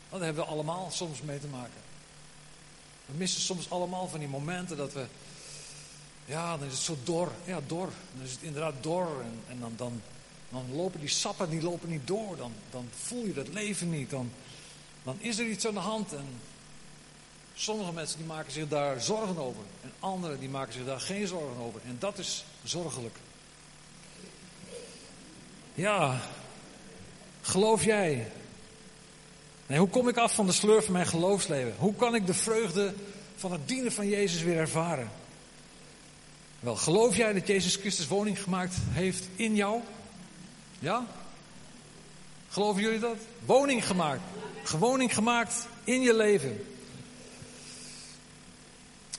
Daar 0.10 0.22
hebben 0.22 0.44
we 0.44 0.50
allemaal 0.50 0.92
soms 0.92 1.22
mee 1.22 1.40
te 1.40 1.48
maken. 1.48 1.89
We 3.12 3.18
missen 3.18 3.42
soms 3.42 3.70
allemaal 3.70 4.08
van 4.08 4.20
die 4.20 4.28
momenten 4.28 4.78
dat 4.78 4.94
we, 4.94 5.06
ja, 6.26 6.58
dan 6.58 6.68
is 6.68 6.74
het 6.74 6.82
zo 6.82 6.98
dor. 7.04 7.32
Ja, 7.46 7.60
dor. 7.68 7.90
Dan 8.16 8.26
is 8.26 8.32
het 8.32 8.42
inderdaad 8.42 8.74
dor. 8.82 9.22
En, 9.22 9.40
en 9.48 9.60
dan, 9.60 9.74
dan, 9.76 10.02
dan 10.50 10.76
lopen 10.76 11.00
die 11.00 11.10
sappen, 11.10 11.50
die 11.50 11.62
lopen 11.62 11.90
niet 11.90 12.08
door. 12.08 12.38
Dan, 12.38 12.54
dan 12.72 12.90
voel 13.04 13.26
je 13.26 13.34
dat 13.34 13.48
leven 13.48 13.90
niet. 13.90 14.10
Dan, 14.10 14.32
dan 15.04 15.18
is 15.20 15.40
er 15.40 15.46
iets 15.46 15.68
aan 15.68 15.74
de 15.74 15.80
hand. 15.80 16.14
En 16.14 16.28
sommige 17.56 17.94
mensen 17.94 18.18
die 18.18 18.28
maken 18.28 18.52
zich 18.52 18.68
daar 18.68 19.02
zorgen 19.02 19.38
over. 19.38 19.62
En 19.82 19.92
anderen 20.00 20.40
die 20.40 20.50
maken 20.50 20.74
zich 20.74 20.86
daar 20.86 21.02
geen 21.02 21.28
zorgen 21.28 21.62
over. 21.62 21.82
En 21.86 21.96
dat 22.00 22.18
is 22.18 22.46
zorgelijk. 22.64 23.16
Ja, 25.74 26.22
geloof 27.42 27.84
jij 27.84 28.32
Hoe 29.78 29.90
kom 29.90 30.08
ik 30.08 30.18
af 30.18 30.36
van 30.36 30.46
de 30.46 30.52
sleur 30.52 30.84
van 30.84 30.94
mijn 30.94 31.08
geloofsleven? 31.08 31.74
Hoe 31.78 31.96
kan 31.96 32.16
ik 32.16 32.28
de 32.28 32.34
vreugde 32.34 32.94
van 33.36 33.52
het 33.52 33.68
dienen 33.68 33.92
van 33.92 34.08
Jezus 34.08 34.42
weer 34.42 34.58
ervaren? 34.58 35.12
Wel, 36.60 36.76
geloof 36.76 37.16
jij 37.16 37.34
dat 37.34 37.48
Jezus 37.48 37.76
Christus 37.76 38.08
woning 38.08 38.44
gemaakt 38.44 38.76
heeft 38.90 39.28
in 39.36 39.56
jou? 39.56 39.82
Ja? 40.80 41.06
Geloven 42.50 42.82
jullie 42.82 43.00
dat? 43.00 43.18
Woning 43.46 43.88
gemaakt. 43.88 44.22
Gewoning 44.64 45.14
gemaakt 45.14 45.68
in 45.84 46.02
je 46.02 46.16
leven. 46.16 46.66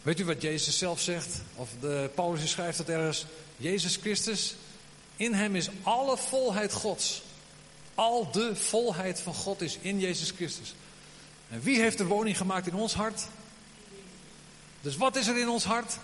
Weet 0.03 0.21
u 0.21 0.25
wat 0.25 0.43
Jezus 0.43 0.79
zelf 0.79 1.01
zegt? 1.01 1.43
Of 1.57 1.69
de, 1.81 2.11
Paulus 2.15 2.51
schrijft 2.51 2.79
dat 2.79 2.89
ergens. 2.89 3.27
Jezus 3.57 3.97
Christus, 3.97 4.57
in 5.17 5.35
hem 5.35 5.57
is 5.57 5.69
alle 5.83 6.17
volheid 6.17 6.73
Gods. 6.73 7.23
Al 8.01 8.31
de 8.31 8.57
volheid 8.57 9.21
van 9.21 9.35
God 9.35 9.61
is 9.61 9.79
in 9.81 9.99
Jezus 9.99 10.31
Christus. 10.31 10.75
En 11.49 11.61
wie 11.61 11.81
heeft 11.81 11.99
de 11.99 12.07
woning 12.07 12.37
gemaakt 12.37 12.67
in 12.67 12.75
ons 12.75 12.95
hart? 12.95 13.27
Dus 14.81 14.97
wat 14.97 15.17
is 15.17 15.27
er 15.27 15.39
in 15.39 15.49
ons 15.49 15.65
hart? 15.65 15.99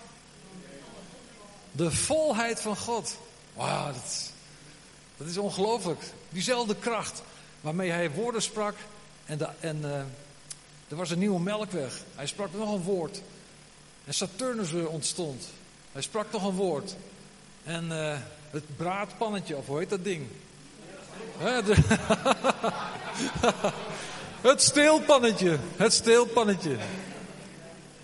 De 1.72 1.90
volheid 1.90 2.60
van 2.60 2.76
God. 2.76 3.16
Wauw, 3.54 3.92
dat, 3.92 4.32
dat 5.16 5.26
is 5.26 5.36
ongelooflijk. 5.36 6.00
Diezelfde 6.28 6.76
kracht 6.76 7.22
waarmee 7.60 7.90
hij 7.90 8.10
woorden 8.10 8.42
sprak. 8.42 8.76
En, 9.24 9.38
de, 9.38 9.48
en 9.60 9.78
uh, 9.78 9.98
er 10.88 10.96
was 10.96 11.10
een 11.10 11.18
nieuwe 11.18 11.40
melkweg. 11.40 12.02
Hij 12.14 12.26
sprak 12.26 12.52
nog 12.52 12.72
een 12.72 12.82
woord. 12.82 13.22
En 14.04 14.14
Saturnus 14.14 14.72
ontstond. 14.72 15.44
Hij 15.92 16.02
sprak 16.02 16.32
nog 16.32 16.44
een 16.44 16.54
woord. 16.54 16.94
En 17.64 17.84
uh, 17.84 18.18
het 18.50 18.76
braadpannetje, 18.76 19.56
of 19.56 19.66
hoe 19.66 19.78
heet 19.78 19.90
dat 19.90 20.04
ding? 20.04 20.28
Het 24.40 24.62
steelpannetje. 24.62 25.58
Het 25.76 25.92
steelpannetje. 25.92 26.76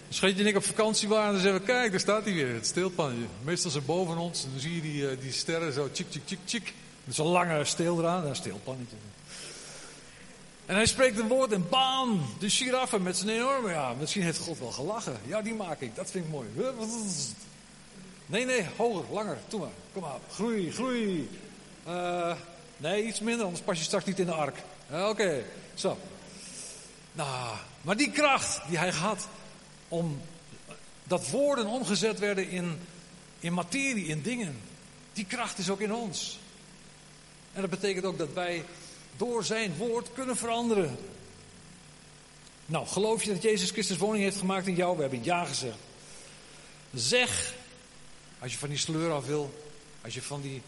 Scheetje 0.08 0.42
en 0.42 0.48
ik 0.48 0.56
op 0.56 0.64
vakantie 0.64 1.08
waren, 1.08 1.32
dan 1.32 1.42
zeggen 1.42 1.64
kijk, 1.64 1.90
daar 1.90 2.00
staat 2.00 2.24
hij 2.24 2.34
weer, 2.34 2.54
het 2.54 2.66
steelpannetje. 2.66 3.24
Meestal 3.42 3.70
er 3.74 3.82
boven 3.82 4.16
ons, 4.16 4.42
dan 4.42 4.60
zie 4.60 4.74
je 4.74 4.80
die, 4.80 5.08
eh, 5.08 5.20
die 5.20 5.32
sterren 5.32 5.72
zo, 5.72 5.90
tjik, 5.90 6.10
tjik, 6.10 6.26
tjik, 6.26 6.38
tjik. 6.44 6.74
Met 7.04 7.14
zo'n 7.14 7.26
lange 7.26 7.64
steel 7.64 7.98
eraan, 7.98 8.26
een 8.26 8.36
steelpannetje. 8.36 8.96
En 10.66 10.74
hij 10.74 10.86
spreekt 10.86 11.18
een 11.18 11.28
woord 11.28 11.52
en 11.52 11.68
bam, 11.68 12.20
de 12.38 12.50
giraffe 12.50 13.00
met 13.00 13.16
zijn 13.16 13.28
enorme, 13.28 13.70
ja, 13.70 13.94
misschien 13.98 14.22
heeft 14.22 14.38
God 14.38 14.58
wel 14.58 14.70
gelachen. 14.70 15.16
Ja, 15.26 15.42
die 15.42 15.54
maak 15.54 15.80
ik, 15.80 15.94
dat 15.94 16.10
vind 16.10 16.24
ik 16.24 16.30
mooi. 16.30 16.48
Nee, 18.26 18.44
nee, 18.44 18.66
hoger, 18.76 19.04
langer, 19.12 19.38
doe 19.48 19.60
maar, 19.60 19.70
kom 19.92 20.02
maar, 20.02 20.18
groei, 20.30 20.72
groei. 20.72 21.28
Uh, 21.88 22.34
Nee, 22.82 23.06
iets 23.06 23.20
minder, 23.20 23.44
anders 23.44 23.64
pas 23.64 23.78
je 23.78 23.84
straks 23.84 24.04
niet 24.04 24.18
in 24.18 24.26
de 24.26 24.32
ark. 24.32 24.58
Oké, 24.90 25.44
zo. 25.74 25.98
Nou, 27.12 27.56
maar 27.82 27.96
die 27.96 28.10
kracht 28.10 28.60
die 28.68 28.78
hij 28.78 28.90
had 28.90 29.28
om 29.88 30.20
dat 31.04 31.30
woorden 31.30 31.66
omgezet 31.66 32.18
werden 32.18 32.48
in, 32.48 32.80
in 33.40 33.52
materie, 33.52 34.06
in 34.06 34.22
dingen, 34.22 34.60
die 35.12 35.24
kracht 35.24 35.58
is 35.58 35.70
ook 35.70 35.80
in 35.80 35.94
ons. 35.94 36.38
En 37.52 37.60
dat 37.60 37.70
betekent 37.70 38.04
ook 38.04 38.18
dat 38.18 38.32
wij 38.32 38.64
door 39.16 39.44
zijn 39.44 39.76
woord 39.76 40.12
kunnen 40.12 40.36
veranderen. 40.36 40.98
Nou, 42.66 42.86
geloof 42.86 43.22
je 43.22 43.32
dat 43.32 43.42
Jezus 43.42 43.70
Christus 43.70 43.96
woning 43.96 44.22
heeft 44.22 44.38
gemaakt 44.38 44.66
in 44.66 44.74
jou? 44.74 44.96
We 44.96 45.02
hebben 45.02 45.24
ja 45.24 45.44
gezegd. 45.44 45.78
Zeg, 46.94 47.54
als 48.38 48.52
je 48.52 48.58
van 48.58 48.68
die 48.68 48.78
sleur 48.78 49.12
af 49.12 49.26
wil, 49.26 49.64
als 50.04 50.14
je 50.14 50.22
van 50.22 50.40
die, 50.40 50.62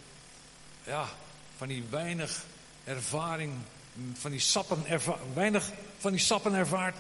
ja, 0.85 1.09
van 1.57 1.69
die 1.69 1.85
weinig 1.90 2.45
ervaring, 2.85 3.53
van 4.12 4.31
die 4.31 4.40
sappen, 4.40 4.85
weinig 5.35 5.71
van 5.99 6.12
die 6.12 6.21
sappen 6.21 6.55
ervaart. 6.55 6.97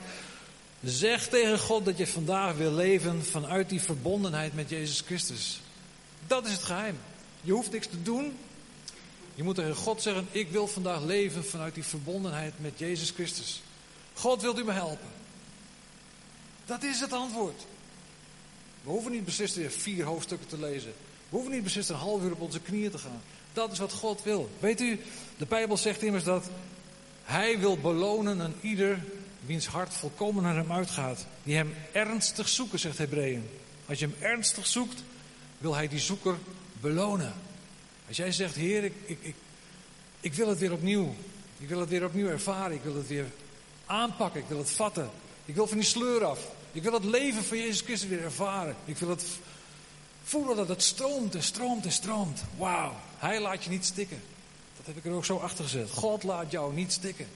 Zeg 0.82 1.28
tegen 1.28 1.58
God 1.58 1.84
dat 1.84 1.98
je 1.98 2.06
vandaag 2.06 2.56
wil 2.56 2.72
leven 2.72 3.24
vanuit 3.24 3.68
die 3.68 3.80
verbondenheid 3.80 4.54
met 4.54 4.70
Jezus 4.70 5.00
Christus. 5.00 5.60
Dat 6.26 6.46
is 6.46 6.52
het 6.52 6.62
geheim. 6.62 6.98
Je 7.40 7.52
hoeft 7.52 7.70
niks 7.70 7.86
te 7.86 8.02
doen. 8.02 8.38
Je 9.34 9.42
moet 9.42 9.54
tegen 9.54 9.74
God 9.76 10.02
zeggen: 10.02 10.28
Ik 10.30 10.50
wil 10.50 10.66
vandaag 10.66 11.02
leven 11.02 11.44
vanuit 11.44 11.74
die 11.74 11.84
verbondenheid 11.84 12.52
met 12.56 12.78
Jezus 12.78 13.10
Christus. 13.10 13.62
God 14.14 14.42
wilt 14.42 14.58
u 14.58 14.64
me 14.64 14.72
helpen. 14.72 15.08
Dat 16.64 16.82
is 16.82 17.00
het 17.00 17.12
antwoord. 17.12 17.66
We 18.82 18.90
hoeven 18.90 19.12
niet 19.12 19.24
beslist 19.24 19.58
vier 19.68 20.04
hoofdstukken 20.04 20.48
te 20.48 20.58
lezen. 20.58 20.92
We 21.28 21.36
hoeven 21.36 21.52
niet 21.52 21.62
beslist 21.62 21.88
een 21.88 21.96
half 21.96 22.22
uur 22.22 22.32
op 22.32 22.40
onze 22.40 22.60
knieën 22.60 22.90
te 22.90 22.98
gaan. 22.98 23.22
Dat 23.54 23.72
is 23.72 23.78
wat 23.78 23.92
God 23.92 24.22
wil. 24.22 24.50
Weet 24.58 24.80
u, 24.80 25.00
de 25.36 25.46
Bijbel 25.46 25.76
zegt 25.76 26.02
immers 26.02 26.24
dat 26.24 26.44
Hij 27.22 27.58
wil 27.58 27.78
belonen 27.78 28.38
een 28.38 28.54
ieder 28.60 29.04
wiens 29.46 29.66
hart 29.66 29.94
volkomen 29.94 30.42
naar 30.42 30.56
hem 30.56 30.72
uitgaat. 30.72 31.26
Die 31.42 31.56
hem 31.56 31.74
ernstig 31.92 32.48
zoeken, 32.48 32.78
zegt 32.78 32.98
Hebreeën. 32.98 33.48
Als 33.86 33.98
je 33.98 34.06
hem 34.06 34.16
ernstig 34.18 34.66
zoekt, 34.66 35.02
wil 35.58 35.74
hij 35.74 35.88
die 35.88 35.98
zoeker 35.98 36.36
belonen. 36.80 37.32
Als 38.08 38.16
jij 38.16 38.32
zegt, 38.32 38.54
Heer, 38.54 38.84
ik, 38.84 38.94
ik, 39.04 39.18
ik, 39.20 39.34
ik 40.20 40.34
wil 40.34 40.48
het 40.48 40.58
weer 40.58 40.72
opnieuw. 40.72 41.14
Ik 41.58 41.68
wil 41.68 41.80
het 41.80 41.88
weer 41.88 42.04
opnieuw 42.04 42.28
ervaren. 42.28 42.76
Ik 42.76 42.82
wil 42.82 42.96
het 42.96 43.08
weer 43.08 43.26
aanpakken. 43.86 44.40
Ik 44.40 44.48
wil 44.48 44.58
het 44.58 44.70
vatten. 44.70 45.10
Ik 45.44 45.54
wil 45.54 45.66
van 45.66 45.76
die 45.76 45.86
sleur 45.86 46.24
af. 46.24 46.38
Ik 46.72 46.82
wil 46.82 46.92
het 46.92 47.04
leven 47.04 47.44
van 47.44 47.58
Jezus 47.58 47.80
Christus 47.80 48.08
weer 48.08 48.22
ervaren. 48.22 48.76
Ik 48.84 48.98
wil 48.98 49.08
het 49.08 49.24
voelen 50.24 50.56
dat 50.56 50.68
het 50.68 50.82
stroomt 50.82 51.34
en 51.34 51.42
stroomt 51.42 51.84
en 51.84 51.92
stroomt. 51.92 52.42
Wauw, 52.56 52.96
Hij 53.18 53.40
laat 53.40 53.64
je 53.64 53.70
niet 53.70 53.84
stikken. 53.84 54.22
Dat 54.76 54.86
heb 54.86 54.96
ik 54.96 55.04
er 55.04 55.12
ook 55.12 55.24
zo 55.24 55.36
achter 55.36 55.64
gezet. 55.64 55.90
God 55.90 56.22
laat 56.22 56.50
jou 56.50 56.74
niet 56.74 56.92
stikken. 56.92 57.26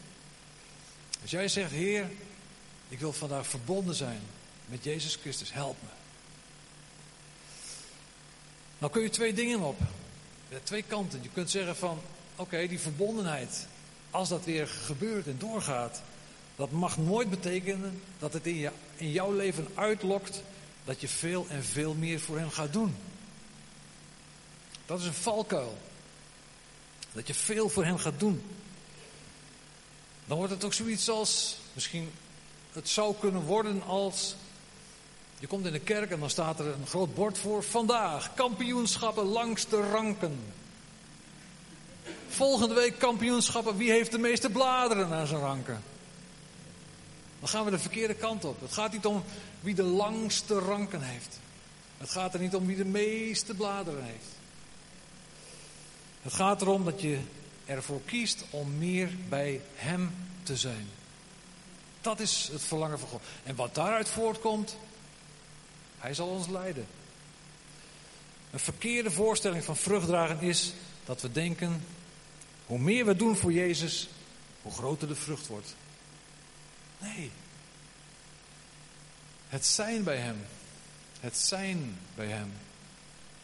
Als 1.22 1.30
jij 1.30 1.48
zegt, 1.48 1.70
Heer, 1.70 2.10
ik 2.88 2.98
wil 2.98 3.12
vandaag 3.12 3.46
verbonden 3.46 3.94
zijn 3.94 4.20
met 4.66 4.84
Jezus 4.84 5.16
Christus, 5.16 5.52
help 5.52 5.76
me. 5.82 5.88
Nou 8.78 8.92
kun 8.92 9.02
je 9.02 9.10
twee 9.10 9.32
dingen 9.32 9.60
op. 9.60 9.78
Twee 10.62 10.82
kanten. 10.82 11.22
Je 11.22 11.28
kunt 11.32 11.50
zeggen 11.50 11.76
van, 11.76 12.00
oké, 12.36 12.66
die 12.66 12.80
verbondenheid, 12.80 13.66
als 14.10 14.28
dat 14.28 14.44
weer 14.44 14.66
gebeurt 14.66 15.26
en 15.26 15.38
doorgaat, 15.38 16.02
dat 16.56 16.70
mag 16.70 16.98
nooit 16.98 17.30
betekenen 17.30 18.02
dat 18.18 18.32
het 18.32 18.46
in, 18.46 18.56
je, 18.56 18.70
in 18.96 19.10
jouw 19.10 19.32
leven 19.32 19.68
uitlokt 19.74 20.42
dat 20.88 21.00
je 21.00 21.08
veel 21.08 21.46
en 21.48 21.64
veel 21.64 21.94
meer 21.94 22.20
voor 22.20 22.38
hem 22.38 22.50
gaat 22.50 22.72
doen. 22.72 22.96
Dat 24.86 25.00
is 25.00 25.06
een 25.06 25.14
valkuil. 25.14 25.78
Dat 27.12 27.26
je 27.26 27.34
veel 27.34 27.68
voor 27.68 27.84
hem 27.84 27.98
gaat 27.98 28.20
doen. 28.20 28.42
Dan 30.24 30.36
wordt 30.36 30.52
het 30.52 30.64
ook 30.64 30.72
zoiets 30.72 31.08
als, 31.08 31.56
misschien 31.72 32.10
het 32.72 32.88
zou 32.88 33.14
kunnen 33.20 33.42
worden 33.42 33.82
als, 33.82 34.34
je 35.38 35.46
komt 35.46 35.66
in 35.66 35.72
de 35.72 35.78
kerk 35.78 36.10
en 36.10 36.20
dan 36.20 36.30
staat 36.30 36.60
er 36.60 36.66
een 36.66 36.86
groot 36.86 37.14
bord 37.14 37.38
voor, 37.38 37.62
vandaag 37.62 38.34
kampioenschappen 38.34 39.24
langs 39.24 39.68
de 39.68 39.90
ranken. 39.90 40.52
Volgende 42.28 42.74
week 42.74 42.98
kampioenschappen, 42.98 43.76
wie 43.76 43.90
heeft 43.90 44.10
de 44.10 44.18
meeste 44.18 44.50
bladeren 44.50 45.12
aan 45.12 45.26
zijn 45.26 45.40
ranken? 45.40 45.82
Dan 47.40 47.48
gaan 47.48 47.64
we 47.64 47.70
de 47.70 47.78
verkeerde 47.78 48.14
kant 48.14 48.44
op. 48.44 48.60
Het 48.60 48.72
gaat 48.72 48.92
niet 48.92 49.06
om 49.06 49.24
wie 49.60 49.74
de 49.74 49.82
langste 49.82 50.58
ranken 50.58 51.02
heeft. 51.02 51.38
Het 51.98 52.10
gaat 52.10 52.34
er 52.34 52.40
niet 52.40 52.54
om 52.54 52.66
wie 52.66 52.76
de 52.76 52.84
meeste 52.84 53.54
bladeren 53.54 54.04
heeft. 54.04 54.26
Het 56.22 56.32
gaat 56.32 56.62
erom 56.62 56.84
dat 56.84 57.00
je 57.00 57.18
ervoor 57.64 58.00
kiest 58.04 58.44
om 58.50 58.78
meer 58.78 59.10
bij 59.28 59.60
Hem 59.74 60.14
te 60.42 60.56
zijn. 60.56 60.88
Dat 62.00 62.20
is 62.20 62.48
het 62.52 62.62
verlangen 62.62 62.98
van 62.98 63.08
God. 63.08 63.22
En 63.42 63.56
wat 63.56 63.74
daaruit 63.74 64.08
voortkomt, 64.08 64.76
Hij 65.98 66.14
zal 66.14 66.28
ons 66.28 66.48
leiden. 66.48 66.86
Een 68.50 68.58
verkeerde 68.58 69.10
voorstelling 69.10 69.64
van 69.64 69.76
vruchtdragen 69.76 70.40
is 70.40 70.72
dat 71.04 71.22
we 71.22 71.32
denken, 71.32 71.84
hoe 72.66 72.78
meer 72.78 73.06
we 73.06 73.16
doen 73.16 73.36
voor 73.36 73.52
Jezus, 73.52 74.08
hoe 74.62 74.72
groter 74.72 75.08
de 75.08 75.14
vrucht 75.14 75.46
wordt. 75.46 75.74
Nee. 76.98 77.30
Het 79.48 79.66
zijn 79.66 80.04
bij 80.04 80.16
Hem. 80.16 80.46
Het 81.20 81.36
zijn 81.36 81.98
bij 82.14 82.26
Hem. 82.26 82.52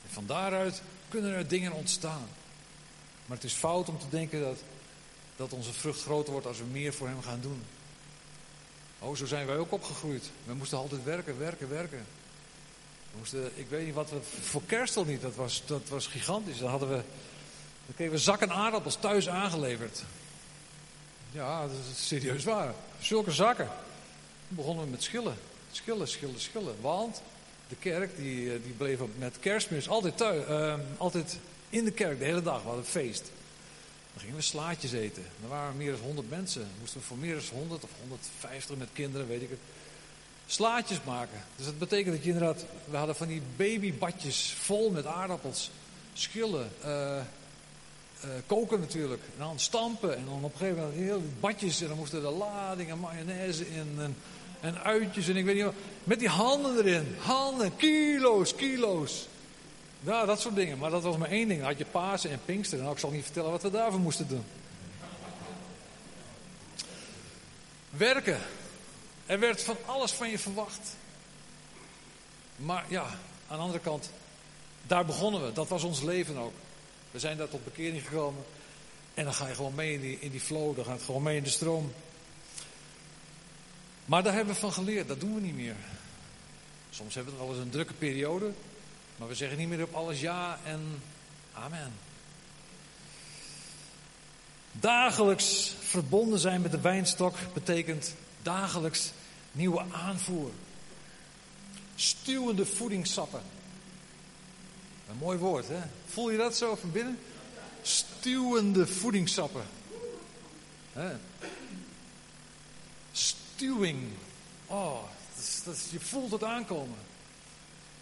En 0.02 0.10
van 0.10 0.26
daaruit 0.26 0.82
kunnen 1.08 1.32
er 1.32 1.48
dingen 1.48 1.72
ontstaan. 1.72 2.28
Maar 3.26 3.36
het 3.36 3.46
is 3.46 3.52
fout 3.52 3.88
om 3.88 3.98
te 3.98 4.08
denken 4.08 4.40
dat, 4.40 4.58
dat 5.36 5.52
onze 5.52 5.72
vrucht 5.72 6.02
groter 6.02 6.32
wordt 6.32 6.46
als 6.46 6.58
we 6.58 6.64
meer 6.64 6.94
voor 6.94 7.08
Hem 7.08 7.22
gaan 7.22 7.40
doen. 7.40 7.62
Oh, 8.98 9.16
zo 9.16 9.26
zijn 9.26 9.46
wij 9.46 9.56
ook 9.56 9.72
opgegroeid. 9.72 10.30
We 10.44 10.54
moesten 10.54 10.78
altijd 10.78 11.04
werken, 11.04 11.38
werken, 11.38 11.68
werken. 11.68 12.06
We 13.10 13.18
moesten, 13.18 13.50
ik 13.54 13.68
weet 13.68 13.84
niet 13.84 13.94
wat 13.94 14.10
we, 14.10 14.20
voor 14.42 14.62
kerst 14.66 14.96
al 14.96 15.04
niet, 15.04 15.20
dat 15.20 15.34
was, 15.34 15.62
dat 15.66 15.88
was 15.88 16.06
gigantisch. 16.06 16.58
Dan 16.58 16.70
hadden 16.70 16.88
we, 16.88 17.02
dan 17.86 17.94
kregen 17.94 18.14
we 18.14 18.20
zakken 18.20 18.50
aardappels 18.50 18.96
thuis 18.96 19.28
aangeleverd. 19.28 20.02
Ja, 21.30 21.62
dat 21.62 21.76
is 21.92 22.06
serieus 22.06 22.44
waar. 22.44 22.74
Zulke 23.00 23.32
zakken. 23.32 23.66
Dan 23.66 24.56
begonnen 24.56 24.84
we 24.84 24.90
met 24.90 25.02
schillen. 25.02 25.36
Schillen, 25.74 26.08
schillen, 26.08 26.40
schillen. 26.40 26.74
Want 26.80 27.22
de 27.68 27.76
kerk 27.76 28.16
die, 28.16 28.52
eh, 28.52 28.62
die 28.62 28.72
bleef 28.72 28.98
met 29.18 29.38
kerstmis 29.40 29.88
altijd, 29.88 30.16
thuis, 30.16 30.48
uh, 30.48 30.74
altijd 30.96 31.38
in 31.70 31.84
de 31.84 31.90
kerk 31.90 32.18
de 32.18 32.24
hele 32.24 32.42
dag. 32.42 32.62
We 32.62 32.66
hadden 32.66 32.84
feest. 32.84 33.30
Dan 34.12 34.20
gingen 34.20 34.36
we 34.36 34.42
slaatjes 34.42 34.92
eten. 34.92 35.22
Er 35.42 35.48
waren 35.48 35.76
meer 35.76 35.90
dan 35.90 36.00
100 36.00 36.30
mensen. 36.30 36.60
Dan 36.60 36.70
moesten 36.80 37.00
we 37.00 37.06
voor 37.06 37.16
meer 37.16 37.34
dan 37.34 37.58
100 37.58 37.84
of 37.84 37.90
150 38.00 38.76
met 38.76 38.88
kinderen, 38.92 39.28
weet 39.28 39.42
ik 39.42 39.50
het. 39.50 39.58
Slaatjes 40.46 40.98
maken. 41.04 41.44
Dus 41.56 41.66
dat 41.66 41.78
betekent 41.78 42.14
dat 42.14 42.24
je 42.24 42.30
inderdaad. 42.30 42.64
We 42.90 42.96
hadden 42.96 43.16
van 43.16 43.28
die 43.28 43.42
babybadjes 43.56 44.54
vol 44.58 44.90
met 44.90 45.06
aardappels, 45.06 45.70
schillen. 46.12 46.70
Uh, 46.84 47.16
uh, 48.24 48.30
koken 48.46 48.80
natuurlijk. 48.80 49.22
En 49.22 49.38
dan 49.38 49.58
stampen. 49.58 50.16
En 50.16 50.24
dan 50.24 50.44
op 50.44 50.52
een 50.52 50.58
gegeven 50.58 50.82
moment 50.82 50.98
heel 50.98 51.22
badjes. 51.40 51.80
En 51.80 51.88
dan 51.88 51.96
moesten 51.96 52.24
er 52.24 52.30
ladingen 52.30 52.98
mayonaise 52.98 53.68
in. 53.68 53.96
En, 53.98 54.16
en 54.64 54.82
uitjes. 54.82 55.28
En 55.28 55.36
ik 55.36 55.44
weet 55.44 55.54
niet 55.54 55.64
wat. 55.64 55.74
Met 56.04 56.18
die 56.18 56.28
handen 56.28 56.76
erin. 56.76 57.16
Handen. 57.18 57.76
Kilo's, 57.76 58.54
kilo's. 58.54 59.28
Ja, 60.00 60.24
dat 60.24 60.40
soort 60.40 60.54
dingen. 60.54 60.78
Maar 60.78 60.90
dat 60.90 61.02
was 61.02 61.16
maar 61.16 61.30
één 61.30 61.48
ding. 61.48 61.60
Dan 61.60 61.68
had 61.68 61.78
je 61.78 61.84
Pasen 61.84 62.30
en 62.30 62.40
Pinkster. 62.44 62.80
En 62.80 62.90
ik 62.90 62.98
zal 62.98 63.10
niet 63.10 63.24
vertellen 63.24 63.50
wat 63.50 63.62
we 63.62 63.70
daarvoor 63.70 64.00
moesten 64.00 64.28
doen. 64.28 64.44
Werken. 67.90 68.38
Er 69.26 69.38
werd 69.38 69.62
van 69.62 69.76
alles 69.86 70.12
van 70.12 70.30
je 70.30 70.38
verwacht. 70.38 70.96
Maar 72.56 72.84
ja, 72.88 73.04
aan 73.48 73.56
de 73.56 73.62
andere 73.62 73.80
kant, 73.80 74.10
daar 74.86 75.04
begonnen 75.04 75.44
we. 75.44 75.52
Dat 75.52 75.68
was 75.68 75.82
ons 75.82 76.02
leven 76.02 76.36
ook. 76.36 76.52
We 77.10 77.18
zijn 77.18 77.36
daar 77.36 77.48
tot 77.48 77.64
bekering 77.64 78.02
gekomen. 78.06 78.44
En 79.14 79.24
dan 79.24 79.34
ga 79.34 79.48
je 79.48 79.54
gewoon 79.54 79.74
mee 79.74 79.92
in 79.92 80.00
die, 80.00 80.18
in 80.20 80.30
die 80.30 80.40
flow, 80.40 80.76
dan 80.76 80.84
gaat 80.84 80.94
het 80.94 81.04
gewoon 81.04 81.22
mee 81.22 81.36
in 81.36 81.42
de 81.42 81.50
stroom. 81.50 81.92
Maar 84.04 84.22
daar 84.22 84.34
hebben 84.34 84.54
we 84.54 84.60
van 84.60 84.72
geleerd, 84.72 85.08
dat 85.08 85.20
doen 85.20 85.34
we 85.34 85.40
niet 85.40 85.54
meer. 85.54 85.76
Soms 86.90 87.14
hebben 87.14 87.32
we 87.32 87.38
wel 87.38 87.48
eens 87.48 87.58
een 87.58 87.70
drukke 87.70 87.92
periode, 87.92 88.52
maar 89.16 89.28
we 89.28 89.34
zeggen 89.34 89.58
niet 89.58 89.68
meer 89.68 89.82
op 89.82 89.94
alles 89.94 90.20
ja 90.20 90.58
en 90.64 91.02
amen. 91.52 91.92
Dagelijks 94.72 95.74
verbonden 95.80 96.38
zijn 96.38 96.60
met 96.60 96.70
de 96.70 96.80
wijnstok 96.80 97.36
betekent 97.52 98.14
dagelijks 98.42 99.12
nieuwe 99.52 99.84
aanvoer. 99.92 100.50
Stuwende 101.94 102.66
voedingssappen. 102.66 103.42
Een 105.10 105.16
mooi 105.16 105.38
woord, 105.38 105.68
hè? 105.68 105.80
Voel 106.06 106.30
je 106.30 106.38
dat 106.38 106.56
zo 106.56 106.76
van 106.76 106.92
binnen? 106.92 107.18
Stuwende 107.82 108.86
voedingssappen. 108.86 109.64
Hè? 110.92 111.16
Stuwing. 113.54 114.02
Oh, 114.66 115.02
dat 115.64 115.74
is, 115.74 115.90
je 115.90 116.00
voelt 116.00 116.30
het 116.30 116.44
aankomen. 116.44 116.98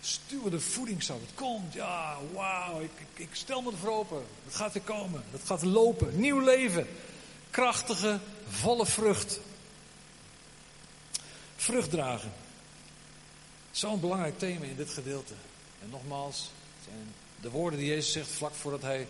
Stuwende 0.01 0.61
voedingssappen. 0.61 1.27
Het 1.27 1.35
komt, 1.35 1.73
ja, 1.73 2.17
wauw. 2.33 2.81
Ik, 2.81 2.91
ik, 2.99 3.19
ik, 3.19 3.29
stel 3.33 3.63
me 3.63 3.71
ervoor 3.71 3.91
open. 3.91 4.25
Het 4.45 4.55
gaat 4.55 4.75
er 4.75 4.81
komen. 4.81 5.25
Het 5.31 5.41
gaat 5.45 5.63
lopen. 5.63 6.21
Nieuw 6.21 6.41
leven. 6.41 6.87
Krachtige, 7.51 8.19
volle 8.49 8.87
vrucht. 8.87 9.41
Vrucht 11.57 11.91
dragen. 11.91 12.33
Zo'n 13.71 14.01
belangrijk 14.01 14.39
thema 14.39 14.65
in 14.65 14.77
dit 14.77 14.91
gedeelte. 14.91 15.35
En 15.83 15.91
nogmaals, 15.91 16.51
zijn 16.85 17.15
de 17.41 17.51
woorden 17.51 17.79
die 17.79 17.89
Jezus 17.89 18.13
zegt 18.13 18.29
vlak 18.29 18.55
voordat 18.55 18.83
hij 18.83 19.07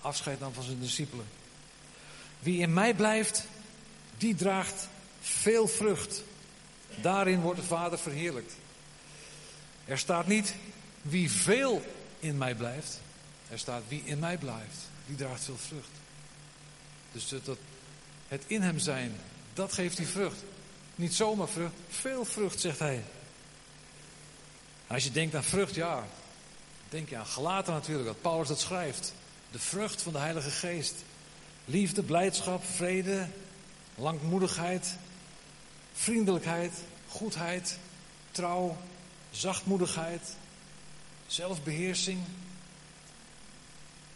afscheid 0.00 0.40
nam 0.40 0.52
van 0.52 0.62
zijn 0.62 0.80
discipelen. 0.80 1.26
Wie 2.38 2.60
in 2.60 2.72
mij 2.72 2.94
blijft, 2.94 3.44
die 4.18 4.34
draagt 4.34 4.88
veel 5.22 5.68
vrucht. 5.68 6.22
Daarin 7.00 7.40
wordt 7.40 7.60
de 7.60 7.66
Vader 7.66 7.98
verheerlijkt. 7.98 8.52
Er 9.84 9.98
staat 9.98 10.26
niet 10.26 10.54
wie 11.02 11.30
veel 11.30 11.82
in 12.18 12.38
mij 12.38 12.54
blijft. 12.54 13.00
Er 13.48 13.58
staat 13.58 13.82
wie 13.88 14.02
in 14.04 14.18
mij 14.18 14.38
blijft, 14.38 14.78
die 15.06 15.16
draagt 15.16 15.44
veel 15.44 15.56
vrucht. 15.56 15.90
Dus 17.12 17.28
dat, 17.28 17.58
het 18.28 18.44
in 18.46 18.62
hem 18.62 18.78
zijn, 18.78 19.16
dat 19.54 19.72
geeft 19.72 19.96
die 19.96 20.06
vrucht. 20.06 20.42
Niet 20.94 21.14
zomaar 21.14 21.48
vrucht, 21.48 21.74
veel 21.88 22.24
vrucht, 22.24 22.60
zegt 22.60 22.78
hij. 22.78 23.04
Als 24.86 25.04
je 25.04 25.10
denkt 25.10 25.34
aan 25.34 25.44
vrucht, 25.44 25.74
ja, 25.74 26.04
Denk 26.92 27.08
je 27.08 27.16
aan 27.16 27.26
Galaten 27.26 27.72
natuurlijk, 27.72 28.06
dat 28.06 28.20
Paulus 28.20 28.48
dat 28.48 28.60
schrijft. 28.60 29.14
De 29.50 29.58
vrucht 29.58 30.02
van 30.02 30.12
de 30.12 30.18
Heilige 30.18 30.50
Geest. 30.50 30.94
Liefde, 31.64 32.02
blijdschap, 32.02 32.64
vrede, 32.64 33.28
langmoedigheid, 33.94 34.96
vriendelijkheid, 35.92 36.72
goedheid, 37.08 37.78
trouw, 38.30 38.76
zachtmoedigheid, 39.30 40.36
zelfbeheersing. 41.26 42.20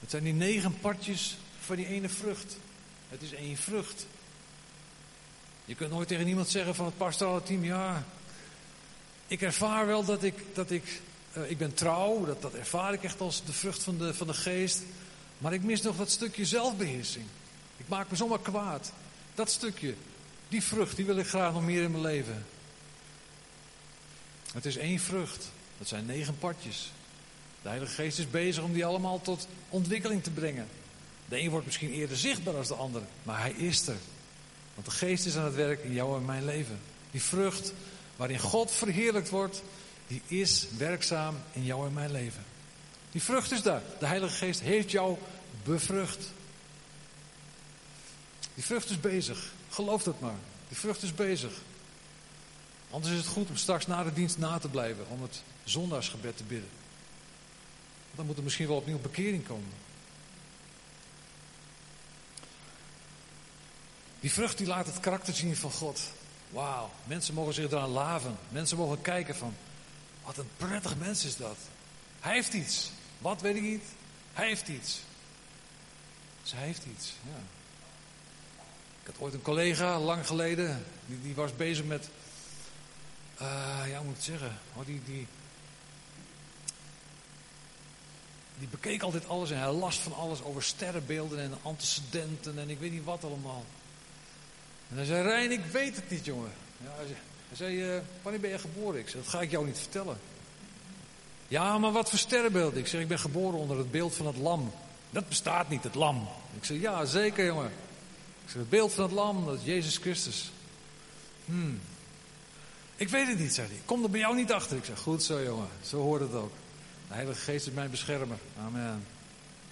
Het 0.01 0.11
zijn 0.11 0.25
die 0.25 0.33
negen 0.33 0.81
partjes 0.81 1.37
van 1.61 1.77
die 1.77 1.87
ene 1.87 2.09
vrucht. 2.09 2.57
Het 3.09 3.23
is 3.23 3.33
één 3.33 3.57
vrucht. 3.57 4.07
Je 5.65 5.75
kunt 5.75 5.91
nooit 5.91 6.09
tegen 6.09 6.29
iemand 6.29 6.49
zeggen 6.49 6.75
van 6.75 6.85
het 6.85 6.97
pastorale 6.97 7.43
team, 7.43 7.65
ja, 7.65 8.05
ik 9.27 9.43
ervaar 9.43 9.87
wel 9.87 10.05
dat 10.05 10.23
ik, 10.23 10.45
dat 10.55 10.71
ik 10.71 11.01
Eh, 11.37 11.51
ik 11.51 11.59
ben 11.59 11.75
trouw, 11.75 12.25
dat, 12.25 12.43
dat 12.43 12.55
ervaar 12.55 12.93
ik 12.93 13.03
echt 13.03 13.21
als 13.21 13.45
de 13.45 13.53
vrucht 13.53 13.83
van 13.83 13.99
de, 13.99 14.15
van 14.15 14.27
de 14.27 14.35
geest. 14.35 14.83
Maar 15.39 15.53
ik 15.53 15.63
mis 15.63 15.83
nog 15.83 15.97
dat 15.97 16.11
stukje 16.11 16.45
zelfbeheersing. 16.45 17.25
Ik 17.77 17.89
maak 17.89 18.11
me 18.11 18.17
zomaar 18.17 18.41
kwaad. 18.41 18.93
Dat 19.35 19.51
stukje, 19.51 19.95
die 20.49 20.63
vrucht, 20.63 20.97
die 20.97 21.05
wil 21.05 21.17
ik 21.17 21.27
graag 21.27 21.53
nog 21.53 21.65
meer 21.65 21.83
in 21.83 21.91
mijn 21.91 22.03
leven. 22.03 22.47
Het 24.53 24.65
is 24.65 24.77
één 24.77 24.99
vrucht. 24.99 25.49
Dat 25.79 25.89
zijn 25.89 26.07
negen 26.07 26.39
partjes. 26.39 26.93
De 27.63 27.69
Heilige 27.69 27.95
Geest 27.95 28.19
is 28.19 28.31
bezig 28.31 28.63
om 28.63 28.73
die 28.73 28.85
allemaal 28.85 29.21
tot 29.21 29.49
ontwikkeling 29.69 30.23
te 30.23 30.31
brengen. 30.31 30.69
De 31.29 31.41
een 31.41 31.51
wordt 31.51 31.67
misschien 31.67 31.93
eerder 31.93 32.17
zichtbaar 32.17 32.55
dan 32.55 32.63
de 32.63 32.75
ander, 32.75 33.03
maar 33.23 33.41
hij 33.41 33.51
is 33.51 33.87
er. 33.87 33.97
Want 34.75 34.87
de 34.87 34.93
Geest 34.93 35.27
is 35.27 35.37
aan 35.37 35.45
het 35.45 35.55
werk 35.55 35.85
in 35.85 35.93
jou 35.93 36.17
en 36.17 36.25
mijn 36.25 36.45
leven. 36.45 36.81
Die 37.11 37.23
vrucht 37.23 37.73
waarin 38.17 38.39
God 38.39 38.71
verheerlijkt 38.71 39.29
wordt, 39.29 39.63
die 40.07 40.23
is 40.27 40.67
werkzaam 40.77 41.37
in 41.53 41.65
jou 41.65 41.87
en 41.87 41.93
mijn 41.93 42.13
leven. 42.13 42.45
Die 43.11 43.23
vrucht 43.23 43.53
is 43.53 43.63
daar. 43.63 43.83
De 43.99 44.07
Heilige 44.07 44.35
Geest 44.35 44.61
heeft 44.61 44.91
jou 44.91 45.17
bevrucht. 45.65 46.31
Die 48.55 48.65
vrucht 48.65 48.91
is 48.91 49.01
bezig. 49.01 49.53
Geloof 49.77 50.03
dat 50.03 50.21
maar. 50.21 50.39
Die 50.69 50.77
vrucht 50.77 51.03
is 51.03 51.15
bezig. 51.15 51.53
Anders 52.91 53.13
is 53.13 53.19
het 53.19 53.29
goed 53.29 53.49
om 53.49 53.57
straks 53.57 53.87
na 53.87 54.05
de 54.05 54.13
dienst 54.13 54.39
na 54.39 54.59
te 54.59 54.69
blijven. 54.69 55.09
Om 55.09 55.23
het 55.23 55.43
zondagsgebed 55.65 56.37
te 56.37 56.45
bidden. 56.45 56.69
Dan 58.15 58.27
moet 58.27 58.37
er 58.37 58.43
misschien 58.43 58.67
wel 58.67 58.77
opnieuw 58.77 58.99
bekering 58.99 59.47
komen. 59.47 59.73
Die 64.21 64.33
vrucht 64.33 64.59
die 64.59 64.67
laat 64.67 64.87
het 64.87 65.01
karakter 65.01 65.35
zien 65.35 65.57
van 65.57 65.71
God. 65.71 66.01
Wauw, 66.51 66.91
mensen 67.05 67.35
mogen 67.35 67.55
zich 67.55 67.71
eraan 67.71 67.91
laven. 67.91 68.37
Mensen 68.49 68.77
mogen 68.77 69.01
kijken 69.01 69.37
van, 69.37 69.55
wat 70.25 70.39
een 70.39 70.51
prettig 70.57 70.97
mens 70.97 71.25
is 71.25 71.37
dat. 71.37 71.57
Hij 72.21 72.35
heeft 72.35 72.53
iets. 72.53 72.91
Wat 73.19 73.41
weet 73.41 73.57
ik 73.57 73.63
niet. 73.63 73.85
Hij 74.33 74.47
heeft 74.47 74.69
iets. 74.69 75.01
Zij 76.43 76.61
heeft 76.61 76.85
iets, 76.85 77.13
ja. 77.23 77.43
Ik 79.07 79.13
had 79.13 79.23
ooit 79.23 79.35
een 79.35 79.43
collega, 79.43 80.01
lang 80.01 80.27
geleden, 80.27 80.85
die, 81.07 81.23
die 81.23 81.35
was 81.35 81.57
bezig 81.57 81.85
met, 81.85 82.09
uh, 83.43 83.83
ja, 83.89 83.97
hoe 83.97 84.05
moet 84.05 84.17
ik 84.17 84.17
het 84.17 84.25
zeggen? 84.25 84.59
Oh, 84.75 84.87
die, 84.87 85.03
die, 85.05 85.27
die 88.59 88.69
bekeek 88.69 89.03
altijd 89.03 89.29
alles 89.29 89.51
en 89.51 89.59
hij 89.59 89.73
las 89.73 89.99
van 89.99 90.15
alles 90.15 90.43
over 90.43 90.63
sterrenbeelden 90.63 91.39
en 91.39 91.55
antecedenten 91.63 92.59
en 92.59 92.71
ik 92.71 92.79
weet 92.79 92.93
niet 92.93 93.05
wat 93.05 93.25
allemaal. 93.25 93.65
En 94.91 94.97
hij 94.97 95.05
zei, 95.05 95.23
Rijn, 95.23 95.53
ik 95.53 95.65
weet 95.65 95.97
het 95.97 96.11
niet, 96.11 96.25
jongen. 96.25 96.53
Ja, 96.85 96.91
hij 97.49 97.57
zei, 97.57 97.97
uh, 97.97 98.01
wanneer 98.23 98.41
ben 98.41 98.51
je 98.51 98.59
geboren? 98.59 99.01
Ik 99.01 99.09
zei, 99.09 99.23
dat 99.23 99.33
ga 99.33 99.41
ik 99.41 99.51
jou 99.51 99.67
niet 99.67 99.79
vertellen. 99.79 100.19
Ja, 101.49 101.79
maar 101.79 101.93
wat 101.93 102.11
voor 102.11 102.19
sterrenbeeld? 102.19 102.77
Ik 102.77 102.87
zeg, 102.87 103.01
ik 103.01 103.09
ben 103.09 103.19
geboren 103.19 103.59
onder 103.59 103.79
het 103.79 103.91
beeld 103.91 104.15
van 104.15 104.27
het 104.27 104.37
lam. 104.37 104.73
Dat 105.11 105.29
bestaat 105.29 105.69
niet, 105.69 105.83
het 105.83 105.95
lam. 105.95 106.29
Ik 106.57 106.65
zeg, 106.65 106.81
ja, 106.81 107.05
zeker, 107.05 107.45
jongen. 107.45 107.73
Ik 108.47 108.53
zeg, 108.53 108.61
het 108.61 108.71
beeld 108.71 108.93
van 108.93 109.05
het 109.05 109.13
lam, 109.13 109.45
dat 109.45 109.59
is 109.59 109.65
Jezus 109.65 109.97
Christus. 109.97 110.51
Hmm. 111.45 111.81
Ik 112.97 113.09
weet 113.09 113.27
het 113.27 113.39
niet, 113.39 113.55
zei 113.55 113.69
hij. 113.69 113.81
Kom 113.85 114.03
er 114.03 114.11
bij 114.11 114.21
jou 114.21 114.37
niet 114.37 114.53
achter. 114.53 114.77
Ik 114.77 114.85
zeg, 114.85 114.99
goed 114.99 115.23
zo, 115.23 115.43
jongen. 115.43 115.69
Zo 115.83 116.01
hoort 116.01 116.21
het 116.21 116.33
ook. 116.33 116.53
De 117.09 117.15
Heilige 117.15 117.41
Geest 117.41 117.67
is 117.67 117.73
mijn 117.73 117.91
beschermer. 117.91 118.39
Amen. 118.59 119.07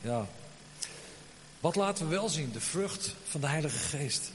Ja. 0.00 0.26
Wat 1.60 1.76
laten 1.76 2.08
we 2.08 2.14
wel 2.14 2.28
zien? 2.28 2.52
De 2.52 2.60
vrucht 2.60 3.14
van 3.28 3.40
de 3.40 3.46
Heilige 3.46 3.78
Geest. 3.78 4.30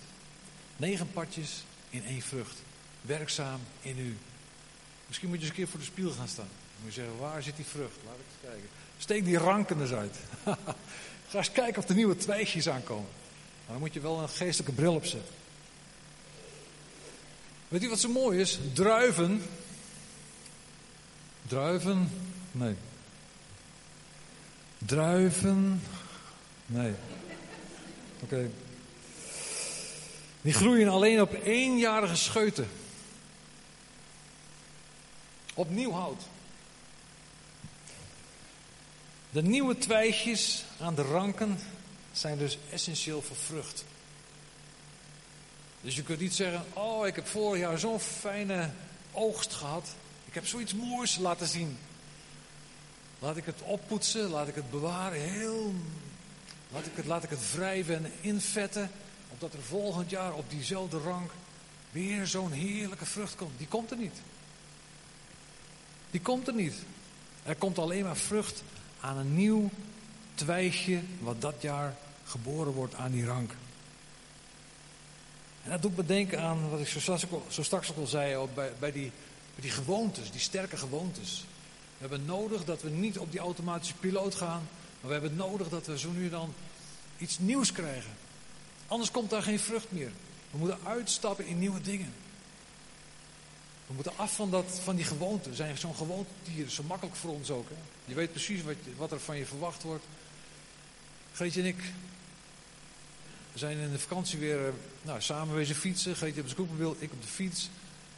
Negen 0.77 1.11
partjes 1.11 1.63
in 1.89 2.05
één 2.05 2.21
vrucht. 2.21 2.57
Werkzaam 3.01 3.59
in 3.81 3.99
u. 3.99 4.17
Misschien 5.07 5.29
moet 5.29 5.37
je 5.37 5.43
eens 5.43 5.51
een 5.51 5.57
keer 5.57 5.67
voor 5.67 5.79
de 5.79 5.85
spiegel 5.85 6.13
gaan 6.13 6.27
staan. 6.27 6.49
Moet 6.83 6.93
je 6.93 7.01
zeggen, 7.01 7.19
waar 7.19 7.43
zit 7.43 7.55
die 7.55 7.65
vrucht? 7.65 7.95
Laat 8.05 8.15
ik 8.15 8.25
eens 8.25 8.51
kijken. 8.51 8.69
Steek 8.97 9.25
die 9.25 9.37
ranken 9.37 9.81
eens 9.81 9.91
uit. 9.91 10.15
Ga 11.29 11.37
eens 11.37 11.51
kijken 11.51 11.81
of 11.83 11.89
er 11.89 11.95
nieuwe 11.95 12.15
twijgjes 12.15 12.69
aankomen. 12.69 13.09
Dan 13.69 13.79
moet 13.79 13.93
je 13.93 13.99
wel 13.99 14.19
een 14.19 14.29
geestelijke 14.29 14.73
bril 14.73 14.93
opzetten. 14.93 15.33
Weet 17.67 17.83
u 17.83 17.89
wat 17.89 17.99
zo 17.99 18.09
mooi 18.09 18.39
is? 18.39 18.59
Druiven. 18.73 19.41
Druiven. 21.47 22.11
Nee. 22.51 22.75
Druiven. 24.77 25.81
Nee. 26.65 26.93
Oké. 28.19 28.49
Die 30.41 30.53
groeien 30.53 30.87
alleen 30.87 31.21
op 31.21 31.33
eenjarige 31.33 32.15
scheuten. 32.15 32.69
Op 35.53 35.69
nieuw 35.69 35.91
hout. 35.91 36.23
De 39.31 39.41
nieuwe 39.41 39.77
twijgjes 39.77 40.63
aan 40.79 40.95
de 40.95 41.01
ranken 41.01 41.59
zijn 42.11 42.37
dus 42.37 42.57
essentieel 42.71 43.21
voor 43.21 43.35
vrucht. 43.35 43.83
Dus 45.81 45.95
je 45.95 46.03
kunt 46.03 46.19
niet 46.19 46.35
zeggen, 46.35 46.65
oh 46.73 47.07
ik 47.07 47.15
heb 47.15 47.27
vorig 47.27 47.59
jaar 47.59 47.79
zo'n 47.79 47.99
fijne 47.99 48.69
oogst 49.11 49.53
gehad. 49.53 49.95
Ik 50.25 50.33
heb 50.33 50.47
zoiets 50.47 50.73
moois 50.73 51.17
laten 51.17 51.47
zien. 51.47 51.77
Laat 53.19 53.37
ik 53.37 53.45
het 53.45 53.61
oppoetsen, 53.61 54.29
laat 54.29 54.47
ik 54.47 54.55
het 54.55 54.71
bewaren, 54.71 55.21
heel... 55.21 55.73
Laat 56.71 56.85
ik 56.85 56.95
het, 56.95 57.05
laat 57.05 57.23
ik 57.23 57.29
het 57.29 57.51
wrijven 57.51 57.95
en 57.95 58.11
invetten. 58.21 58.91
Opdat 59.31 59.53
er 59.53 59.61
volgend 59.61 60.09
jaar 60.09 60.33
op 60.33 60.49
diezelfde 60.49 60.97
rank 60.97 61.31
weer 61.91 62.27
zo'n 62.27 62.51
heerlijke 62.51 63.05
vrucht 63.05 63.35
komt. 63.35 63.57
Die 63.57 63.67
komt 63.67 63.91
er 63.91 63.97
niet. 63.97 64.21
Die 66.11 66.21
komt 66.21 66.47
er 66.47 66.53
niet. 66.53 66.75
Er 67.43 67.55
komt 67.55 67.77
alleen 67.77 68.03
maar 68.03 68.17
vrucht 68.17 68.63
aan 68.99 69.17
een 69.17 69.35
nieuw 69.35 69.69
twijgje 70.39 71.01
wat 71.19 71.41
dat 71.41 71.55
jaar 71.59 71.95
geboren 72.25 72.73
wordt 72.73 72.95
aan 72.95 73.11
die 73.11 73.25
rank. 73.25 73.51
En 75.63 75.71
dat 75.71 75.81
doet 75.81 75.97
me 75.97 76.05
denken 76.05 76.41
aan 76.41 76.69
wat 76.69 76.79
ik 76.79 76.87
zo 76.87 76.99
straks, 76.99 77.25
zo 77.47 77.63
straks 77.63 77.91
ook 77.91 77.97
al 77.97 78.07
zei 78.07 78.47
bij, 78.53 78.71
bij, 78.79 78.91
die, 78.91 79.11
bij 79.53 79.61
die 79.61 79.71
gewoontes, 79.71 80.31
die 80.31 80.39
sterke 80.39 80.77
gewoontes. 80.77 81.45
We 81.97 82.07
hebben 82.07 82.25
nodig 82.25 82.65
dat 82.65 82.81
we 82.81 82.89
niet 82.89 83.19
op 83.19 83.31
die 83.31 83.39
automatische 83.39 83.95
piloot 83.95 84.35
gaan, 84.35 84.67
maar 85.01 85.07
we 85.07 85.11
hebben 85.11 85.35
nodig 85.35 85.69
dat 85.69 85.85
we 85.85 85.97
zo 85.97 86.11
nu 86.11 86.29
dan 86.29 86.53
iets 87.17 87.39
nieuws 87.39 87.71
krijgen. 87.71 88.11
Anders 88.87 89.11
komt 89.11 89.29
daar 89.29 89.43
geen 89.43 89.59
vrucht 89.59 89.91
meer. 89.91 90.11
We 90.51 90.57
moeten 90.57 90.79
uitstappen 90.83 91.45
in 91.45 91.59
nieuwe 91.59 91.81
dingen. 91.81 92.13
We 93.87 93.93
moeten 93.93 94.17
af 94.17 94.35
van, 94.35 94.51
dat, 94.51 94.79
van 94.83 94.95
die 94.95 95.05
gewoonten. 95.05 95.49
We 95.49 95.55
zijn 95.55 95.77
zo'n 95.77 95.95
gewoontedier, 95.95 96.69
zo 96.69 96.83
makkelijk 96.83 97.15
voor 97.15 97.31
ons 97.31 97.51
ook. 97.51 97.69
Hè? 97.69 97.75
Je 98.05 98.13
weet 98.15 98.31
precies 98.31 98.63
wat, 98.63 98.75
wat 98.97 99.11
er 99.11 99.19
van 99.19 99.37
je 99.37 99.45
verwacht 99.45 99.83
wordt. 99.83 100.03
Greetje 101.39 101.61
en 101.61 101.67
ik 101.67 101.81
we 103.51 103.59
zijn 103.59 103.77
in 103.77 103.91
de 103.91 103.99
vakantie 103.99 104.39
weer 104.39 104.65
eh, 104.65 104.73
nou, 105.01 105.21
fietsen. 105.65 106.15
Greetje 106.15 106.39
op 106.39 106.45
de 106.45 106.53
scootmobiel, 106.53 106.95
ik 106.99 107.11
op 107.11 107.21
de 107.21 107.27
fiets. 107.27 107.69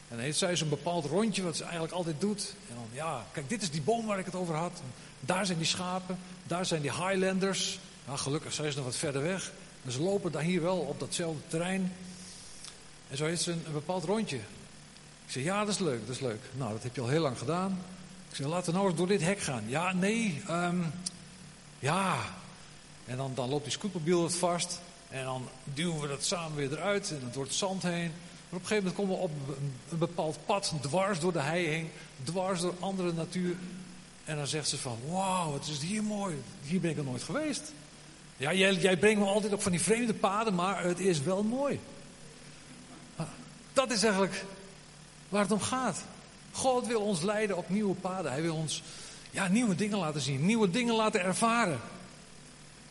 En 0.08 0.16
dan 0.16 0.18
heeft 0.18 0.38
zij 0.38 0.56
zo'n 0.56 0.68
bepaald 0.68 1.04
rondje 1.04 1.42
wat 1.42 1.56
ze 1.56 1.62
eigenlijk 1.62 1.92
altijd 1.92 2.20
doet. 2.20 2.54
En 2.68 2.74
dan, 2.74 2.86
ja, 2.92 3.26
kijk, 3.32 3.48
dit 3.48 3.62
is 3.62 3.70
die 3.70 3.82
boom 3.82 4.06
waar 4.06 4.18
ik 4.18 4.24
het 4.24 4.34
over 4.34 4.54
had. 4.54 4.82
Daar 5.20 5.46
zijn 5.46 5.58
die 5.58 5.66
schapen, 5.66 6.18
daar 6.46 6.66
zijn 6.66 6.82
die 6.82 6.90
Highlanders. 6.90 7.78
Nou, 8.06 8.18
gelukkig, 8.18 8.52
zij 8.52 8.66
is 8.66 8.74
nog 8.74 8.84
wat 8.84 8.96
verder 8.96 9.22
weg. 9.22 9.52
En 9.84 9.92
ze 9.92 10.02
lopen 10.02 10.32
daar 10.32 10.42
hier 10.42 10.62
wel 10.62 10.78
op 10.78 11.00
datzelfde 11.00 11.42
terrein. 11.46 11.92
En 13.08 13.16
zo 13.16 13.24
heeft 13.24 13.42
ze 13.42 13.52
een, 13.52 13.72
bepaald 13.72 14.04
rondje. 14.04 14.36
Ik 14.36 15.30
zeg, 15.30 15.42
ja, 15.42 15.64
dat 15.64 15.74
is 15.74 15.80
leuk, 15.80 16.06
dat 16.06 16.14
is 16.14 16.20
leuk. 16.20 16.40
Nou, 16.52 16.72
dat 16.72 16.82
heb 16.82 16.94
je 16.94 17.00
al 17.00 17.08
heel 17.08 17.22
lang 17.22 17.38
gedaan. 17.38 17.78
Ik 18.28 18.36
zeg, 18.36 18.46
laten 18.46 18.72
we 18.72 18.78
nou 18.78 18.88
eens 18.88 18.98
door 18.98 19.08
dit 19.08 19.22
hek 19.22 19.40
gaan. 19.40 19.64
Ja, 19.66 19.92
nee, 19.92 20.42
um, 20.50 20.92
ja. 21.78 22.40
En 23.12 23.18
dan, 23.18 23.32
dan 23.34 23.48
loopt 23.48 23.64
die 23.64 23.72
scootmobiel 23.72 24.22
het 24.22 24.34
vast. 24.34 24.80
En 25.08 25.24
dan 25.24 25.48
duwen 25.64 26.00
we 26.00 26.08
dat 26.08 26.24
samen 26.24 26.56
weer 26.56 26.72
eruit 26.72 27.10
en 27.10 27.30
door 27.32 27.44
het 27.44 27.54
zand 27.54 27.82
heen. 27.82 28.10
Maar 28.48 28.60
op 28.60 28.60
een 28.60 28.66
gegeven 28.66 28.76
moment 28.76 28.94
komen 28.94 29.16
we 29.16 29.22
op 29.22 29.30
een 29.90 29.98
bepaald 29.98 30.38
pad, 30.46 30.72
dwars 30.80 31.20
door 31.20 31.32
de 31.32 31.40
hei 31.40 31.66
heen, 31.66 31.90
dwars 32.24 32.60
door 32.60 32.74
andere 32.80 33.12
natuur. 33.12 33.56
En 34.24 34.36
dan 34.36 34.46
zegt 34.46 34.68
ze 34.68 34.78
van, 34.78 34.98
wauw, 35.08 35.54
het 35.54 35.68
is 35.68 35.80
hier 35.80 36.02
mooi. 36.02 36.42
Hier 36.62 36.80
ben 36.80 36.90
ik 36.90 36.96
nog 36.96 37.04
nooit 37.04 37.22
geweest. 37.22 37.72
Ja, 38.36 38.52
jij, 38.52 38.74
jij 38.74 38.96
brengt 38.96 39.20
me 39.20 39.26
altijd 39.26 39.52
op 39.52 39.62
van 39.62 39.72
die 39.72 39.80
vreemde 39.80 40.14
paden, 40.14 40.54
maar 40.54 40.84
het 40.84 40.98
is 40.98 41.20
wel 41.20 41.42
mooi. 41.42 41.80
Dat 43.72 43.90
is 43.90 44.02
eigenlijk 44.02 44.44
waar 45.28 45.42
het 45.42 45.52
om 45.52 45.60
gaat. 45.60 46.04
God 46.52 46.86
wil 46.86 47.00
ons 47.00 47.22
leiden 47.22 47.56
op 47.56 47.68
nieuwe 47.68 47.94
paden. 47.94 48.32
Hij 48.32 48.42
wil 48.42 48.54
ons 48.54 48.82
ja, 49.30 49.48
nieuwe 49.48 49.74
dingen 49.74 49.98
laten 49.98 50.20
zien, 50.20 50.46
nieuwe 50.46 50.70
dingen 50.70 50.94
laten 50.94 51.20
ervaren. 51.20 51.80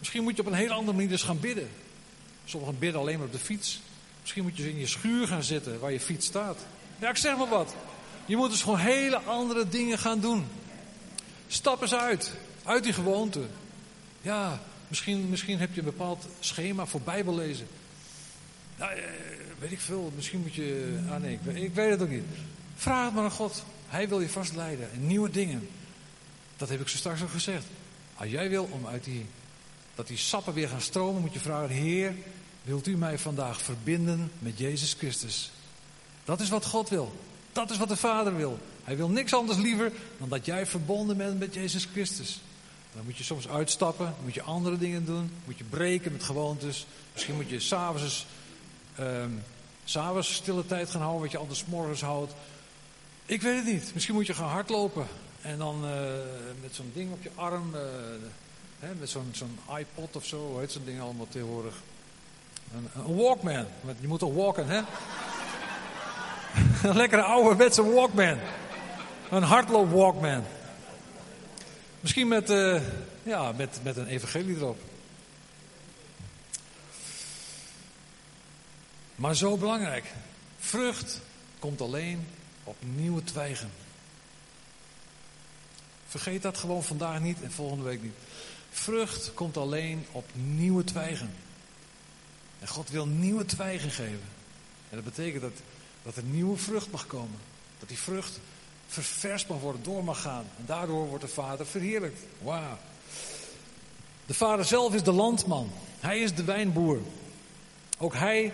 Misschien 0.02 0.24
moet 0.24 0.36
je 0.36 0.42
op 0.42 0.48
een 0.48 0.54
heel 0.54 0.72
andere 0.72 0.98
manier 0.98 1.12
eens 1.12 1.24
gaan 1.24 1.40
bidden. 1.40 1.70
Sommigen 2.46 2.80
bidden 2.80 3.02
alleen 3.02 3.18
maar 3.18 3.28
op 3.28 3.32
de 3.32 3.40
fiets. 3.40 3.82
Misschien 4.22 4.44
moet 4.44 4.58
je 4.58 4.70
in 4.70 4.80
je 4.80 4.88
schuur 4.88 5.28
gaan 5.28 5.44
zitten 5.44 5.80
waar 5.80 5.92
je 5.92 6.00
fiets 6.00 6.26
staat. 6.26 6.60
Ja, 7.00 7.10
ik 7.10 7.18
zeg 7.18 7.38
maar 7.38 7.50
wat. 7.50 7.76
Je 8.26 8.36
moet 8.36 8.50
dus 8.50 8.62
gewoon 8.62 8.80
hele 8.80 9.18
andere 9.18 9.70
dingen 9.70 9.98
gaan 9.98 10.20
doen. 10.20 10.48
Stap 11.48 11.82
eens 11.82 11.94
uit. 11.94 12.32
Uit 12.64 12.84
die 12.84 12.94
gewoonte. 12.94 13.42
Ja, 14.22 14.60
misschien, 14.88 15.30
misschien 15.30 15.60
heb 15.60 15.74
je 15.74 15.80
een 15.80 15.86
bepaald 15.86 16.28
schema 16.40 16.86
voor 16.86 17.02
Bijbel 17.02 17.36
lezen. 17.36 17.68
Nou, 18.78 18.92
weet 19.60 19.72
ik 19.72 19.80
veel. 19.80 20.12
Misschien 20.16 20.42
moet 20.42 20.54
je... 20.54 21.00
Ah 21.10 21.22
nee, 21.22 21.40
ik, 21.54 21.74
weet 21.74 21.90
het 21.90 22.02
ook 22.02 22.10
niet. 22.10 22.24
Vraag 22.76 23.06
het 23.06 23.14
maar 23.14 23.24
aan 23.24 23.32
God. 23.32 23.64
Hij 23.88 24.10
wil 24.10 24.22
je 24.22 24.30
vastleiden. 24.30 24.92
En 24.92 25.08
nieuwe 25.08 25.30
dingen. 25.30 25.70
Dat 26.58 26.70
heb 26.70 26.82
ik 26.82 26.88
zo 26.88 26.98
straks 26.98 27.22
al 27.22 27.28
gezegd. 27.28 27.66
Als 28.16 28.30
jij 28.30 28.50
wil 28.50 28.70
om 28.72 28.88
uit 28.88 29.04
die, 29.04 29.26
dat 29.96 30.08
die 30.08 30.18
sappen 30.18 30.54
weer 30.54 30.68
gaan 30.68 30.82
stromen, 30.82 31.22
moet 31.22 31.34
je 31.34 31.40
vragen: 31.40 31.76
Heer, 31.76 32.16
wilt 32.62 32.88
u 32.88 32.98
mij 32.98 33.18
vandaag 33.18 33.62
verbinden 33.62 34.32
met 34.40 34.58
Jezus 34.58 34.94
Christus? 34.94 35.52
Dat 36.26 36.40
is 36.40 36.50
wat 36.50 36.66
God 36.66 36.90
wil. 36.90 37.20
Dat 37.52 37.72
is 37.72 37.78
wat 37.78 37.90
de 37.90 37.98
Vader 37.98 38.36
wil. 38.36 38.60
Hij 38.84 38.98
wil 38.98 39.10
niks 39.10 39.34
anders 39.34 39.58
liever 39.58 39.92
dan 40.18 40.30
dat 40.30 40.46
jij 40.46 40.66
verbonden 40.66 41.18
bent 41.18 41.40
met 41.40 41.54
Jezus 41.54 41.88
Christus. 41.92 42.42
Dan 42.96 43.06
moet 43.06 43.18
je 43.18 43.24
soms 43.24 43.48
uitstappen, 43.48 44.16
moet 44.24 44.34
je 44.34 44.42
andere 44.42 44.78
dingen 44.78 45.06
doen, 45.06 45.32
moet 45.46 45.58
je 45.58 45.64
breken 45.64 46.12
met 46.12 46.24
gewoontes. 46.24 46.86
Misschien 47.14 47.36
moet 47.36 47.50
je 47.50 47.60
s'avonds 47.60 48.26
um, 49.00 49.44
s'avonds 49.84 50.34
stille 50.34 50.66
tijd 50.66 50.90
gaan 50.90 51.02
houden, 51.02 51.22
wat 51.22 51.32
je 51.32 51.38
anders 51.38 51.66
morgens 51.66 52.02
houdt. 52.02 52.34
Ik 53.26 53.42
weet 53.42 53.56
het 53.56 53.74
niet. 53.74 53.92
Misschien 53.94 54.16
moet 54.16 54.28
je 54.28 54.34
gaan 54.34 54.50
hardlopen. 54.50 55.08
En 55.42 55.58
dan 55.58 55.86
uh, 55.86 55.92
met 56.62 56.76
zo'n 56.76 56.92
ding 56.94 57.12
op 57.12 57.24
je 57.24 57.32
arm, 57.36 57.74
uh, 57.76 57.82
hè, 58.82 58.96
met 58.96 59.10
zo'n 59.10 59.32
zo'n 59.32 59.60
iPod 59.78 60.16
of 60.16 60.26
zo, 60.26 60.60
heet 60.60 60.72
zo'n 60.72 60.86
ding 60.86 61.02
allemaal 61.02 61.28
tegenwoordig? 61.30 61.76
Een, 62.76 62.90
een 62.96 63.16
Walkman. 63.16 63.66
Je 64.00 64.08
moet 64.08 64.20
toch 64.20 64.34
walken, 64.34 64.68
hè? 64.68 64.82
een 66.84 66.98
lekkere 67.04 67.22
ouderwetse 67.22 67.94
Walkman. 67.94 68.38
Een 69.30 69.44
hardloop 69.44 69.92
Walkman. 69.92 70.44
Misschien 72.00 72.28
met, 72.28 72.50
uh, 72.50 72.82
ja, 73.24 73.52
met, 73.52 73.80
met 73.84 73.98
een 73.98 74.08
evangelie 74.08 74.56
erop. 74.56 74.80
Maar 79.16 79.36
zo 79.36 79.58
belangrijk. 79.58 80.06
Vrucht 80.60 81.20
komt 81.60 81.82
alleen 81.82 82.28
op 82.64 82.76
nieuwe 82.80 83.24
twijgen. 83.24 83.72
Vergeet 86.08 86.42
dat 86.42 86.58
gewoon 86.58 86.84
vandaag 86.84 87.20
niet 87.20 87.42
en 87.42 87.52
volgende 87.52 87.84
week 87.84 88.04
niet. 88.04 88.16
Vrucht 88.72 89.34
komt 89.34 89.58
alleen 89.58 90.06
op 90.12 90.26
nieuwe 90.34 90.84
twijgen. 90.84 91.34
En 92.60 92.68
God 92.68 92.90
wil 92.90 93.06
nieuwe 93.06 93.46
twijgen 93.46 93.92
geven. 93.92 94.30
En 94.90 94.96
dat 94.96 95.04
betekent 95.04 95.42
dat, 95.42 95.62
dat 96.04 96.16
er 96.16 96.24
nieuwe 96.24 96.58
vrucht 96.58 96.92
mag 96.92 97.08
komen. 97.08 97.40
Dat 97.80 97.90
die 97.90 97.98
vrucht 97.98 98.40
ververst 98.88 99.48
mag 99.48 99.60
worden, 99.60 99.84
door 99.84 100.04
mag 100.04 100.22
gaan. 100.22 100.46
En 100.58 100.66
daardoor 100.66 101.08
wordt 101.08 101.24
de 101.24 101.30
vader 101.30 101.66
verheerlijkt. 101.66 102.20
Wauw. 102.42 102.78
De 104.26 104.34
vader 104.34 104.66
zelf 104.66 104.94
is 104.94 105.04
de 105.04 105.12
landman. 105.12 105.72
Hij 106.00 106.20
is 106.20 106.36
de 106.36 106.44
wijnboer. 106.44 107.00
Ook 107.98 108.14
hij 108.14 108.54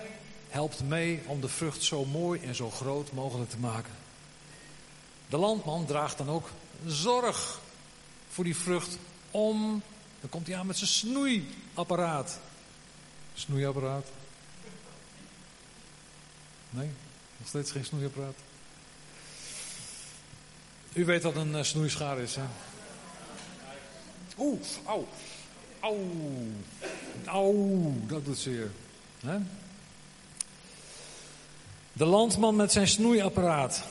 helpt 0.50 0.84
mee 0.84 1.22
om 1.26 1.42
de 1.42 1.48
vrucht 1.48 1.84
zo 1.84 2.06
mooi 2.06 2.42
en 2.42 2.56
zo 2.56 2.70
groot 2.70 3.12
mogelijk 3.12 3.50
te 3.50 3.58
maken. 3.58 3.94
De 5.30 5.38
landman 5.38 5.86
draagt 5.86 6.18
dan 6.18 6.30
ook 6.30 6.50
zorg 6.86 7.62
voor 8.30 8.44
die 8.44 8.56
vrucht 8.56 8.98
om. 9.32 9.82
Dan 10.20 10.30
komt 10.30 10.48
hij 10.48 10.58
aan 10.58 10.68
met 10.68 10.78
zijn 10.78 10.90
snoeiapparaat. 10.90 12.40
Snoeiapparaat? 13.34 14.08
Nee, 16.70 16.90
nog 17.38 17.48
steeds 17.48 17.72
geen 17.72 17.86
snoeiapparaat. 17.86 18.36
U 20.94 21.06
weet 21.06 21.24
wat 21.24 21.36
een 21.36 21.52
uh, 21.52 21.64
snoeischaar 21.64 22.20
is, 22.20 22.36
hè? 22.36 22.44
Oeh, 24.38 24.60
auw. 24.86 25.08
Auw. 25.80 25.98
Auw, 27.26 27.94
dat 28.08 28.26
doet 28.26 28.38
zeer. 28.38 28.72
Hè? 29.20 29.38
De 31.94 32.06
landman 32.06 32.56
met 32.56 32.72
zijn 32.72 32.88
snoeiapparaat. 32.88 33.84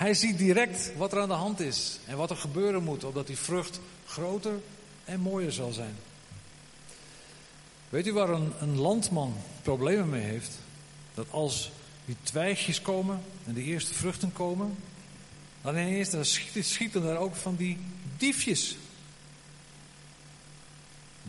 Hij 0.00 0.14
ziet 0.14 0.38
direct 0.38 0.96
wat 0.96 1.12
er 1.12 1.20
aan 1.20 1.28
de 1.28 1.34
hand 1.34 1.60
is 1.60 1.98
en 2.06 2.16
wat 2.16 2.30
er 2.30 2.36
gebeuren 2.36 2.82
moet, 2.82 3.04
opdat 3.04 3.26
die 3.26 3.36
vrucht 3.36 3.80
groter 4.06 4.60
en 5.04 5.20
mooier 5.20 5.52
zal 5.52 5.72
zijn. 5.72 5.94
Weet 7.88 8.06
u 8.06 8.12
waar 8.12 8.28
een, 8.28 8.76
landman 8.76 9.36
problemen 9.62 10.08
mee 10.08 10.22
heeft? 10.22 10.58
Dat 11.14 11.26
als 11.30 11.70
die 12.04 12.16
twijgjes 12.22 12.82
komen 12.82 13.22
en 13.46 13.54
de 13.54 13.62
eerste 13.62 13.94
vruchten 13.94 14.32
komen, 14.32 14.76
dan 15.62 15.76
ineens 15.76 16.10
dan 16.10 16.24
schieten, 16.24 17.04
er 17.04 17.16
ook 17.16 17.34
van 17.34 17.56
die 17.56 17.78
diefjes. 18.16 18.76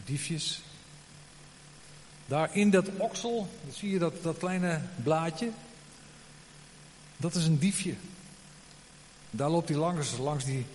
Diefjes 0.06 0.62
daar 2.26 2.56
in 2.56 2.70
dat 2.70 2.90
oksel, 2.98 3.50
zie 3.72 3.90
je 3.90 4.00
dat, 4.00 4.24
dat 4.24 4.38
kleine 4.38 4.82
blaadje. 5.04 5.50
Dat 7.18 7.36
is 7.36 7.46
een 7.46 7.60
diefje. 7.60 7.96
Daar 9.32 9.50
loopt 9.50 9.70
hij 9.70 9.78
langs, 9.78 10.18
langs, 10.18 10.46
die, 10.46 10.66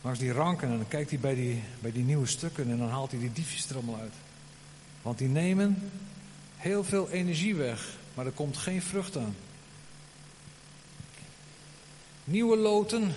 langs 0.00 0.18
die 0.18 0.32
ranken 0.32 0.68
en 0.68 0.76
dan 0.76 0.88
kijkt 0.88 1.10
hij 1.10 1.18
bij 1.18 1.34
die, 1.34 1.62
bij 1.80 1.92
die 1.92 2.04
nieuwe 2.04 2.26
stukken 2.26 2.70
en 2.70 2.78
dan 2.78 2.88
haalt 2.88 3.10
hij 3.10 3.20
die 3.20 3.32
diefjes 3.32 3.68
er 3.68 3.74
allemaal 3.74 4.00
uit. 4.00 4.14
Want 5.02 5.18
die 5.18 5.28
nemen 5.28 5.90
heel 6.56 6.84
veel 6.84 7.10
energie 7.10 7.54
weg, 7.54 7.96
maar 8.14 8.26
er 8.26 8.32
komt 8.32 8.56
geen 8.56 8.82
vrucht 8.82 9.16
aan. 9.16 9.36
Nieuwe 12.24 12.56
loten 12.56 13.14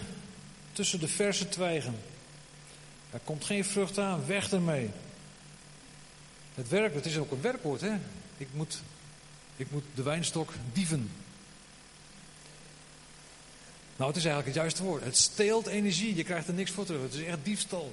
tussen 0.73 0.99
de 0.99 1.07
verse 1.07 1.49
twijgen. 1.49 1.95
Er 3.11 3.19
komt 3.23 3.45
geen 3.45 3.65
vrucht 3.65 3.97
aan, 3.97 4.25
weg 4.25 4.51
ermee. 4.51 4.89
Het 6.55 6.69
werk, 6.69 6.93
het 6.93 7.05
is 7.05 7.17
ook 7.17 7.31
een 7.31 7.41
werkwoord, 7.41 7.81
hè? 7.81 7.93
Ik 8.37 8.47
moet, 8.53 8.81
ik 9.55 9.71
moet 9.71 9.83
de 9.95 10.03
wijnstok 10.03 10.53
dieven. 10.73 11.11
Nou, 14.01 14.13
het 14.13 14.21
is 14.21 14.27
eigenlijk 14.29 14.55
het 14.55 14.63
juiste 14.65 14.89
woord. 14.89 15.03
Het 15.03 15.17
steelt 15.17 15.67
energie, 15.67 16.15
je 16.15 16.23
krijgt 16.23 16.47
er 16.47 16.53
niks 16.53 16.71
voor 16.71 16.85
terug. 16.85 17.01
Het 17.01 17.13
is 17.13 17.23
echt 17.23 17.37
diefstal. 17.43 17.91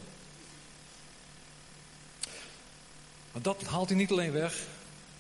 Maar 3.33 3.43
dat 3.43 3.63
haalt 3.63 3.89
hij 3.89 3.99
niet 3.99 4.11
alleen 4.11 4.33
weg. 4.33 4.67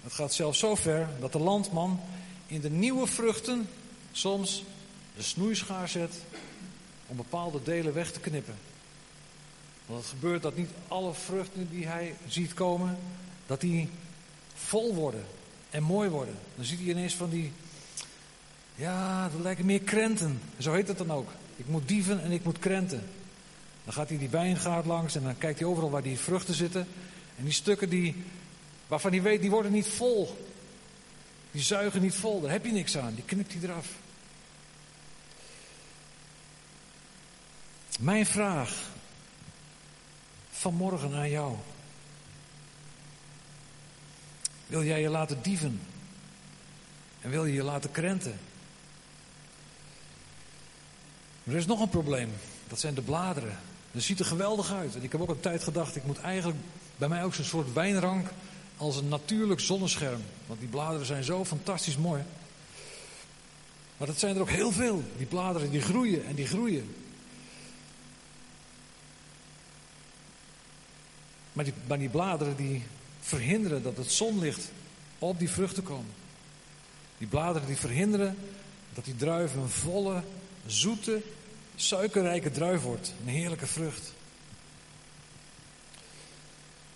Het 0.03 0.12
gaat 0.12 0.35
zelfs 0.35 0.59
zo 0.59 0.74
ver 0.74 1.09
dat 1.20 1.33
de 1.33 1.38
landman 1.38 2.01
in 2.46 2.61
de 2.61 2.70
nieuwe 2.70 3.07
vruchten 3.07 3.68
soms 4.12 4.64
de 5.16 5.22
snoeischaar 5.22 5.88
zet 5.88 6.14
om 7.07 7.16
bepaalde 7.16 7.62
delen 7.62 7.94
weg 7.94 8.12
te 8.12 8.20
knippen. 8.20 8.59
Want 9.87 10.01
het 10.01 10.11
gebeurt 10.11 10.42
dat 10.42 10.57
niet 10.57 10.70
alle 10.88 11.14
vruchten 11.14 11.68
die 11.70 11.87
hij 11.87 12.14
ziet 12.29 12.55
komen, 12.55 12.98
dat 13.46 13.61
die 13.61 13.88
vol 14.55 14.94
worden 14.94 15.24
en 15.70 15.83
mooi 15.83 16.09
worden. 16.09 16.38
Dan 16.57 16.64
ziet 16.64 16.79
hij 16.79 16.88
ineens 16.88 17.14
van 17.14 17.31
die, 17.31 17.53
ja, 18.79 19.29
dat 19.29 19.41
lijken 19.41 19.67
meer 19.67 19.81
krenten. 19.81 20.41
Zo 20.59 20.73
heet 20.73 20.88
het 20.88 20.99
dan 20.99 21.11
ook. 21.11 21.31
Ik 21.57 21.67
moet 21.67 21.88
dieven 21.88 22.23
en 22.23 22.31
ik 22.31 22.45
moet 22.45 22.59
krenten. 22.59 23.09
Dan 23.85 23.93
gaat 23.93 24.09
hij 24.09 24.19
die 24.19 24.29
wijngaard 24.29 24.87
langs 24.87 25.14
en 25.14 25.23
dan 25.23 25.38
kijkt 25.38 25.59
hij 25.59 25.69
overal 25.69 25.91
waar 25.91 26.03
die 26.03 26.19
vruchten 26.19 26.55
zitten. 26.55 26.87
En 27.37 27.45
die 27.45 27.53
stukken 27.53 27.88
die, 27.88 28.25
waarvan 28.87 29.11
hij 29.11 29.23
weet, 29.23 29.41
die 29.41 29.51
worden 29.51 29.73
niet 29.73 29.87
vol. 29.87 30.47
Die 31.51 31.62
zuigen 31.62 32.03
niet 32.03 32.14
vol, 32.14 32.41
daar 32.41 32.51
heb 32.51 32.64
je 32.64 32.73
niks 32.73 32.99
aan. 32.99 33.14
Die 33.14 33.25
knipt 33.25 33.53
hij 33.53 33.62
eraf. 33.62 33.88
Mijn 37.99 38.27
vraag 38.27 38.91
vanmorgen 40.51 41.14
aan 41.14 41.31
jou. 41.31 41.57
Wil 44.67 44.85
jij 44.85 45.01
je 45.01 45.09
laten 45.09 45.43
dieven? 45.43 45.81
En 47.21 47.31
wil 47.31 47.45
je 47.45 47.53
je 47.53 47.62
laten 47.62 47.91
krenten? 47.91 48.38
Er 51.49 51.57
is 51.57 51.67
nog 51.67 51.81
een 51.81 51.89
probleem. 51.89 52.31
Dat 52.69 52.81
zijn 52.81 52.95
de 52.95 53.03
bladeren. 53.03 53.59
Dat 53.93 54.03
ziet 54.03 54.19
er 54.19 54.25
geweldig 54.25 54.73
uit. 54.73 54.95
En 54.95 55.03
ik 55.03 55.13
heb 55.13 55.21
ook 55.21 55.29
een 55.29 55.41
tijd 55.41 55.63
gedacht, 55.63 55.97
ik 55.97 56.05
moet 56.05 56.19
eigenlijk 56.19 56.59
bij 56.97 57.09
mij 57.09 57.25
ook 57.25 57.35
zo'n 57.35 57.45
soort 57.45 57.73
wijnrank 57.73 58.29
als 58.77 58.97
een 58.97 59.09
natuurlijk 59.09 59.61
zonnescherm. 59.61 60.21
Want 60.47 60.61
die 60.61 60.69
bladeren 60.69 61.07
zijn 61.07 61.25
zo 61.25 61.45
fantastisch 61.45 61.97
mooi. 61.97 62.23
Maar 63.97 64.07
dat 64.07 64.19
zijn 64.19 64.35
er 64.35 64.41
ook 64.41 64.51
heel 64.51 64.73
veel. 64.73 65.03
Die 65.17 65.27
bladeren 65.27 65.71
die 65.71 65.81
groeien 65.81 66.27
en 66.27 66.35
die 66.35 66.46
groeien. 66.46 66.94
Maar 71.53 71.65
die, 71.65 71.99
die 71.99 72.09
bladeren 72.09 72.57
die 72.57 72.83
verhinderen 73.21 73.83
dat 73.83 73.96
het 73.96 74.13
zonlicht 74.13 74.71
op 75.19 75.38
die 75.38 75.51
vruchten 75.51 75.83
komt. 75.83 76.11
Die 77.19 77.29
bladeren 77.29 77.67
die 77.67 77.77
verhinderen 77.77 78.37
dat 78.94 79.05
die 79.05 79.17
druif 79.17 79.55
een 79.55 79.69
volle, 79.69 80.23
zoete, 80.67 81.23
suikerrijke 81.81 82.50
druif 82.50 82.83
wordt. 82.83 83.12
Een 83.20 83.29
heerlijke 83.29 83.66
vrucht. 83.66 84.12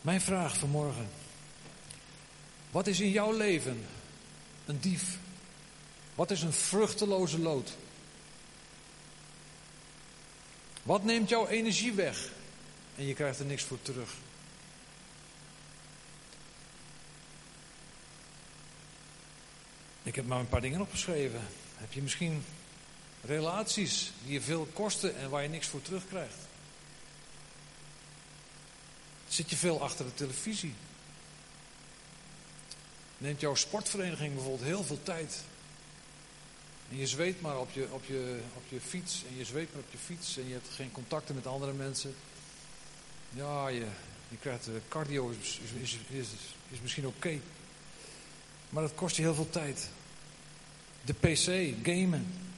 Mijn 0.01 0.21
vraag 0.21 0.59
vanmorgen. 0.59 1.09
Wat 2.71 2.87
is 2.87 3.01
in 3.01 3.11
jouw 3.11 3.33
leven 3.33 3.87
een 4.67 4.81
dief? 4.81 5.19
Wat 6.15 6.31
is 6.31 6.43
een 6.43 6.53
vruchteloze 6.53 7.39
lood? 7.39 7.77
Wat 10.83 11.05
neemt 11.05 11.29
jouw 11.29 11.47
energie 11.47 11.93
weg 11.93 12.31
en 12.97 13.07
je 13.07 13.15
krijgt 13.15 13.39
er 13.39 13.47
niks 13.47 13.63
voor 13.63 13.83
terug? 13.83 14.11
Ik 20.03 20.15
heb 20.15 20.27
maar 20.27 20.39
een 20.39 20.49
paar 20.49 20.61
dingen 20.61 20.81
opgeschreven. 20.81 21.41
Heb 21.77 21.93
je 21.93 22.03
misschien 22.03 22.45
Relaties 23.25 24.13
die 24.25 24.33
je 24.33 24.41
veel 24.41 24.69
kosten 24.73 25.17
en 25.17 25.31
waar 25.31 25.43
je 25.43 25.49
niks 25.49 25.67
voor 25.67 25.83
terugkrijgt. 25.83 26.37
Zit 29.29 29.51
je 29.51 29.57
veel 29.57 29.83
achter 29.83 30.05
de 30.05 30.15
televisie? 30.15 30.75
Neemt 33.19 33.41
jouw 33.41 33.55
sportvereniging 33.55 34.35
bijvoorbeeld 34.35 34.69
heel 34.69 34.85
veel 34.85 35.03
tijd? 35.03 35.41
En 36.91 36.97
je 36.97 37.07
zweet 37.07 37.41
maar 37.41 37.59
op 37.59 37.71
je, 37.71 37.87
op, 37.91 38.05
je, 38.05 38.41
op 38.55 38.63
je 38.69 38.81
fiets 38.81 39.23
en 39.29 39.37
je 39.37 39.45
zweet 39.45 39.73
maar 39.73 39.83
op 39.83 39.91
je 39.91 39.99
fiets 39.99 40.37
en 40.37 40.47
je 40.47 40.53
hebt 40.53 40.69
geen 40.69 40.93
contacten 40.93 41.35
met 41.35 41.47
andere 41.47 41.73
mensen. 41.73 42.15
Ja, 43.31 43.69
je, 43.69 43.87
je 44.29 44.37
krijgt 44.41 44.69
uh, 44.69 44.75
cardio 44.89 45.29
is, 45.41 45.61
is, 45.83 45.97
is, 46.09 46.29
is 46.69 46.81
misschien 46.81 47.07
oké. 47.07 47.39
Maar 48.69 48.83
dat 48.83 48.95
kost 48.95 49.17
je 49.17 49.23
heel 49.23 49.35
veel 49.35 49.51
tijd. 49.51 49.89
De 51.05 51.15
PC, 51.15 51.75
gamen. 51.87 52.52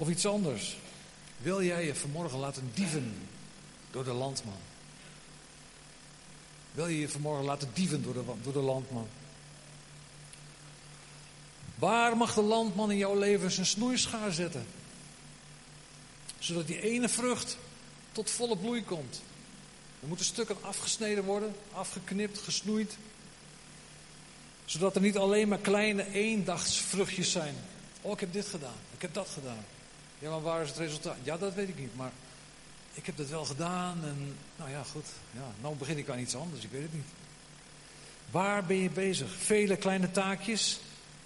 Of 0.00 0.08
iets 0.08 0.26
anders. 0.26 0.76
Wil 1.38 1.62
jij 1.62 1.86
je 1.86 1.94
vanmorgen 1.94 2.38
laten 2.38 2.70
dieven 2.74 3.28
door 3.90 4.04
de 4.04 4.12
landman? 4.12 4.58
Wil 6.72 6.86
je 6.86 6.98
je 6.98 7.08
vanmorgen 7.08 7.44
laten 7.44 7.70
dieven 7.72 8.02
door 8.02 8.12
de, 8.12 8.22
door 8.42 8.52
de 8.52 8.58
landman? 8.58 9.08
Waar 11.74 12.16
mag 12.16 12.34
de 12.34 12.42
landman 12.42 12.90
in 12.90 12.96
jouw 12.96 13.18
leven 13.18 13.50
zijn 13.50 13.66
snoeischaar 13.66 14.32
zetten? 14.32 14.66
Zodat 16.38 16.66
die 16.66 16.80
ene 16.80 17.08
vrucht 17.08 17.56
tot 18.12 18.30
volle 18.30 18.56
bloei 18.56 18.84
komt. 18.84 19.22
Er 20.00 20.08
moeten 20.08 20.26
stukken 20.26 20.56
afgesneden 20.60 21.24
worden, 21.24 21.54
afgeknipt, 21.72 22.38
gesnoeid. 22.38 22.96
Zodat 24.64 24.94
er 24.94 25.00
niet 25.00 25.16
alleen 25.16 25.48
maar 25.48 25.58
kleine 25.58 26.12
eendagsvruchtjes 26.12 27.30
zijn. 27.30 27.54
Oh, 28.02 28.12
ik 28.12 28.20
heb 28.20 28.32
dit 28.32 28.46
gedaan, 28.46 28.78
ik 28.94 29.02
heb 29.02 29.14
dat 29.14 29.28
gedaan. 29.28 29.64
Ja, 30.20 30.30
maar 30.30 30.40
waar 30.40 30.62
is 30.62 30.68
het 30.68 30.78
resultaat? 30.78 31.16
Ja, 31.22 31.36
dat 31.36 31.54
weet 31.54 31.68
ik 31.68 31.78
niet, 31.78 31.96
maar 31.96 32.12
ik 32.94 33.06
heb 33.06 33.16
dat 33.16 33.28
wel 33.28 33.44
gedaan 33.44 34.04
en 34.04 34.36
nou 34.56 34.70
ja, 34.70 34.82
goed. 34.82 35.06
Ja, 35.32 35.52
nou 35.60 35.74
begin 35.76 35.98
ik 35.98 36.08
aan 36.08 36.18
iets 36.18 36.34
anders, 36.34 36.64
ik 36.64 36.70
weet 36.70 36.82
het 36.82 36.92
niet. 36.92 37.08
Waar 38.30 38.64
ben 38.64 38.76
je 38.76 38.90
bezig? 38.90 39.32
Vele 39.32 39.76
kleine 39.76 40.10
taakjes, 40.10 40.80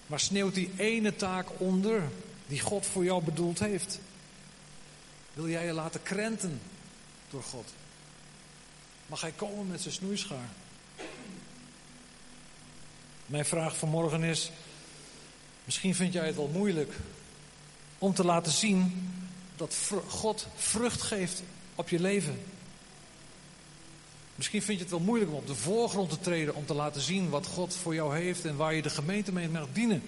maar 0.07 0.19
sneeuwt 0.19 0.53
die 0.53 0.71
ene 0.77 1.15
taak 1.15 1.47
onder 1.57 2.03
die 2.47 2.59
God 2.59 2.85
voor 2.85 3.03
jou 3.03 3.23
bedoeld 3.23 3.59
heeft? 3.59 3.99
Wil 5.33 5.49
jij 5.49 5.65
je 5.65 5.73
laten 5.73 6.03
krenten 6.03 6.61
door 7.29 7.43
God? 7.43 7.73
Mag 9.05 9.21
hij 9.21 9.31
komen 9.31 9.67
met 9.67 9.81
zijn 9.81 9.93
snoeischaar? 9.93 10.49
Mijn 13.25 13.45
vraag 13.45 13.77
vanmorgen 13.77 14.23
is: 14.23 14.51
misschien 15.63 15.95
vind 15.95 16.13
jij 16.13 16.25
het 16.25 16.35
wel 16.35 16.47
moeilijk 16.47 16.93
om 17.97 18.13
te 18.13 18.25
laten 18.25 18.51
zien 18.51 19.11
dat 19.55 19.75
God 20.07 20.47
vrucht 20.55 21.01
geeft 21.01 21.43
op 21.75 21.89
je 21.89 21.99
leven. 21.99 22.39
Misschien 24.35 24.61
vind 24.61 24.77
je 24.77 24.83
het 24.83 24.93
wel 24.93 25.03
moeilijk 25.03 25.31
om 25.31 25.37
op 25.37 25.47
de 25.47 25.55
voorgrond 25.55 26.09
te 26.09 26.19
treden 26.19 26.55
om 26.55 26.65
te 26.65 26.73
laten 26.73 27.01
zien 27.01 27.29
wat 27.29 27.45
God 27.45 27.75
voor 27.75 27.93
jou 27.93 28.15
heeft 28.15 28.45
en 28.45 28.55
waar 28.55 28.73
je 28.73 28.81
de 28.81 28.89
gemeente 28.89 29.31
mee 29.31 29.49
mag 29.49 29.67
dienen. 29.73 30.03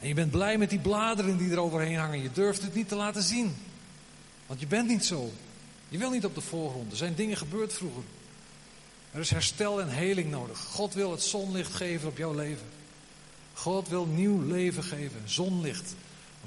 En 0.00 0.08
je 0.08 0.14
bent 0.14 0.30
blij 0.30 0.58
met 0.58 0.70
die 0.70 0.78
bladeren 0.78 1.38
die 1.38 1.50
er 1.50 1.60
overheen 1.60 1.96
hangen. 1.96 2.22
Je 2.22 2.32
durft 2.32 2.62
het 2.62 2.74
niet 2.74 2.88
te 2.88 2.94
laten 2.94 3.22
zien. 3.22 3.56
Want 4.46 4.60
je 4.60 4.66
bent 4.66 4.88
niet 4.88 5.04
zo. 5.04 5.32
Je 5.88 5.98
wil 5.98 6.10
niet 6.10 6.24
op 6.24 6.34
de 6.34 6.40
voorgrond. 6.40 6.90
Er 6.90 6.96
zijn 6.96 7.14
dingen 7.14 7.36
gebeurd 7.36 7.72
vroeger. 7.72 8.02
Er 9.10 9.20
is 9.20 9.30
herstel 9.30 9.80
en 9.80 9.88
heling 9.88 10.30
nodig. 10.30 10.58
God 10.58 10.94
wil 10.94 11.10
het 11.10 11.22
zonlicht 11.22 11.74
geven 11.74 12.08
op 12.08 12.16
jouw 12.16 12.34
leven. 12.34 12.66
God 13.54 13.88
wil 13.88 14.06
nieuw 14.06 14.42
leven 14.42 14.84
geven, 14.84 15.22
zonlicht, 15.24 15.94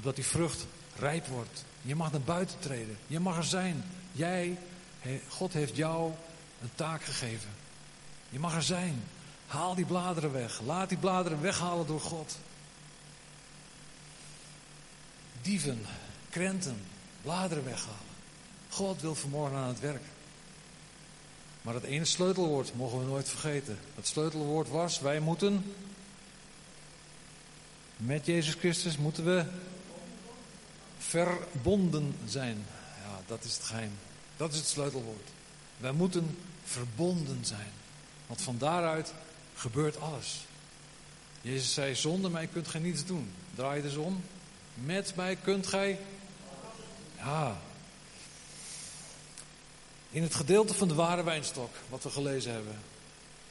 opdat 0.02 0.16
die 0.16 0.30
vrucht 0.30 0.66
rijp 0.96 1.26
wordt. 1.26 1.64
Je 1.82 1.94
mag 1.94 2.12
naar 2.12 2.20
buiten 2.20 2.58
treden. 2.58 2.98
Je 3.06 3.20
mag 3.20 3.36
er 3.36 3.44
zijn. 3.44 3.84
Jij, 4.12 4.58
God 5.28 5.52
heeft 5.52 5.76
jou 5.76 6.12
een 6.62 6.70
taak 6.74 7.02
gegeven. 7.02 7.50
Je 8.28 8.38
mag 8.38 8.54
er 8.54 8.62
zijn. 8.62 9.02
Haal 9.46 9.74
die 9.74 9.84
bladeren 9.84 10.32
weg. 10.32 10.60
Laat 10.60 10.88
die 10.88 10.98
bladeren 10.98 11.40
weghalen 11.40 11.86
door 11.86 12.00
God. 12.00 12.38
Dieven, 15.42 15.86
krenten, 16.30 16.76
bladeren 17.22 17.64
weghalen. 17.64 18.10
God 18.68 19.00
wil 19.00 19.14
vanmorgen 19.14 19.56
aan 19.56 19.68
het 19.68 19.80
werk. 19.80 20.04
Maar 21.62 21.74
het 21.74 21.84
ene 21.84 22.04
sleutelwoord 22.04 22.74
mogen 22.74 22.98
we 22.98 23.04
nooit 23.04 23.28
vergeten. 23.28 23.78
Het 23.94 24.06
sleutelwoord 24.06 24.68
was: 24.68 25.00
wij 25.00 25.20
moeten 25.20 25.74
met 27.96 28.26
Jezus 28.26 28.54
Christus 28.54 28.96
moeten 28.96 29.24
we 29.24 29.44
verbonden 31.08 32.16
zijn. 32.26 32.66
Ja, 33.04 33.20
dat 33.26 33.44
is 33.44 33.54
het 33.54 33.64
geheim. 33.64 33.92
Dat 34.36 34.52
is 34.52 34.58
het 34.58 34.68
sleutelwoord. 34.68 35.28
Wij 35.76 35.92
moeten 35.92 36.38
verbonden 36.64 37.44
zijn. 37.44 37.70
Want 38.26 38.42
van 38.42 38.58
daaruit 38.58 39.12
gebeurt 39.54 40.00
alles. 40.00 40.46
Jezus 41.40 41.74
zei: 41.74 41.94
Zonder 41.94 42.30
mij 42.30 42.46
kunt 42.46 42.68
gij 42.68 42.80
niets 42.80 43.04
doen. 43.04 43.32
Draai 43.54 43.82
dus 43.82 43.96
om. 43.96 44.24
Met 44.74 45.16
mij 45.16 45.36
kunt 45.36 45.66
gij. 45.66 45.98
Ja, 47.16 47.60
in 50.12 50.22
het 50.22 50.34
gedeelte 50.34 50.74
van 50.74 50.88
de 50.88 50.94
ware 50.94 51.24
wijnstok, 51.24 51.70
wat 51.88 52.02
we 52.02 52.10
gelezen 52.10 52.52
hebben, 52.52 52.78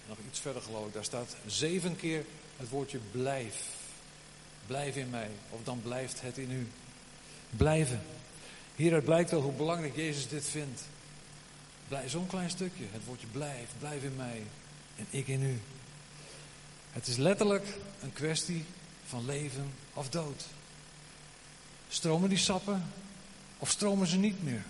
nog 0.08 0.18
iets 0.30 0.39
verder 0.39 0.62
geloof 0.62 0.88
ik, 0.88 0.93
daar 0.93 1.04
staat 1.04 1.36
zeven 1.45 1.95
keer 1.95 2.26
het 2.58 2.70
woordje 2.70 2.99
blijf. 3.12 3.56
Blijf 4.68 4.95
in 4.95 5.10
mij, 5.10 5.30
of 5.49 5.60
dan 5.64 5.82
blijft 5.82 6.22
het 6.22 6.38
in 6.38 6.52
u. 6.52 6.68
Blijven. 7.58 8.02
Hieruit 8.76 9.04
blijkt 9.04 9.32
wel 9.32 9.41
hoe 9.41 9.52
belangrijk 9.52 9.95
Jezus 9.95 10.28
dit 10.28 10.45
vindt. 10.45 10.82
Zo'n 12.06 12.28
klein 12.28 12.49
stukje, 12.49 12.84
het 12.91 13.06
woordje 13.06 13.28
blijf, 13.28 13.70
blijf 13.80 14.04
in 14.04 14.16
mij 14.16 14.43
en 14.95 15.06
ik 15.10 15.28
in 15.28 15.43
u. 15.43 15.60
Het 16.91 17.08
is 17.08 17.18
letterlijk 17.18 17.66
een 18.02 18.14
kwestie 18.14 18.66
van 19.06 19.26
leven 19.26 19.74
of 19.93 20.10
dood. 20.10 20.45
Stromen 21.89 22.30
die 22.30 22.38
sappen 22.38 22.84
of 23.58 23.70
stromen 23.70 24.08
ze 24.08 24.18
niet 24.18 24.43
meer? 24.43 24.64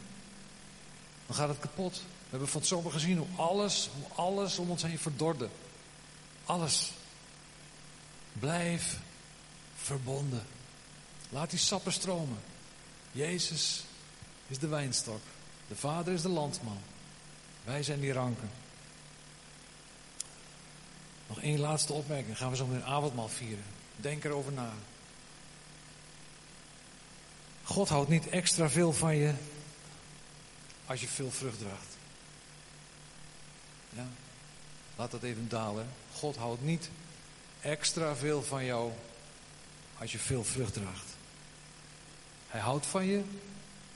dan 1.32 1.40
gaat 1.40 1.50
het 1.50 1.60
kapot. 1.60 1.94
We 1.96 2.30
hebben 2.30 2.48
van 2.48 2.60
het 2.60 2.70
zomer 2.70 2.92
gezien 2.92 3.18
hoe 3.18 3.28
alles, 3.36 3.90
hoe 3.94 4.18
alles 4.18 4.58
om 4.58 4.70
ons 4.70 4.84
heen 4.84 5.00
verdorde. 5.00 5.50
Alles. 6.46 6.92
Blijf 8.34 9.00
verbonden. 9.76 10.44
Laat 11.30 11.50
die 11.50 11.60
sappen 11.60 11.92
stromen. 11.92 12.38
Jezus 13.12 13.84
is 14.48 14.60
de 14.60 14.68
wijnstok. 14.68 15.22
De 15.68 15.76
Vader 15.76 16.14
is 16.14 16.22
de 16.22 16.30
landman. 16.30 16.82
Wij 17.64 17.84
zijn 17.84 18.00
die 18.00 18.14
ranken. 18.14 18.50
Nog 21.28 21.42
één 21.42 21.60
laatste 21.60 21.94
opmerking. 21.94 22.38
Gaan 22.38 22.50
we 22.50 22.56
zo 22.56 22.66
meteen 22.66 22.86
avondmaal 22.86 23.30
vieren. 23.30 23.64
Denk 23.96 24.24
erover 24.24 24.52
na. 24.52 24.74
God 27.64 27.90
houdt 27.90 28.10
niet 28.10 28.30
extra 28.30 28.70
veel 28.70 28.94
van 28.94 29.16
je 29.16 29.34
als 30.86 31.02
je 31.02 31.08
veel 31.08 31.32
vrucht 31.32 31.60
draagt. 31.60 31.98
Ja, 33.90 34.08
laat 34.96 35.12
dat 35.12 35.24
even 35.24 35.50
dalen. 35.50 35.88
God 36.14 36.36
houdt 36.36 36.62
niet 36.62 36.90
extra 37.62 38.16
veel 38.16 38.44
van 38.44 38.66
jou 38.66 38.92
als 39.98 40.12
je 40.12 40.20
veel 40.20 40.44
vrucht 40.44 40.74
draagt. 40.74 41.11
Hij 42.52 42.62
houdt 42.62 42.86
van 42.86 43.06
je 43.06 43.24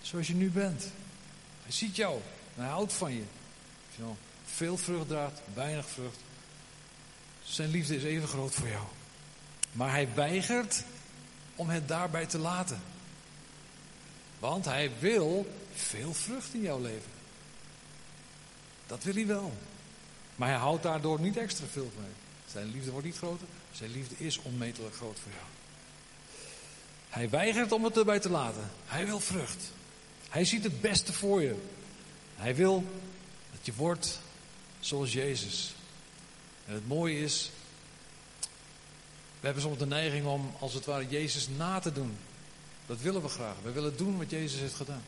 zoals 0.01 0.27
je 0.27 0.35
nu 0.35 0.49
bent. 0.49 0.91
Hij 1.63 1.71
ziet 1.71 1.95
jou 1.95 2.21
hij 2.55 2.67
houdt 2.67 2.93
van 2.93 3.13
je. 3.13 3.23
Als 3.87 3.95
je 3.95 4.01
nou 4.01 4.15
veel 4.45 4.77
vrucht 4.77 5.07
draagt, 5.07 5.41
weinig 5.53 5.89
vrucht. 5.89 6.19
Zijn 7.43 7.69
liefde 7.69 7.95
is 7.95 8.03
even 8.03 8.27
groot 8.27 8.53
voor 8.53 8.67
jou. 8.67 8.85
Maar 9.71 9.89
hij 9.89 10.13
weigert 10.13 10.83
om 11.55 11.69
het 11.69 11.87
daarbij 11.87 12.25
te 12.25 12.37
laten. 12.37 12.81
Want 14.39 14.65
hij 14.65 14.91
wil 14.99 15.55
veel 15.73 16.13
vrucht 16.13 16.53
in 16.53 16.61
jouw 16.61 16.81
leven. 16.81 17.11
Dat 18.87 19.03
wil 19.03 19.13
hij 19.13 19.27
wel. 19.27 19.53
Maar 20.35 20.49
hij 20.49 20.57
houdt 20.57 20.83
daardoor 20.83 21.19
niet 21.19 21.37
extra 21.37 21.65
veel 21.71 21.91
mee. 21.99 22.11
Zijn 22.51 22.71
liefde 22.71 22.91
wordt 22.91 23.05
niet 23.05 23.17
groter. 23.17 23.47
Zijn 23.71 23.91
liefde 23.91 24.15
is 24.17 24.37
onmetelijk 24.41 24.95
groot 24.95 25.19
voor 25.19 25.31
jou. 25.31 25.45
Hij 27.16 27.30
weigert 27.30 27.72
om 27.72 27.84
het 27.84 27.97
erbij 27.97 28.20
te 28.20 28.30
laten. 28.30 28.72
Hij 28.86 29.05
wil 29.05 29.20
vrucht. 29.20 29.72
Hij 30.30 30.45
ziet 30.45 30.63
het 30.63 30.82
beste 30.82 31.13
voor 31.13 31.41
je. 31.41 31.55
Hij 32.36 32.55
wil 32.55 32.84
dat 33.51 33.66
je 33.66 33.74
wordt 33.74 34.20
zoals 34.80 35.13
Jezus. 35.13 35.74
En 36.66 36.74
het 36.74 36.88
mooie 36.88 37.20
is, 37.20 37.51
we 39.39 39.45
hebben 39.45 39.63
soms 39.63 39.78
de 39.78 39.86
neiging 39.86 40.26
om 40.26 40.51
als 40.59 40.74
het 40.74 40.86
ware 40.86 41.07
Jezus 41.07 41.47
na 41.57 41.80
te 41.80 41.91
doen. 41.91 42.18
Dat 42.86 43.01
willen 43.01 43.22
we 43.22 43.28
graag. 43.28 43.55
We 43.63 43.72
willen 43.72 43.97
doen 43.97 44.18
wat 44.18 44.30
Jezus 44.30 44.59
heeft 44.59 44.76
gedaan. 44.76 45.03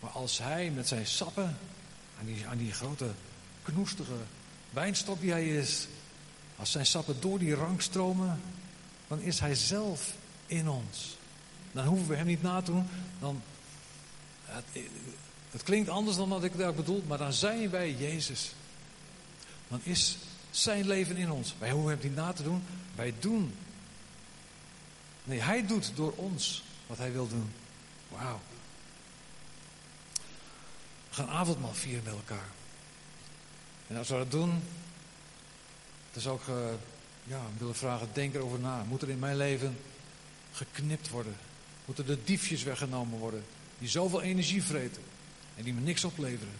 Maar 0.00 0.10
als 0.10 0.38
hij 0.38 0.70
met 0.70 0.88
zijn 0.88 1.06
sappen, 1.06 1.58
aan 2.18 2.26
die, 2.26 2.46
aan 2.46 2.58
die 2.58 2.72
grote 2.72 3.10
knoestige 3.62 4.16
wijnstok 4.70 5.20
die 5.20 5.30
hij 5.30 5.48
is, 5.48 5.86
als 6.56 6.70
zijn 6.70 6.86
sappen 6.86 7.20
door 7.20 7.38
die 7.38 7.54
rank 7.54 7.80
stromen, 7.80 8.40
dan 9.08 9.20
is 9.20 9.40
hij 9.40 9.54
zelf 9.54 10.14
in 10.46 10.68
ons. 10.68 11.20
Dan 11.72 11.86
hoeven 11.86 12.08
we 12.08 12.16
hem 12.16 12.26
niet 12.26 12.42
na 12.42 12.60
te 12.60 12.70
doen. 12.70 12.88
Dan, 13.18 13.42
het, 14.44 14.64
het 15.50 15.62
klinkt 15.62 15.88
anders 15.88 16.16
dan 16.16 16.28
wat 16.28 16.44
ik 16.44 16.56
daar 16.56 16.74
bedoel, 16.74 17.02
maar 17.06 17.18
dan 17.18 17.32
zijn 17.32 17.70
wij 17.70 17.94
Jezus. 17.94 18.52
Dan 19.68 19.80
is 19.82 20.16
zijn 20.50 20.86
leven 20.86 21.16
in 21.16 21.30
ons. 21.30 21.54
Wij 21.58 21.70
hoeven 21.70 21.90
hem 21.90 22.00
niet 22.02 22.14
na 22.14 22.32
te 22.32 22.42
doen, 22.42 22.64
wij 22.94 23.14
doen. 23.18 23.54
Nee, 25.24 25.40
hij 25.40 25.66
doet 25.66 25.92
door 25.94 26.12
ons 26.16 26.62
wat 26.86 26.98
hij 26.98 27.12
wil 27.12 27.28
doen. 27.28 27.52
Wauw. 28.08 28.40
We 31.08 31.14
gaan 31.14 31.28
avondmaal 31.28 31.74
vieren 31.74 32.04
met 32.04 32.14
elkaar. 32.14 32.48
En 33.86 33.96
als 33.96 34.08
we 34.08 34.14
dat 34.14 34.30
doen, 34.30 34.62
dan 36.12 36.22
zou 36.22 36.40
ik 36.40 36.46
uh, 36.46 36.56
ja, 37.24 37.40
willen 37.58 37.74
vragen, 37.74 38.08
denk 38.12 38.34
erover 38.34 38.58
na. 38.58 38.84
Moet 38.84 39.02
er 39.02 39.10
in 39.10 39.18
mijn 39.18 39.36
leven 39.36 39.78
geknipt 40.52 41.08
worden? 41.08 41.36
Moeten 41.84 42.06
de 42.06 42.18
diefjes 42.24 42.62
weggenomen 42.62 43.18
worden? 43.18 43.44
Die 43.78 43.88
zoveel 43.88 44.22
energie 44.22 44.62
vreten 44.62 45.02
en 45.56 45.64
die 45.64 45.74
me 45.74 45.80
niks 45.80 46.04
opleveren. 46.04 46.54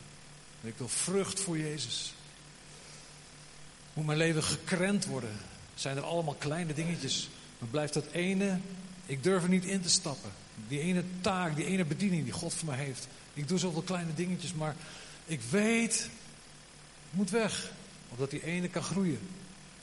En 0.62 0.68
ik 0.68 0.74
wil 0.76 0.88
vrucht 0.88 1.40
voor 1.40 1.58
Jezus. 1.58 2.14
Moet 3.92 4.06
mijn 4.06 4.18
leven 4.18 4.42
gekrent 4.42 5.06
worden? 5.06 5.36
Zijn 5.74 5.96
er 5.96 6.02
allemaal 6.02 6.34
kleine 6.34 6.74
dingetjes? 6.74 7.28
Maar 7.58 7.68
blijft 7.68 7.94
dat 7.94 8.06
ene, 8.12 8.58
ik 9.06 9.22
durf 9.22 9.42
er 9.42 9.48
niet 9.48 9.64
in 9.64 9.80
te 9.80 9.88
stappen. 9.88 10.30
Die 10.68 10.80
ene 10.80 11.04
taak, 11.20 11.56
die 11.56 11.64
ene 11.64 11.84
bediening 11.84 12.24
die 12.24 12.32
God 12.32 12.54
voor 12.54 12.68
mij 12.68 12.78
heeft. 12.78 13.08
Ik 13.34 13.48
doe 13.48 13.58
zoveel 13.58 13.82
kleine 13.82 14.14
dingetjes, 14.14 14.54
maar 14.54 14.76
ik 15.24 15.40
weet, 15.40 15.96
het 15.96 16.10
moet 17.10 17.30
weg. 17.30 17.70
Omdat 18.08 18.30
die 18.30 18.44
ene 18.44 18.68
kan 18.68 18.82
groeien. 18.82 19.28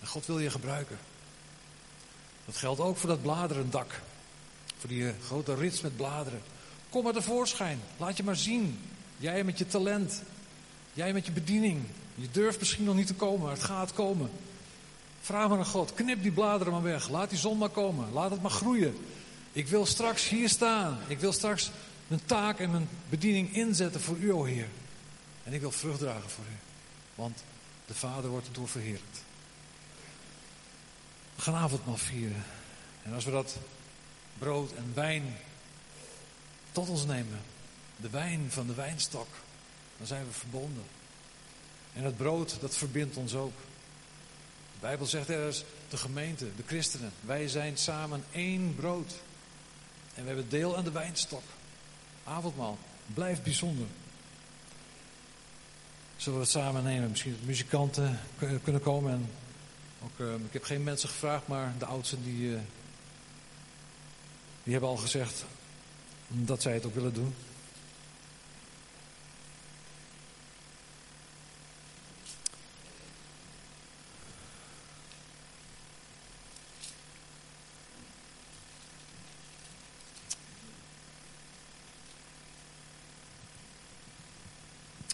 En 0.01 0.07
God 0.07 0.25
wil 0.25 0.39
je 0.39 0.49
gebruiken. 0.49 0.97
Dat 2.45 2.57
geldt 2.57 2.79
ook 2.79 2.97
voor 2.97 3.09
dat 3.09 3.21
bladerendak. 3.21 4.01
Voor 4.80 4.89
die 4.89 5.07
eh, 5.07 5.13
grote 5.25 5.55
rits 5.55 5.82
met 5.82 5.95
bladeren. 5.95 6.41
Kom 6.89 7.03
maar 7.03 7.13
tevoorschijn. 7.13 7.80
Laat 7.97 8.17
je 8.17 8.23
maar 8.23 8.36
zien. 8.36 8.80
Jij 9.17 9.43
met 9.43 9.57
je 9.57 9.67
talent. 9.67 10.21
Jij 10.93 11.13
met 11.13 11.25
je 11.25 11.32
bediening. 11.32 11.84
Je 12.15 12.27
durft 12.32 12.59
misschien 12.59 12.84
nog 12.84 12.95
niet 12.95 13.07
te 13.07 13.13
komen, 13.13 13.41
maar 13.41 13.53
het 13.53 13.63
gaat 13.63 13.93
komen. 13.93 14.30
Vraag 15.21 15.49
maar 15.49 15.57
aan 15.57 15.65
God. 15.65 15.93
Knip 15.93 16.21
die 16.21 16.32
bladeren 16.32 16.73
maar 16.73 16.82
weg. 16.84 17.09
Laat 17.09 17.30
die 17.30 17.39
zon 17.39 17.57
maar 17.57 17.69
komen. 17.69 18.11
Laat 18.11 18.32
het 18.32 18.41
maar 18.41 18.51
groeien. 18.51 18.97
Ik 19.51 19.67
wil 19.67 19.86
straks 19.86 20.30
hier 20.30 20.49
staan. 20.49 20.99
Ik 21.07 21.19
wil 21.19 21.32
straks 21.32 21.71
mijn 22.07 22.25
taak 22.25 22.59
en 22.59 22.71
mijn 22.71 22.89
bediening 23.09 23.55
inzetten 23.55 24.01
voor 24.01 24.17
u, 24.17 24.32
o 24.32 24.43
Heer. 24.43 24.67
En 25.43 25.53
ik 25.53 25.61
wil 25.61 25.71
vrucht 25.71 25.99
dragen 25.99 26.30
voor 26.30 26.45
u. 26.45 26.57
Want 27.15 27.43
de 27.86 27.93
Vader 27.93 28.30
wordt 28.30 28.47
erdoor 28.47 28.67
verheerlijkt. 28.67 29.23
We 31.36 31.41
gaan 31.41 31.55
avondmaal 31.55 31.97
vieren. 31.97 32.43
En 33.03 33.13
als 33.13 33.25
we 33.25 33.32
dat 33.32 33.57
brood 34.38 34.73
en 34.73 34.91
wijn 34.93 35.36
tot 36.71 36.89
ons 36.89 37.05
nemen, 37.05 37.39
de 37.95 38.09
wijn 38.09 38.51
van 38.51 38.67
de 38.67 38.73
wijnstok, 38.73 39.27
dan 39.97 40.07
zijn 40.07 40.25
we 40.25 40.32
verbonden. 40.32 40.84
En 41.93 42.03
het 42.03 42.17
brood, 42.17 42.57
dat 42.61 42.75
verbindt 42.75 43.17
ons 43.17 43.36
ook. 43.36 43.57
De 44.73 44.80
Bijbel 44.80 45.05
zegt 45.05 45.30
ergens, 45.30 45.63
de 45.89 45.97
gemeente, 45.97 46.55
de 46.55 46.63
christenen, 46.65 47.11
wij 47.21 47.47
zijn 47.47 47.77
samen 47.77 48.23
één 48.32 48.75
brood. 48.75 49.13
En 50.15 50.21
we 50.21 50.27
hebben 50.27 50.49
deel 50.49 50.77
aan 50.77 50.84
de 50.84 50.91
wijnstok. 50.91 51.43
Avondmaal, 52.23 52.77
blijft 53.13 53.43
bijzonder. 53.43 53.88
Zullen 56.15 56.39
we 56.39 56.45
het 56.45 56.53
samen 56.53 56.84
nemen? 56.84 57.09
Misschien 57.09 57.32
dat 57.32 57.41
muzikanten 57.41 58.19
kunnen 58.63 58.82
komen. 58.82 59.11
En 59.11 59.30
ook, 60.03 60.19
uh, 60.27 60.34
ik 60.34 60.53
heb 60.53 60.63
geen 60.63 60.84
mensen 60.84 61.09
gevraagd, 61.09 61.47
maar 61.47 61.73
de 61.77 61.86
oudsten 61.86 62.23
die, 62.23 62.49
uh, 62.49 62.59
die 64.64 64.72
hebben 64.72 64.89
al 64.89 64.97
gezegd 64.97 65.45
dat 66.28 66.62
zij 66.62 66.74
het 66.74 66.86
ook 66.86 66.93
willen 66.93 67.14
doen. 67.14 67.36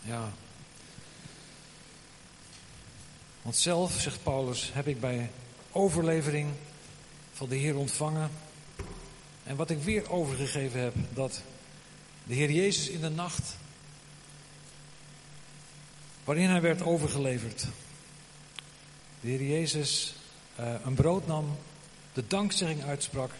Ja. 0.05 0.31
Want 3.41 3.55
zelf, 3.55 3.99
zegt 3.99 4.23
Paulus, 4.23 4.71
heb 4.73 4.87
ik 4.87 4.99
bij 4.99 5.31
overlevering 5.71 6.49
van 7.33 7.49
de 7.49 7.55
Heer 7.55 7.77
ontvangen. 7.77 8.31
En 9.45 9.55
wat 9.55 9.69
ik 9.69 9.83
weer 9.83 10.11
overgegeven 10.11 10.81
heb, 10.81 10.95
dat 11.13 11.41
de 12.23 12.33
Heer 12.33 12.51
Jezus 12.51 12.89
in 12.89 13.01
de 13.01 13.09
nacht, 13.09 13.55
waarin 16.23 16.49
hij 16.49 16.61
werd 16.61 16.81
overgeleverd, 16.81 17.67
de 19.21 19.27
Heer 19.27 19.43
Jezus 19.43 20.15
uh, 20.59 20.73
een 20.85 20.93
brood 20.93 21.27
nam, 21.27 21.57
de 22.13 22.27
dankzegging 22.27 22.83
uitsprak, 22.83 23.31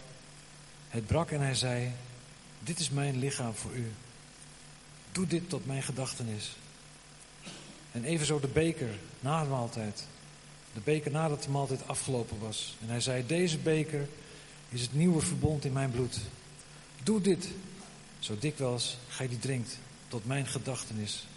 het 0.90 1.06
brak 1.06 1.32
en 1.32 1.42
hij 1.42 1.56
zei, 1.56 1.92
dit 2.60 2.80
is 2.80 2.90
mijn 2.90 3.18
lichaam 3.18 3.54
voor 3.54 3.74
u. 3.74 3.92
Doe 5.12 5.28
dit 5.28 5.50
tot 5.50 5.66
mijn 5.66 5.84
gedachtenis. 5.84 6.56
En 7.92 8.04
evenzo 8.04 8.40
de 8.40 8.48
beker 8.48 8.90
na 9.20 9.44
de 9.44 9.50
maaltijd. 9.50 10.08
De 10.74 10.80
beker 10.84 11.12
nadat 11.12 11.44
de 11.44 11.50
maaltijd 11.50 11.88
afgelopen 11.88 12.40
was. 12.40 12.76
En 12.82 12.90
hij 12.90 13.02
zei, 13.02 13.26
deze 13.26 13.58
beker 13.58 14.08
is 14.70 14.82
het 14.82 14.94
nieuwe 14.94 15.22
verbond 15.22 15.66
in 15.66 15.74
mijn 15.74 15.92
bloed. 15.92 16.20
Doe 17.04 17.22
dit, 17.22 17.48
zo 18.20 18.38
dikwijls 18.40 18.98
gij 19.08 19.28
die 19.28 19.40
drinkt, 19.40 19.78
tot 20.08 20.26
mijn 20.26 20.48
gedachtenis. 20.48 21.28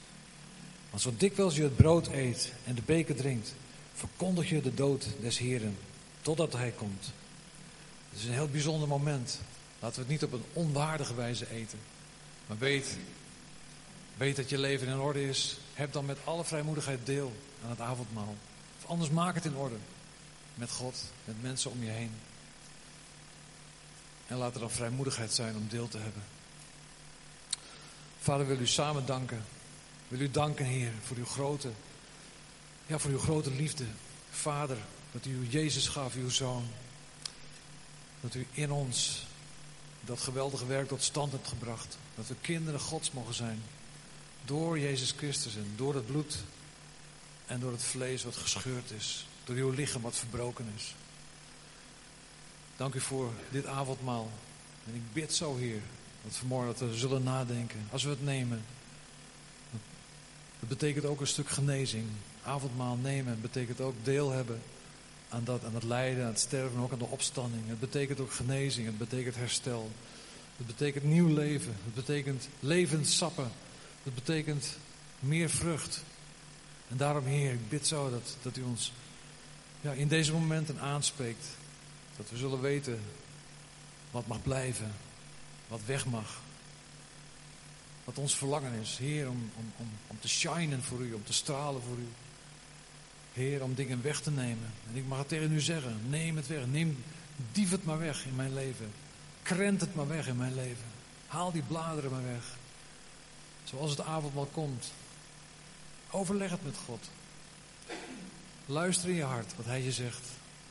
Want 0.91 1.03
zo 1.03 1.13
dikwijls 1.17 1.57
je 1.57 1.63
het 1.63 1.77
brood 1.77 2.07
eet 2.07 2.53
en 2.65 2.75
de 2.75 2.83
beker 2.87 3.17
drinkt, 3.17 3.55
verkondig 3.95 4.49
je 4.49 4.61
de 4.61 4.75
dood 4.75 5.07
des 5.21 5.39
Heren, 5.39 5.77
totdat 6.21 6.53
hij 6.53 6.71
komt. 6.71 7.13
Het 8.11 8.19
is 8.19 8.25
een 8.25 8.33
heel 8.33 8.49
bijzonder 8.49 8.89
moment. 8.89 9.41
Laten 9.79 9.97
we 9.97 10.03
het 10.03 10.11
niet 10.11 10.25
op 10.25 10.33
een 10.33 10.45
onwaardige 10.53 11.15
wijze 11.15 11.51
eten. 11.51 11.79
Maar 12.47 12.59
weet 12.59 12.97
Weet 14.19 14.37
dat 14.37 14.49
je 14.49 14.59
leven 14.59 14.89
in 14.89 14.99
orde 14.99 15.29
is. 15.29 15.59
Heb 15.75 15.93
dan 15.93 16.05
met 16.05 16.19
alle 16.25 16.45
vrijmoedigheid 16.45 17.07
deel 17.07 17.33
aan 17.65 17.71
het 17.71 17.81
avondmaal. 17.81 18.37
Of 18.79 18.91
anders 18.91 19.11
maak 19.11 19.35
het 19.35 19.45
in 19.45 19.57
orde. 19.57 19.77
Met 20.55 20.71
God, 20.71 21.05
met 21.25 21.43
mensen 21.43 21.71
om 21.71 21.83
je 21.83 21.91
heen. 21.91 22.11
En 24.29 24.37
laat 24.37 24.55
er 24.55 24.61
dan 24.61 24.71
vrijmoedigheid 24.71 25.33
zijn 25.33 25.57
om 25.57 25.69
deel 25.69 25.89
te 25.89 25.99
hebben. 25.99 26.23
Vader, 28.19 28.47
wil 28.47 28.61
u 28.61 28.67
samen 28.67 29.07
danken. 29.07 29.45
Wil 30.09 30.21
u 30.21 30.31
danken, 30.31 30.65
Heer, 30.65 30.93
voor 31.03 31.17
uw 31.17 31.27
grote, 31.27 31.71
ja, 32.87 32.99
voor 32.99 33.11
uw 33.11 33.19
grote 33.19 33.51
liefde. 33.51 33.85
Vader, 34.31 34.77
dat 35.13 35.27
u 35.27 35.47
Jezus 35.49 35.89
gaf, 35.89 36.15
uw 36.15 36.31
Zoon. 36.31 36.69
Dat 38.21 38.35
u 38.35 38.47
in 38.53 38.73
ons 38.73 39.27
dat 40.01 40.21
geweldige 40.21 40.67
werk 40.67 40.89
tot 40.89 41.03
stand 41.03 41.33
hebt 41.33 41.49
gebracht. 41.49 41.99
Dat 42.15 42.27
we 42.27 42.35
kinderen 42.41 42.81
Gods 42.81 43.13
mogen 43.13 43.35
zijn. 43.35 43.63
Door 44.45 44.79
Jezus 44.79 45.15
Christus 45.17 45.57
en 45.57 45.73
door 45.77 45.95
het 45.95 46.07
bloed 46.07 46.37
en 47.47 47.61
door 47.61 47.73
het 47.73 47.83
vlees 47.83 48.25
wat 48.25 48.37
gescheurd 48.37 48.91
is. 48.91 49.27
Door 49.45 49.57
uw 49.57 49.71
lichaam 49.71 50.03
wat 50.03 50.17
verbroken 50.17 50.73
is. 50.77 50.95
Dank 52.79 52.95
u 52.95 53.01
voor 53.01 53.31
dit 53.51 53.67
avondmaal. 53.67 54.31
En 54.87 54.95
ik 54.95 55.13
bid 55.13 55.35
zo, 55.35 55.57
Heer, 55.57 55.81
dat 56.25 56.37
vanmorgen 56.37 56.75
dat 56.79 56.89
we 56.89 56.97
zullen 56.97 57.23
nadenken. 57.23 57.87
Als 57.91 58.05
we 58.05 58.11
het 58.11 58.25
nemen. 58.25 58.65
Dat 60.61 60.69
betekent 60.69 61.05
ook 61.05 61.21
een 61.21 61.27
stuk 61.27 61.49
genezing. 61.49 62.05
Avondmaal 62.43 62.97
nemen 62.97 63.41
betekent 63.41 63.81
ook 63.81 63.95
deel 64.03 64.31
hebben 64.31 64.63
aan 65.29 65.45
dat, 65.45 65.65
aan 65.65 65.75
het 65.75 65.83
lijden, 65.83 66.25
aan 66.25 66.31
het 66.31 66.41
sterven, 66.41 66.77
en 66.77 66.83
ook 66.83 66.93
aan 66.93 66.99
de 66.99 67.05
opstanding. 67.05 67.69
Het 67.69 67.81
betekent 67.81 68.21
ook 68.21 68.33
genezing, 68.33 68.87
het 68.87 68.99
betekent 68.99 69.37
herstel. 69.37 69.91
Het 70.57 70.67
betekent 70.67 71.05
nieuw 71.05 71.35
leven. 71.35 71.77
Het 71.85 71.95
betekent 71.95 72.49
levenssappen 72.61 73.51
dat 74.03 74.15
betekent 74.15 74.77
meer 75.19 75.51
vrucht. 75.51 76.03
En 76.89 76.97
daarom, 76.97 77.25
Heer, 77.25 77.53
ik 77.53 77.69
bid 77.69 77.87
zo 77.87 78.11
dat, 78.11 78.37
dat 78.43 78.57
u 78.57 78.63
ons 78.63 78.93
ja, 79.81 79.93
in 79.93 80.09
deze 80.09 80.33
momenten 80.33 80.81
aanspreekt. 80.81 81.47
Dat 82.19 82.31
we 82.31 82.37
zullen 82.37 82.61
weten 82.61 83.01
wat 84.11 84.27
mag 84.27 84.43
blijven, 84.43 84.93
wat 85.69 85.81
weg 85.87 86.07
mag. 86.07 86.41
Wat 88.05 88.19
ons 88.19 88.35
verlangen 88.35 88.73
is, 88.81 88.97
Heer, 88.99 89.29
om, 89.29 89.51
om, 89.57 89.73
om, 89.77 89.89
om 90.07 90.21
te 90.21 90.29
shinen 90.29 90.83
voor 90.83 91.01
u, 91.01 91.13
om 91.13 91.25
te 91.25 91.33
stralen 91.33 91.83
voor 91.83 91.97
u. 91.97 92.09
Heer, 93.33 93.63
om 93.63 93.75
dingen 93.75 94.03
weg 94.03 94.21
te 94.21 94.31
nemen. 94.31 94.73
En 94.91 94.97
ik 94.97 95.07
mag 95.07 95.19
het 95.19 95.29
tegen 95.29 95.53
u 95.53 95.61
zeggen, 95.61 96.01
neem 96.09 96.37
het 96.37 96.47
weg. 96.47 96.67
Neem, 96.67 97.05
dief 97.53 97.71
het 97.71 97.85
maar 97.85 97.99
weg 97.99 98.25
in 98.25 98.37
mijn 98.37 98.55
leven. 98.55 98.93
Krent 99.43 99.81
het 99.81 99.95
maar 99.95 100.09
weg 100.09 100.29
in 100.29 100.37
mijn 100.37 100.55
leven. 100.55 100.87
Haal 101.27 101.53
die 101.53 101.63
bladeren 101.63 102.11
maar 102.11 102.25
weg. 102.25 102.57
Zoals 103.65 103.91
het 103.91 104.01
avondmaal 104.01 104.49
komt. 104.53 104.93
Overleg 106.11 106.51
het 106.51 106.65
met 106.65 106.77
God. 106.87 107.11
Luister 108.67 109.09
in 109.09 109.15
je 109.15 109.23
hart 109.23 109.57
wat 109.57 109.65
hij 109.65 109.83
je 109.83 109.93
zegt. 109.93 110.29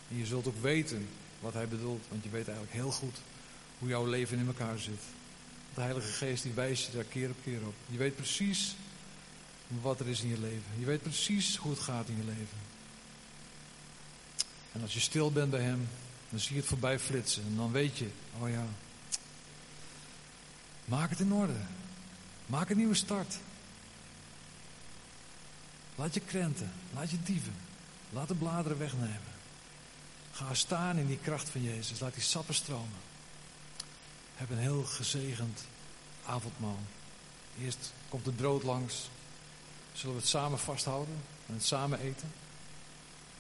En 0.10 0.18
je 0.18 0.26
zult 0.26 0.48
ook 0.48 0.62
weten 0.62 1.08
wat 1.40 1.54
hij 1.54 1.68
bedoelt. 1.68 2.04
Want 2.10 2.24
je 2.24 2.30
weet 2.30 2.48
eigenlijk 2.48 2.78
heel 2.78 2.92
goed 2.92 3.18
hoe 3.80 3.90
jouw 3.90 4.06
leven 4.06 4.38
in 4.38 4.48
elkaar 4.48 4.80
zit. 4.80 5.02
De 5.74 5.82
Heilige 5.82 6.12
Geest 6.12 6.44
die 6.44 6.54
wijst 6.54 6.86
je 6.86 6.92
daar 6.92 7.04
keer 7.04 7.30
op 7.30 7.38
keer 7.44 7.66
op. 7.66 7.74
Je 7.86 7.98
weet 7.98 8.16
precies 8.16 8.76
wat 9.82 10.00
er 10.00 10.08
is 10.08 10.22
in 10.22 10.30
je 10.30 10.40
leven. 10.40 10.80
Je 10.80 10.86
weet 10.86 11.02
precies 11.02 11.56
hoe 11.56 11.72
het 11.72 11.80
gaat 11.80 12.08
in 12.08 12.18
je 12.18 12.26
leven. 12.26 12.58
En 14.72 14.82
als 14.82 14.94
je 14.94 15.00
stil 15.00 15.32
bent 15.32 15.50
bij 15.50 15.62
Hem, 15.62 15.88
dan 16.30 16.40
zie 16.40 16.54
je 16.54 16.60
het 16.60 16.70
voorbij 16.70 17.00
flitsen. 17.00 17.44
En 17.44 17.56
dan 17.56 17.72
weet 17.72 17.98
je, 17.98 18.10
oh 18.40 18.50
ja, 18.50 18.66
maak 20.86 21.10
het 21.10 21.20
in 21.20 21.34
orde. 21.34 21.60
Maak 22.46 22.70
een 22.70 22.78
nieuwe 22.78 22.94
start. 22.94 23.38
Laat 25.96 26.14
je 26.14 26.20
krenten, 26.20 26.72
laat 26.94 27.10
je 27.10 27.18
dieven, 27.24 27.56
laat 28.10 28.28
de 28.28 28.36
bladeren 28.36 28.78
wegnemen. 28.78 29.37
Ga 30.38 30.54
staan 30.54 30.98
in 30.98 31.08
die 31.08 31.18
kracht 31.18 31.50
van 31.50 31.64
Jezus, 31.64 32.00
laat 32.00 32.14
die 32.14 32.24
sappen 32.24 32.54
stromen. 32.54 33.00
Heb 34.36 34.50
een 34.50 34.58
heel 34.58 34.84
gezegend 34.84 35.64
avondmaal. 36.26 36.80
Eerst 37.62 37.94
komt 38.10 38.26
het 38.26 38.36
brood 38.36 38.64
langs. 38.64 39.10
Zullen 39.94 40.16
we 40.16 40.22
het 40.22 40.30
samen 40.30 40.60
vasthouden 40.60 41.22
en 41.48 41.54
het 41.54 41.66
samen 41.66 42.00
eten? 42.00 42.32